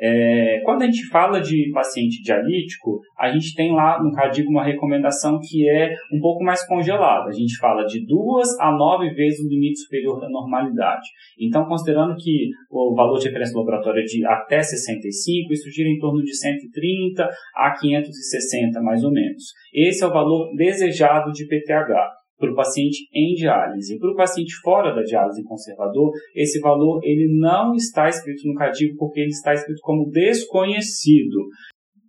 É, 0.04 0.60
quando 0.64 0.82
a 0.82 0.86
gente 0.86 1.06
fala 1.06 1.40
de 1.40 1.70
paciente 1.72 2.20
dialítico, 2.22 3.00
a 3.16 3.30
gente 3.30 3.54
tem 3.54 3.72
lá 3.72 4.02
no 4.02 4.10
CADIGO 4.10 4.50
uma 4.50 4.64
recomendação 4.64 5.38
que 5.40 5.68
é 5.68 5.94
um 6.12 6.18
pouco 6.18 6.42
mais 6.42 6.66
congelada. 6.66 7.28
A 7.28 7.32
gente 7.32 7.56
fala 7.58 7.84
de 7.84 8.04
duas 8.04 8.48
a 8.58 8.72
nove 8.72 9.10
vezes 9.10 9.38
o 9.38 9.48
limite 9.48 9.78
superior 9.78 10.20
da 10.20 10.28
normalidade. 10.28 11.08
Então, 11.38 11.66
considerando 11.66 12.16
que 12.16 12.48
o 12.68 12.96
valor 12.96 13.16
de 13.18 13.26
referência 13.26 13.56
laboratória 13.56 14.00
é 14.00 14.04
de 14.04 14.26
até 14.26 14.60
65, 14.60 15.52
isso 15.52 15.70
gira 15.70 15.88
em 15.88 15.98
torno 15.98 16.20
de 16.20 16.34
130 16.36 17.28
a 17.54 17.70
560, 17.78 18.82
mais 18.82 19.04
ou 19.04 19.12
menos. 19.12 19.52
Esse 19.72 20.02
é 20.02 20.06
o 20.08 20.12
valor 20.12 20.52
desejado 20.56 21.30
de 21.30 21.46
PTH 21.46 22.21
para 22.42 22.50
o 22.50 22.56
paciente 22.56 23.06
em 23.14 23.34
diálise. 23.34 24.00
Para 24.00 24.10
o 24.10 24.16
paciente 24.16 24.52
fora 24.64 24.92
da 24.92 25.02
diálise 25.02 25.44
conservador, 25.44 26.10
esse 26.34 26.58
valor 26.58 26.98
ele 27.04 27.38
não 27.38 27.72
está 27.74 28.08
escrito 28.08 28.48
no 28.48 28.54
CADIGO 28.54 28.96
porque 28.98 29.20
ele 29.20 29.28
está 29.28 29.54
escrito 29.54 29.78
como 29.80 30.10
desconhecido. 30.10 31.38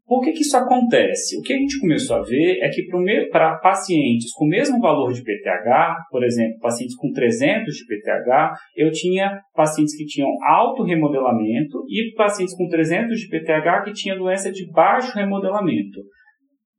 Por 0.05 0.21
que, 0.21 0.33
que 0.33 0.41
isso 0.41 0.57
acontece? 0.57 1.37
O 1.37 1.41
que 1.41 1.53
a 1.53 1.57
gente 1.57 1.79
começou 1.79 2.17
a 2.17 2.21
ver 2.21 2.59
é 2.61 2.69
que 2.69 2.83
para 3.31 3.57
pacientes 3.59 4.33
com 4.33 4.45
o 4.45 4.49
mesmo 4.49 4.79
valor 4.81 5.13
de 5.13 5.21
PTH, 5.21 6.09
por 6.09 6.23
exemplo, 6.23 6.59
pacientes 6.59 6.95
com 6.95 7.11
300 7.11 7.73
de 7.73 7.85
PTH, 7.85 8.53
eu 8.75 8.91
tinha 8.91 9.39
pacientes 9.53 9.95
que 9.95 10.05
tinham 10.05 10.29
alto 10.45 10.83
remodelamento 10.83 11.85
e 11.87 12.11
pacientes 12.15 12.55
com 12.55 12.67
300 12.67 13.17
de 13.17 13.29
PTH 13.29 13.85
que 13.85 13.93
tinham 13.93 14.17
doença 14.17 14.51
de 14.51 14.69
baixo 14.71 15.15
remodelamento. 15.15 16.01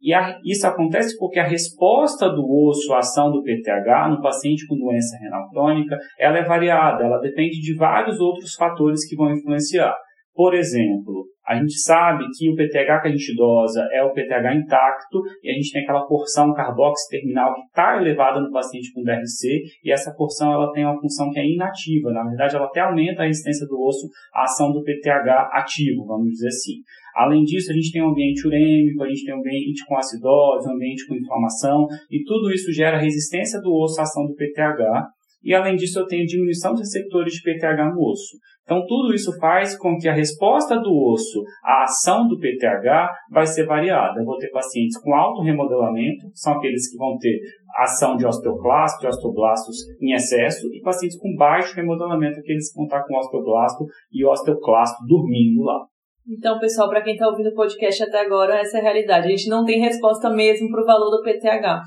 E 0.04 0.12
a, 0.12 0.38
isso 0.44 0.66
acontece 0.66 1.16
porque 1.18 1.40
a 1.40 1.48
resposta 1.48 2.28
do 2.28 2.44
osso 2.68 2.92
à 2.92 2.98
ação 2.98 3.32
do 3.32 3.42
PTH 3.42 4.10
no 4.10 4.20
paciente 4.20 4.66
com 4.66 4.76
doença 4.76 5.16
renal 5.16 5.48
crônica, 5.48 5.96
ela 6.18 6.36
é 6.36 6.44
variada, 6.44 7.04
ela 7.04 7.18
depende 7.18 7.58
de 7.58 7.74
vários 7.74 8.20
outros 8.20 8.54
fatores 8.54 9.08
que 9.08 9.16
vão 9.16 9.32
influenciar. 9.32 9.96
Por 10.34 10.52
exemplo, 10.52 11.24
a 11.46 11.54
gente 11.56 11.78
sabe 11.78 12.24
que 12.36 12.50
o 12.50 12.54
PTH 12.54 13.00
que 13.00 13.08
a 13.08 13.10
gente 13.10 13.34
dosa 13.34 13.88
é 13.92 14.02
o 14.02 14.12
PTH 14.12 14.54
intacto 14.54 15.22
e 15.42 15.50
a 15.50 15.54
gente 15.54 15.72
tem 15.72 15.82
aquela 15.82 16.06
porção 16.06 16.52
carboxy 16.52 17.08
terminal 17.08 17.54
que 17.54 17.60
está 17.60 17.96
elevada 17.96 18.40
no 18.40 18.50
paciente 18.50 18.92
com 18.92 19.02
DRC 19.02 19.62
e 19.84 19.92
essa 19.92 20.12
porção 20.12 20.52
ela 20.52 20.70
tem 20.72 20.84
uma 20.84 21.00
função 21.00 21.30
que 21.30 21.38
é 21.38 21.46
inativa. 21.46 22.12
Na 22.12 22.24
verdade, 22.24 22.56
ela 22.56 22.66
até 22.66 22.80
aumenta 22.80 23.22
a 23.22 23.26
resistência 23.26 23.66
do 23.66 23.80
osso 23.80 24.06
à 24.34 24.42
ação 24.42 24.70
do 24.70 24.82
PTH 24.82 25.50
ativo, 25.52 26.04
vamos 26.04 26.30
dizer 26.30 26.48
assim. 26.48 26.82
Além 27.14 27.44
disso, 27.44 27.70
a 27.70 27.74
gente 27.74 27.92
tem 27.92 28.02
um 28.02 28.10
ambiente 28.10 28.46
urêmico, 28.46 29.02
a 29.02 29.08
gente 29.08 29.24
tem 29.24 29.34
um 29.34 29.38
ambiente 29.38 29.84
com 29.86 29.96
acidose, 29.96 30.68
um 30.68 30.74
ambiente 30.74 31.06
com 31.06 31.14
inflamação 31.14 31.86
e 32.10 32.22
tudo 32.24 32.52
isso 32.52 32.72
gera 32.72 32.98
resistência 32.98 33.60
do 33.60 33.72
osso 33.72 34.00
à 34.00 34.02
ação 34.02 34.26
do 34.26 34.34
PTH 34.34 35.08
e 35.44 35.54
além 35.54 35.76
disso 35.76 35.98
eu 35.98 36.06
tenho 36.06 36.24
diminuição 36.24 36.72
de 36.72 36.80
receptores 36.80 37.34
de 37.34 37.42
PTH 37.42 37.92
no 37.92 38.10
osso. 38.10 38.38
Então 38.62 38.82
tudo 38.86 39.14
isso 39.14 39.30
faz 39.38 39.76
com 39.76 39.98
que 39.98 40.08
a 40.08 40.14
resposta 40.14 40.80
do 40.80 40.90
osso 40.90 41.42
à 41.62 41.84
ação 41.84 42.26
do 42.26 42.38
PTH 42.38 43.12
vai 43.30 43.46
ser 43.46 43.66
variada. 43.66 44.20
Eu 44.20 44.24
vou 44.24 44.38
ter 44.38 44.48
pacientes 44.48 44.98
com 44.98 45.14
alto 45.14 45.42
remodelamento, 45.42 46.30
são 46.32 46.54
aqueles 46.54 46.90
que 46.90 46.96
vão 46.96 47.18
ter 47.18 47.38
ação 47.76 48.16
de 48.16 48.26
osteoclasto 48.26 49.04
e 49.04 49.08
osteoblastos 49.08 49.76
em 50.00 50.14
excesso, 50.14 50.66
e 50.72 50.80
pacientes 50.80 51.18
com 51.18 51.34
baixo 51.36 51.76
remodelamento, 51.76 52.40
aqueles 52.40 52.70
que 52.70 52.76
vão 52.76 52.86
estar 52.86 53.04
com 53.04 53.14
osteoblasto 53.18 53.84
e 54.10 54.24
osteoclasto 54.24 55.04
dormindo 55.06 55.62
lá. 55.62 55.84
Então, 56.26 56.58
pessoal, 56.58 56.88
para 56.88 57.02
quem 57.02 57.14
está 57.14 57.28
ouvindo 57.28 57.50
o 57.50 57.54
podcast 57.54 58.02
até 58.02 58.20
agora, 58.20 58.58
essa 58.58 58.78
é 58.78 58.80
a 58.80 58.84
realidade. 58.84 59.26
A 59.26 59.30
gente 59.30 59.48
não 59.48 59.64
tem 59.64 59.78
resposta 59.80 60.30
mesmo 60.30 60.70
para 60.70 60.82
o 60.82 60.86
valor 60.86 61.10
do 61.10 61.22
PTH. 61.22 61.82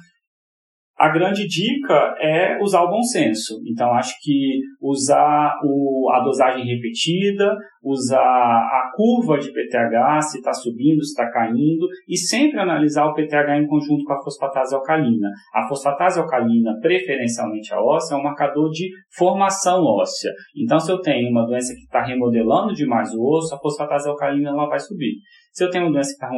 A 1.00 1.10
grande 1.10 1.48
dica 1.48 2.16
é 2.20 2.58
usar 2.62 2.82
o 2.82 2.90
bom 2.90 3.02
senso. 3.02 3.60
Então, 3.68 3.92
acho 3.94 4.14
que 4.22 4.60
usar 4.82 5.54
o, 5.64 6.10
a 6.12 6.24
dosagem 6.24 6.66
repetida, 6.66 7.56
usar 7.92 8.20
a 8.20 8.92
curva 8.96 9.38
de 9.38 9.52
PTH, 9.52 10.22
se 10.22 10.38
está 10.38 10.54
subindo, 10.54 11.04
se 11.04 11.12
está 11.12 11.30
caindo, 11.32 11.88
e 12.08 12.18
sempre 12.18 12.60
analisar 12.60 13.06
o 13.06 13.14
PTH 13.14 13.58
em 13.58 13.68
conjunto 13.68 14.04
com 14.04 14.14
a 14.14 14.24
fosfatase 14.24 14.76
alcalina. 14.76 15.30
A 15.54 15.68
fosfatase 15.68 16.20
alcalina, 16.20 16.78
preferencialmente 16.82 17.74
a 17.74 17.82
óssea, 17.82 18.16
é 18.16 18.20
um 18.20 18.24
marcador 18.24 18.70
de 18.70 18.90
formação 19.16 19.84
óssea. 19.84 20.32
Então, 20.56 20.80
se 20.80 20.92
eu 20.92 21.02
tenho 21.02 21.30
uma 21.30 21.46
doença 21.46 21.74
que 21.74 21.82
está 21.82 22.04
remodelando 22.04 22.74
demais 22.74 23.14
o 23.14 23.22
osso, 23.24 23.56
a 23.56 23.60
fosfatase 23.60 24.10
alcalina 24.10 24.50
ela 24.50 24.68
vai 24.68 24.80
subir. 24.80 25.16
Se 25.58 25.64
eu 25.64 25.72
tenho 25.72 25.86
uma 25.86 25.94
doença 25.94 26.10
que 26.10 26.24
está 26.24 26.30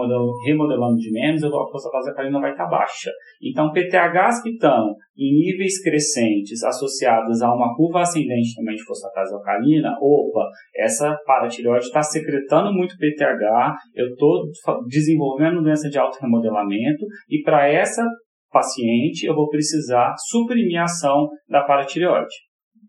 remodelando 0.46 0.96
de 0.96 1.12
menos, 1.12 1.44
a 1.44 1.50
fosfatase 1.50 2.10
alcalina 2.12 2.40
vai 2.40 2.52
estar 2.52 2.64
tá 2.64 2.70
baixa. 2.70 3.12
Então, 3.44 3.70
PTHs 3.74 4.42
que 4.42 4.52
estão 4.52 4.96
em 5.18 5.34
níveis 5.34 5.84
crescentes 5.84 6.64
associados 6.64 7.42
a 7.42 7.54
uma 7.54 7.76
curva 7.76 8.00
ascendente 8.00 8.56
também 8.56 8.78
de 8.78 8.84
fosfatase 8.86 9.34
alcalina, 9.34 9.94
opa, 10.02 10.48
essa 10.74 11.18
paratireoide 11.40 11.86
está 11.86 12.02
secretando 12.04 12.74
muito 12.74 12.96
PTH, 12.98 13.76
eu 13.96 14.08
estou 14.08 14.44
desenvolvendo 14.88 15.62
doença 15.62 15.90
de 15.90 15.98
alto 15.98 16.20
remodelamento 16.22 17.06
e 17.30 17.42
para 17.42 17.68
essa 17.68 18.06
paciente 18.52 19.26
eu 19.26 19.36
vou 19.36 19.50
precisar 19.50 20.14
suprimir 20.30 20.80
a 20.80 20.84
ação 20.84 21.28
da 21.48 21.64
paratireoide. 21.64 22.36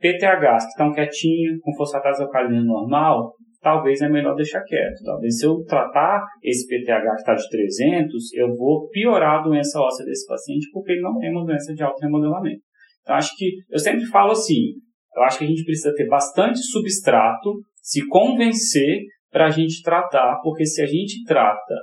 PTHs 0.01 0.65
que 0.65 0.71
estão 0.71 0.93
quietinhos, 0.93 1.61
com 1.61 1.75
fosfatase 1.77 2.23
alcalina 2.23 2.63
normal, 2.63 3.35
talvez 3.61 4.01
é 4.01 4.09
melhor 4.09 4.35
deixar 4.35 4.63
quieto. 4.63 5.05
Talvez 5.05 5.39
se 5.39 5.47
eu 5.47 5.63
tratar 5.65 6.25
esse 6.43 6.67
PTH 6.67 7.03
que 7.03 7.21
está 7.21 7.35
de 7.35 7.49
300, 7.49 8.33
eu 8.35 8.55
vou 8.57 8.89
piorar 8.89 9.41
a 9.41 9.43
doença 9.43 9.79
óssea 9.79 10.07
desse 10.07 10.27
paciente 10.27 10.69
porque 10.73 10.93
ele 10.93 11.03
não 11.03 11.19
tem 11.19 11.31
uma 11.31 11.45
doença 11.45 11.75
de 11.75 11.83
alto 11.83 12.01
remodelamento. 12.01 12.63
Então, 13.03 13.17
acho 13.17 13.37
que 13.37 13.51
eu 13.71 13.79
sempre 13.79 14.07
falo 14.07 14.33
assim, 14.33 14.75
eu 15.17 15.23
acho 15.23 15.39
que 15.39 15.45
a 15.45 15.49
gente 15.49 15.65
precisa 15.65 15.95
ter 15.95 16.07
bastante 16.07 16.59
substrato, 16.59 17.61
se 17.91 18.07
convencer 18.07 19.01
para 19.33 19.47
a 19.47 19.51
gente 19.51 19.83
tratar, 19.83 20.39
porque 20.43 20.65
se 20.65 20.81
a 20.81 20.87
gente 20.87 21.25
trata 21.25 21.75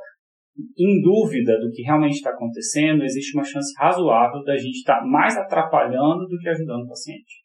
em 0.77 1.01
dúvida 1.01 1.59
do 1.59 1.69
que 1.69 1.83
realmente 1.83 2.15
está 2.15 2.29
acontecendo, 2.29 3.03
existe 3.03 3.37
uma 3.37 3.43
chance 3.43 3.73
razoável 3.77 4.41
da 4.43 4.55
gente 4.55 4.77
estar 4.77 4.99
tá 4.99 5.05
mais 5.05 5.37
atrapalhando 5.37 6.25
do 6.27 6.37
que 6.41 6.47
ajudando 6.47 6.85
o 6.85 6.87
paciente. 6.87 7.43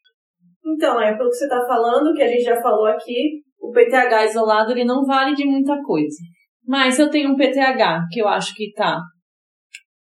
Então, 0.64 1.00
é 1.00 1.16
pelo 1.16 1.28
que 1.28 1.34
você 1.34 1.44
está 1.44 1.60
falando, 1.66 2.14
que 2.14 2.22
a 2.22 2.28
gente 2.28 2.44
já 2.44 2.62
falou 2.62 2.86
aqui, 2.86 3.42
o 3.60 3.72
PTH 3.72 4.26
isolado 4.26 4.70
ele 4.70 4.84
não 4.84 5.04
vale 5.04 5.34
de 5.34 5.44
muita 5.44 5.82
coisa. 5.82 6.18
Mas 6.64 7.00
eu 7.00 7.10
tenho 7.10 7.30
um 7.30 7.36
PTH 7.36 8.06
que 8.12 8.20
eu 8.20 8.28
acho 8.28 8.54
que 8.54 8.72
tá 8.72 9.00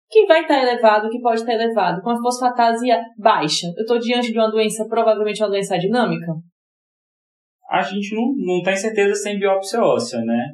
que 0.07 0.25
vai 0.25 0.41
estar 0.41 0.55
tá 0.55 0.61
elevado, 0.61 1.09
que 1.09 1.21
pode 1.21 1.39
estar 1.39 1.53
tá 1.53 1.63
elevado, 1.63 2.01
com 2.01 2.09
a 2.11 2.21
fosfatase 2.21 2.85
baixa, 3.17 3.67
eu 3.77 3.81
estou 3.81 3.97
diante 3.97 4.31
de 4.31 4.37
uma 4.37 4.51
doença, 4.51 4.85
provavelmente 4.87 5.41
uma 5.41 5.49
doença 5.49 5.77
dinâmica? 5.77 6.33
A 7.71 7.81
gente 7.81 8.13
não, 8.13 8.33
não 8.37 8.61
tem 8.61 8.75
certeza 8.75 9.15
sem 9.15 9.39
biópsia 9.39 9.81
óssea, 9.81 10.19
né? 10.21 10.49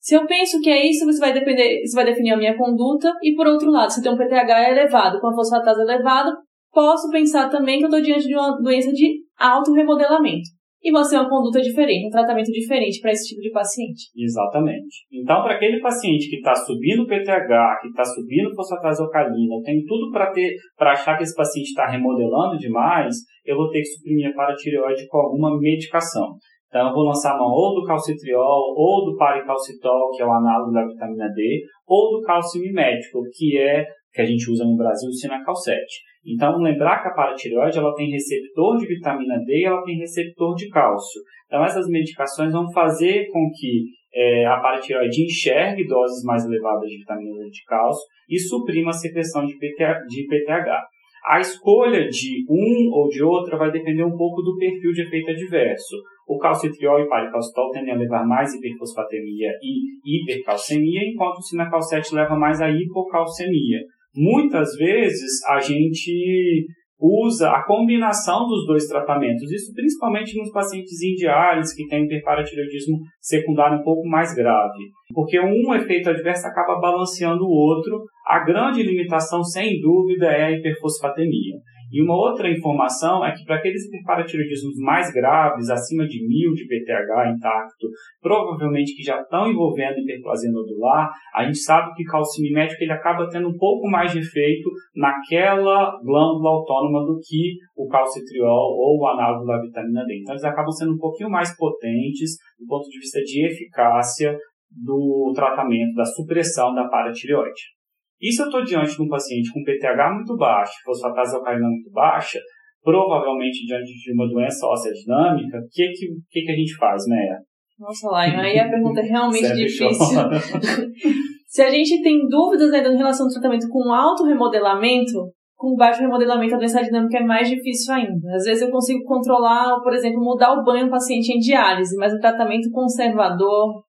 Se 0.00 0.14
eu 0.14 0.26
penso 0.26 0.60
que 0.60 0.70
é 0.70 0.90
isso, 0.90 1.04
você 1.04 1.20
vai, 1.20 1.32
depender, 1.32 1.80
você 1.84 1.94
vai 1.94 2.04
definir 2.04 2.32
a 2.32 2.36
minha 2.36 2.56
conduta, 2.56 3.12
e 3.22 3.34
por 3.34 3.46
outro 3.46 3.70
lado, 3.70 3.92
se 3.92 4.02
tem 4.02 4.12
um 4.12 4.16
PTH 4.16 4.70
elevado, 4.70 5.20
com 5.20 5.28
a 5.28 5.34
fosfatase 5.34 5.82
elevada, 5.82 6.36
posso 6.72 7.10
pensar 7.10 7.48
também 7.48 7.78
que 7.78 7.84
eu 7.84 7.88
estou 7.88 8.02
diante 8.02 8.26
de 8.26 8.34
uma 8.34 8.60
doença 8.60 8.90
de 8.92 9.20
alto 9.38 9.72
remodelamento 9.72 10.57
e 10.82 10.92
você 10.92 11.16
é 11.16 11.20
uma 11.20 11.28
conduta 11.28 11.60
diferente, 11.60 12.06
um 12.06 12.10
tratamento 12.10 12.52
diferente 12.52 13.00
para 13.00 13.10
esse 13.10 13.28
tipo 13.28 13.40
de 13.40 13.50
paciente. 13.50 14.10
Exatamente. 14.16 15.06
Então, 15.12 15.42
para 15.42 15.54
aquele 15.54 15.80
paciente 15.80 16.30
que 16.30 16.36
está 16.36 16.54
subindo 16.54 17.02
o 17.02 17.06
PTH, 17.06 17.80
que 17.82 17.88
está 17.88 18.04
subindo 18.04 18.54
fosfatase 18.54 19.02
alcalina, 19.02 19.60
tenho 19.64 19.84
tudo 19.86 20.10
para 20.12 20.30
ter, 20.30 20.54
para 20.76 20.92
achar 20.92 21.16
que 21.16 21.24
esse 21.24 21.34
paciente 21.34 21.68
está 21.68 21.86
remodelando 21.86 22.56
demais, 22.56 23.14
eu 23.44 23.56
vou 23.56 23.68
ter 23.70 23.80
que 23.80 23.86
suprimir 23.86 24.30
a 24.30 24.34
paratireoide 24.34 25.06
com 25.08 25.18
alguma 25.18 25.58
medicação. 25.58 26.36
Então, 26.68 26.88
eu 26.88 26.94
vou 26.94 27.04
lançar 27.04 27.36
mão 27.36 27.50
ou 27.50 27.80
do 27.80 27.86
calcitriol, 27.86 28.74
ou 28.76 29.06
do 29.06 29.16
paricalcitol, 29.16 30.10
que 30.14 30.22
é 30.22 30.26
o 30.26 30.30
análogo 30.30 30.70
da 30.70 30.86
vitamina 30.86 31.28
D, 31.34 31.62
ou 31.86 32.18
do 32.18 32.22
cálcio 32.22 32.60
mimético, 32.60 33.22
que 33.32 33.58
é 33.58 33.86
que 34.12 34.20
a 34.20 34.24
gente 34.24 34.50
usa 34.50 34.64
no 34.64 34.76
Brasil, 34.76 35.08
o 35.08 35.12
Sinacal 35.12 35.54
7. 35.54 35.80
Então, 36.26 36.58
lembrar 36.58 37.02
que 37.02 37.08
a 37.08 37.14
paratireoide 37.14 37.78
ela 37.78 37.94
tem 37.94 38.10
receptor 38.10 38.76
de 38.76 38.86
vitamina 38.86 39.38
D 39.44 39.60
e 39.60 39.64
ela 39.64 39.82
tem 39.82 39.96
receptor 39.98 40.54
de 40.54 40.68
cálcio. 40.68 41.22
Então, 41.46 41.64
essas 41.64 41.88
medicações 41.88 42.52
vão 42.52 42.70
fazer 42.72 43.26
com 43.32 43.50
que 43.54 43.86
é, 44.14 44.46
a 44.46 44.58
paratireoide 44.60 45.24
enxergue 45.24 45.86
doses 45.86 46.22
mais 46.24 46.44
elevadas 46.44 46.88
de 46.88 46.98
vitamina 46.98 47.44
D 47.44 47.50
de 47.50 47.64
cálcio 47.64 48.04
e 48.28 48.38
suprima 48.38 48.90
a 48.90 48.92
secreção 48.92 49.46
de, 49.46 49.56
PTH, 49.56 50.06
de 50.06 50.26
PTH. 50.26 50.86
A 51.26 51.40
escolha 51.40 52.08
de 52.08 52.44
um 52.48 52.90
ou 52.92 53.08
de 53.08 53.22
outra 53.22 53.58
vai 53.58 53.70
depender 53.70 54.04
um 54.04 54.16
pouco 54.16 54.42
do 54.42 54.56
perfil 54.56 54.92
de 54.92 55.02
efeito 55.02 55.30
adverso. 55.30 55.96
O 56.26 56.38
calcitriol 56.38 57.00
e 57.00 57.08
paricalcitol 57.08 57.70
tendem 57.70 57.94
a 57.94 57.96
levar 57.96 58.26
mais 58.26 58.54
hiperfosfatemia 58.54 59.50
e 59.62 60.22
hipercalcemia, 60.22 61.00
enquanto 61.04 61.38
o 61.38 61.42
sinacal 61.42 61.80
7 61.80 62.14
leva 62.14 62.36
mais 62.36 62.60
a 62.60 62.70
hipocalcemia. 62.70 63.80
Muitas 64.18 64.74
vezes 64.74 65.44
a 65.46 65.60
gente 65.60 66.66
usa 67.00 67.50
a 67.50 67.64
combinação 67.64 68.48
dos 68.48 68.66
dois 68.66 68.88
tratamentos, 68.88 69.52
isso 69.52 69.72
principalmente 69.72 70.36
nos 70.36 70.50
pacientes 70.50 71.00
em 71.00 71.14
diálise 71.14 71.76
que 71.76 71.86
têm 71.86 72.04
hiperparatireoidismo 72.04 72.98
secundário 73.20 73.78
um 73.78 73.84
pouco 73.84 74.04
mais 74.08 74.34
grave, 74.34 74.82
porque 75.14 75.38
um 75.38 75.72
efeito 75.72 76.10
adverso 76.10 76.48
acaba 76.48 76.80
balanceando 76.80 77.44
o 77.44 77.50
outro. 77.50 78.02
A 78.26 78.44
grande 78.44 78.82
limitação, 78.82 79.44
sem 79.44 79.80
dúvida, 79.80 80.26
é 80.26 80.46
a 80.46 80.50
hiperfosfatemia. 80.50 81.54
E 81.90 82.02
uma 82.02 82.14
outra 82.14 82.50
informação 82.50 83.24
é 83.24 83.32
que 83.34 83.44
para 83.44 83.56
aqueles 83.56 83.86
hiperparatiroidismos 83.86 84.76
mais 84.78 85.10
graves, 85.12 85.70
acima 85.70 86.06
de 86.06 86.26
mil 86.26 86.52
de 86.52 86.66
PTH 86.66 87.32
intacto, 87.34 87.88
provavelmente 88.20 88.94
que 88.94 89.02
já 89.02 89.20
estão 89.20 89.50
envolvendo 89.50 89.98
hiperplasia 89.98 90.50
nodular, 90.50 91.10
a 91.34 91.44
gente 91.44 91.58
sabe 91.58 91.94
que 91.94 92.04
calcimimético 92.04 92.82
ele 92.82 92.92
acaba 92.92 93.28
tendo 93.28 93.48
um 93.48 93.56
pouco 93.56 93.88
mais 93.88 94.12
de 94.12 94.18
efeito 94.18 94.70
naquela 94.94 95.98
glândula 96.02 96.50
autônoma 96.50 97.06
do 97.06 97.18
que 97.26 97.54
o 97.76 97.88
calcitriol 97.88 98.76
ou 98.76 99.00
o 99.00 99.06
análogo 99.06 99.46
da 99.46 99.60
vitamina 99.60 100.04
D. 100.04 100.20
Então 100.20 100.34
eles 100.34 100.44
acabam 100.44 100.72
sendo 100.72 100.94
um 100.94 100.98
pouquinho 100.98 101.30
mais 101.30 101.56
potentes 101.56 102.36
do 102.58 102.66
ponto 102.66 102.88
de 102.88 102.98
vista 102.98 103.20
de 103.20 103.46
eficácia 103.46 104.36
do 104.70 105.32
tratamento, 105.34 105.94
da 105.94 106.04
supressão 106.04 106.74
da 106.74 106.86
paratireoide. 106.88 107.77
E 108.20 108.32
se 108.32 108.42
eu 108.42 108.46
estou 108.46 108.64
diante 108.64 108.96
de 108.96 109.02
um 109.02 109.08
paciente 109.08 109.52
com 109.52 109.62
PTH 109.62 110.14
muito 110.14 110.36
baixo, 110.36 110.72
fosfatase 110.84 111.36
alcalina 111.36 111.68
muito 111.68 111.90
baixa, 111.90 112.40
provavelmente 112.82 113.66
diante 113.66 113.92
de 113.92 114.12
uma 114.12 114.28
doença 114.28 114.66
óssea 114.66 114.92
dinâmica, 114.92 115.58
o 115.58 115.68
que, 115.70 115.88
que, 116.30 116.42
que, 116.42 116.50
a 116.50 116.56
gente 116.56 116.74
faz, 116.76 117.02
né? 117.06 117.38
Nossa, 117.78 118.08
lá, 118.08 118.22
aí 118.22 118.58
a 118.58 118.68
pergunta 118.68 119.00
é 119.00 119.04
realmente 119.04 119.52
difícil. 119.54 119.88
Se 121.46 121.62
a 121.62 121.70
gente 121.70 122.02
tem 122.02 122.26
dúvidas 122.28 122.72
ainda 122.72 122.92
em 122.92 122.96
relação 122.96 123.26
ao 123.26 123.32
tratamento 123.32 123.68
com 123.68 123.92
alto 123.92 124.24
remodelamento, 124.24 125.32
com 125.56 125.74
baixo 125.76 126.00
remodelamento 126.00 126.54
a 126.54 126.58
doença 126.58 126.82
dinâmica 126.82 127.18
é 127.18 127.24
mais 127.24 127.48
difícil 127.48 127.94
ainda. 127.94 128.34
Às 128.34 128.44
vezes 128.44 128.62
eu 128.62 128.70
consigo 128.70 129.02
controlar, 129.04 129.80
por 129.82 129.92
exemplo, 129.92 130.22
mudar 130.22 130.52
o 130.52 130.64
banho 130.64 130.86
do 130.86 130.90
paciente 130.90 131.32
em 131.32 131.38
diálise, 131.38 131.96
mas 131.96 132.12
o 132.12 132.20
tratamento 132.20 132.70
conservador 132.70 133.82
é, 133.82 133.87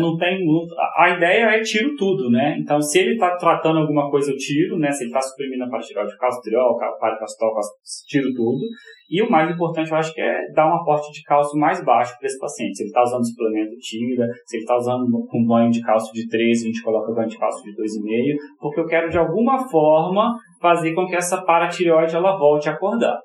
não 0.00 0.16
tem 0.16 0.38
a 0.96 1.10
ideia 1.10 1.44
é 1.56 1.60
tiro 1.60 1.94
tudo, 1.96 2.30
né? 2.30 2.56
Então, 2.58 2.80
se 2.80 2.98
ele 2.98 3.14
está 3.14 3.36
tratando 3.36 3.80
alguma 3.80 4.10
coisa, 4.10 4.30
eu 4.30 4.36
tiro, 4.36 4.78
né? 4.78 4.90
Se 4.90 5.04
ele 5.04 5.10
está 5.10 5.20
suprimindo 5.20 5.64
a 5.64 5.68
paratireoide, 5.68 6.16
calcitriol, 6.16 6.78
paracastol, 6.98 7.52
tiro 8.08 8.32
tudo. 8.34 8.60
E 9.10 9.22
o 9.22 9.30
mais 9.30 9.50
importante, 9.50 9.90
eu 9.90 9.96
acho 9.96 10.14
que 10.14 10.20
é 10.20 10.52
dar 10.54 10.66
um 10.66 10.76
aporte 10.80 11.12
de 11.12 11.22
cálcio 11.22 11.58
mais 11.58 11.84
baixo 11.84 12.16
para 12.18 12.26
esse 12.26 12.38
paciente. 12.38 12.76
Se 12.76 12.82
ele 12.82 12.88
está 12.88 13.02
usando 13.02 13.26
suplemento, 13.26 13.76
tira. 13.78 14.26
Se 14.46 14.56
ele 14.56 14.62
está 14.62 14.76
usando 14.76 15.26
com 15.26 15.44
banho 15.46 15.70
de 15.70 15.82
cálcio 15.82 16.12
de 16.14 16.26
3, 16.28 16.62
a 16.62 16.66
gente 16.66 16.82
coloca 16.82 17.12
banho 17.12 17.28
de 17.28 17.38
cálcio 17.38 17.62
de 17.62 17.76
2,5, 17.76 18.36
porque 18.58 18.80
eu 18.80 18.86
quero, 18.86 19.10
de 19.10 19.18
alguma 19.18 19.58
forma, 19.68 20.32
fazer 20.60 20.94
com 20.94 21.06
que 21.06 21.16
essa 21.16 21.42
paratireoide 21.42 22.16
ela 22.16 22.38
volte 22.38 22.68
a 22.68 22.72
acordar, 22.72 23.18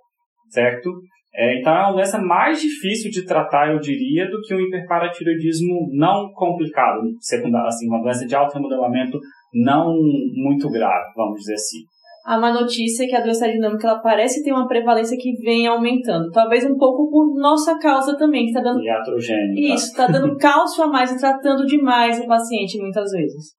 certo? 0.50 0.92
É, 1.40 1.58
então 1.58 1.74
é 1.74 1.84
uma 1.84 1.94
doença 1.94 2.22
mais 2.22 2.62
difícil 2.62 3.10
de 3.10 3.26
tratar, 3.26 3.72
eu 3.72 3.80
diria, 3.80 4.30
do 4.30 4.42
que 4.42 4.54
um 4.54 4.60
hiperparatiroidismo 4.60 5.88
não 5.94 6.34
complicado, 6.34 7.00
secundário, 7.22 7.68
assim, 7.68 7.88
uma 7.88 8.02
doença 8.02 8.26
de 8.26 8.36
alto 8.36 8.56
remodelamento 8.56 9.18
não 9.54 9.96
muito 10.36 10.70
grave, 10.70 11.14
vamos 11.16 11.40
dizer 11.40 11.54
assim. 11.54 11.80
A 12.26 12.38
má 12.38 12.52
notícia 12.52 13.06
é 13.06 13.08
que 13.08 13.16
a 13.16 13.22
doença 13.22 13.50
dinâmica 13.50 13.88
ela 13.88 14.02
parece 14.02 14.44
ter 14.44 14.52
uma 14.52 14.68
prevalência 14.68 15.18
que 15.18 15.32
vem 15.42 15.66
aumentando. 15.66 16.30
Talvez 16.30 16.66
um 16.66 16.76
pouco 16.76 17.10
por 17.10 17.40
nossa 17.40 17.80
causa 17.80 18.18
também, 18.18 18.44
que 18.44 18.50
está 18.50 18.62
dando. 18.62 18.84
Iatrogênica. 18.84 19.74
Isso, 19.74 19.86
está 19.86 20.08
dando 20.08 20.36
cálcio 20.38 20.84
a 20.84 20.88
mais 20.88 21.10
e 21.10 21.18
tratando 21.18 21.66
demais 21.66 22.20
o 22.20 22.28
paciente 22.28 22.78
muitas 22.82 23.10
vezes. 23.12 23.59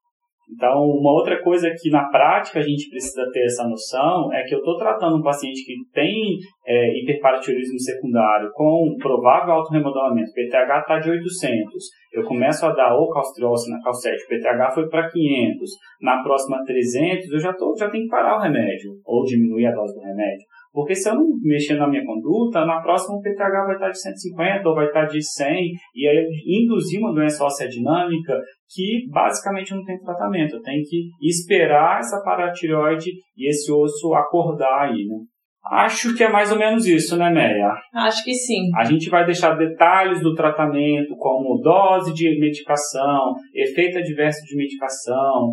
Então, 0.53 0.83
uma 0.83 1.13
outra 1.13 1.41
coisa 1.43 1.71
que 1.81 1.91
na 1.91 2.09
prática 2.09 2.59
a 2.59 2.63
gente 2.63 2.91
precisa 2.91 3.25
ter 3.33 3.45
essa 3.45 3.67
noção 3.69 4.33
é 4.33 4.43
que 4.43 4.55
eu 4.55 4.59
estou 4.59 4.77
tratando 4.77 5.17
um 5.17 5.23
paciente 5.23 5.65
que 5.65 5.75
tem 5.93 6.37
é, 6.67 6.99
hiperparatiroidismo 6.99 7.79
secundário 7.79 8.51
com 8.53 8.97
provável 8.99 9.55
autorremodelamento, 9.55 10.33
PTH 10.33 10.81
está 10.81 10.99
de 10.99 11.11
800, 11.11 11.85
eu 12.13 12.25
começo 12.25 12.67
a 12.67 12.73
dar 12.73 12.95
ou 12.97 13.09
calcitriol 13.09 13.55
na 13.71 13.81
calcete, 13.83 14.25
o 14.25 14.29
PTH 14.29 14.75
foi 14.75 14.89
para 14.89 15.09
500, 15.09 15.71
na 16.03 16.23
próxima 16.23 16.65
300, 16.65 17.33
eu 17.33 17.39
já, 17.39 17.53
tô, 17.53 17.75
já 17.79 17.89
tenho 17.89 18.05
que 18.05 18.11
parar 18.11 18.37
o 18.37 18.41
remédio, 18.41 18.93
ou 19.05 19.25
diminuir 19.25 19.67
a 19.67 19.73
dose 19.73 19.95
do 19.95 20.01
remédio. 20.01 20.47
Porque 20.73 20.95
se 20.95 21.09
eu 21.09 21.15
não 21.15 21.27
mexer 21.43 21.75
na 21.75 21.89
minha 21.89 22.05
conduta, 22.05 22.65
na 22.65 22.81
próxima 22.81 23.17
o 23.17 23.21
PTH 23.21 23.67
vai 23.67 23.75
estar 23.75 23.91
de 23.91 24.01
150 24.01 24.69
ou 24.69 24.75
vai 24.75 24.87
estar 24.87 25.07
de 25.07 25.23
100, 25.23 25.73
e 25.95 26.07
aí 26.07 26.27
induzir 26.47 27.01
uma 27.01 27.13
doença 27.13 27.45
óssea 27.45 27.69
dinâmica 27.69 28.39
que 28.73 29.09
basicamente 29.11 29.75
não 29.75 29.85
tem 29.85 29.99
tratamento. 29.99 30.57
Eu 30.57 30.63
tenho 30.63 30.83
que 30.85 31.11
esperar 31.21 31.99
essa 31.99 32.23
paratireoide 32.23 33.11
e 33.37 33.49
esse 33.49 33.73
osso 33.73 34.15
acordar 34.15 34.89
aí, 34.89 35.07
né? 35.07 35.17
Acho 35.63 36.17
que 36.17 36.25
é 36.25 36.29
mais 36.29 36.51
ou 36.51 36.59
menos 36.59 36.87
isso, 36.87 37.19
né, 37.19 37.31
Meia? 37.31 37.75
Acho 37.95 38.25
que 38.25 38.33
sim. 38.33 38.71
A 38.77 38.85
gente 38.85 39.11
vai 39.11 39.27
deixar 39.27 39.57
detalhes 39.57 40.21
do 40.23 40.35
tratamento, 40.35 41.15
como 41.19 41.61
dose 41.61 42.15
de 42.15 42.41
medicação, 42.41 43.35
efeito 43.55 43.99
adverso 43.99 44.43
de 44.47 44.57
medicação, 44.57 45.53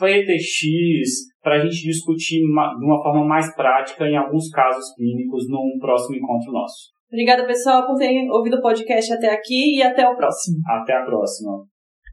PTX, 0.00 1.28
para 1.42 1.56
a 1.56 1.58
gente 1.60 1.82
discutir 1.82 2.40
de 2.40 2.84
uma 2.84 3.02
forma 3.02 3.24
mais 3.26 3.54
prática 3.54 4.08
em 4.08 4.16
alguns 4.16 4.48
casos 4.50 4.94
clínicos 4.96 5.44
num 5.48 5.78
próximo 5.78 6.16
encontro 6.16 6.50
nosso. 6.50 6.90
Obrigada, 7.12 7.46
pessoal, 7.46 7.86
por 7.86 7.96
terem 7.96 8.30
ouvido 8.30 8.56
o 8.56 8.62
podcast 8.62 9.12
até 9.12 9.32
aqui 9.32 9.76
e 9.76 9.82
até 9.82 10.08
o 10.08 10.16
próximo. 10.16 10.58
Até 10.66 10.94
a 10.94 11.04
próxima. 11.04 11.69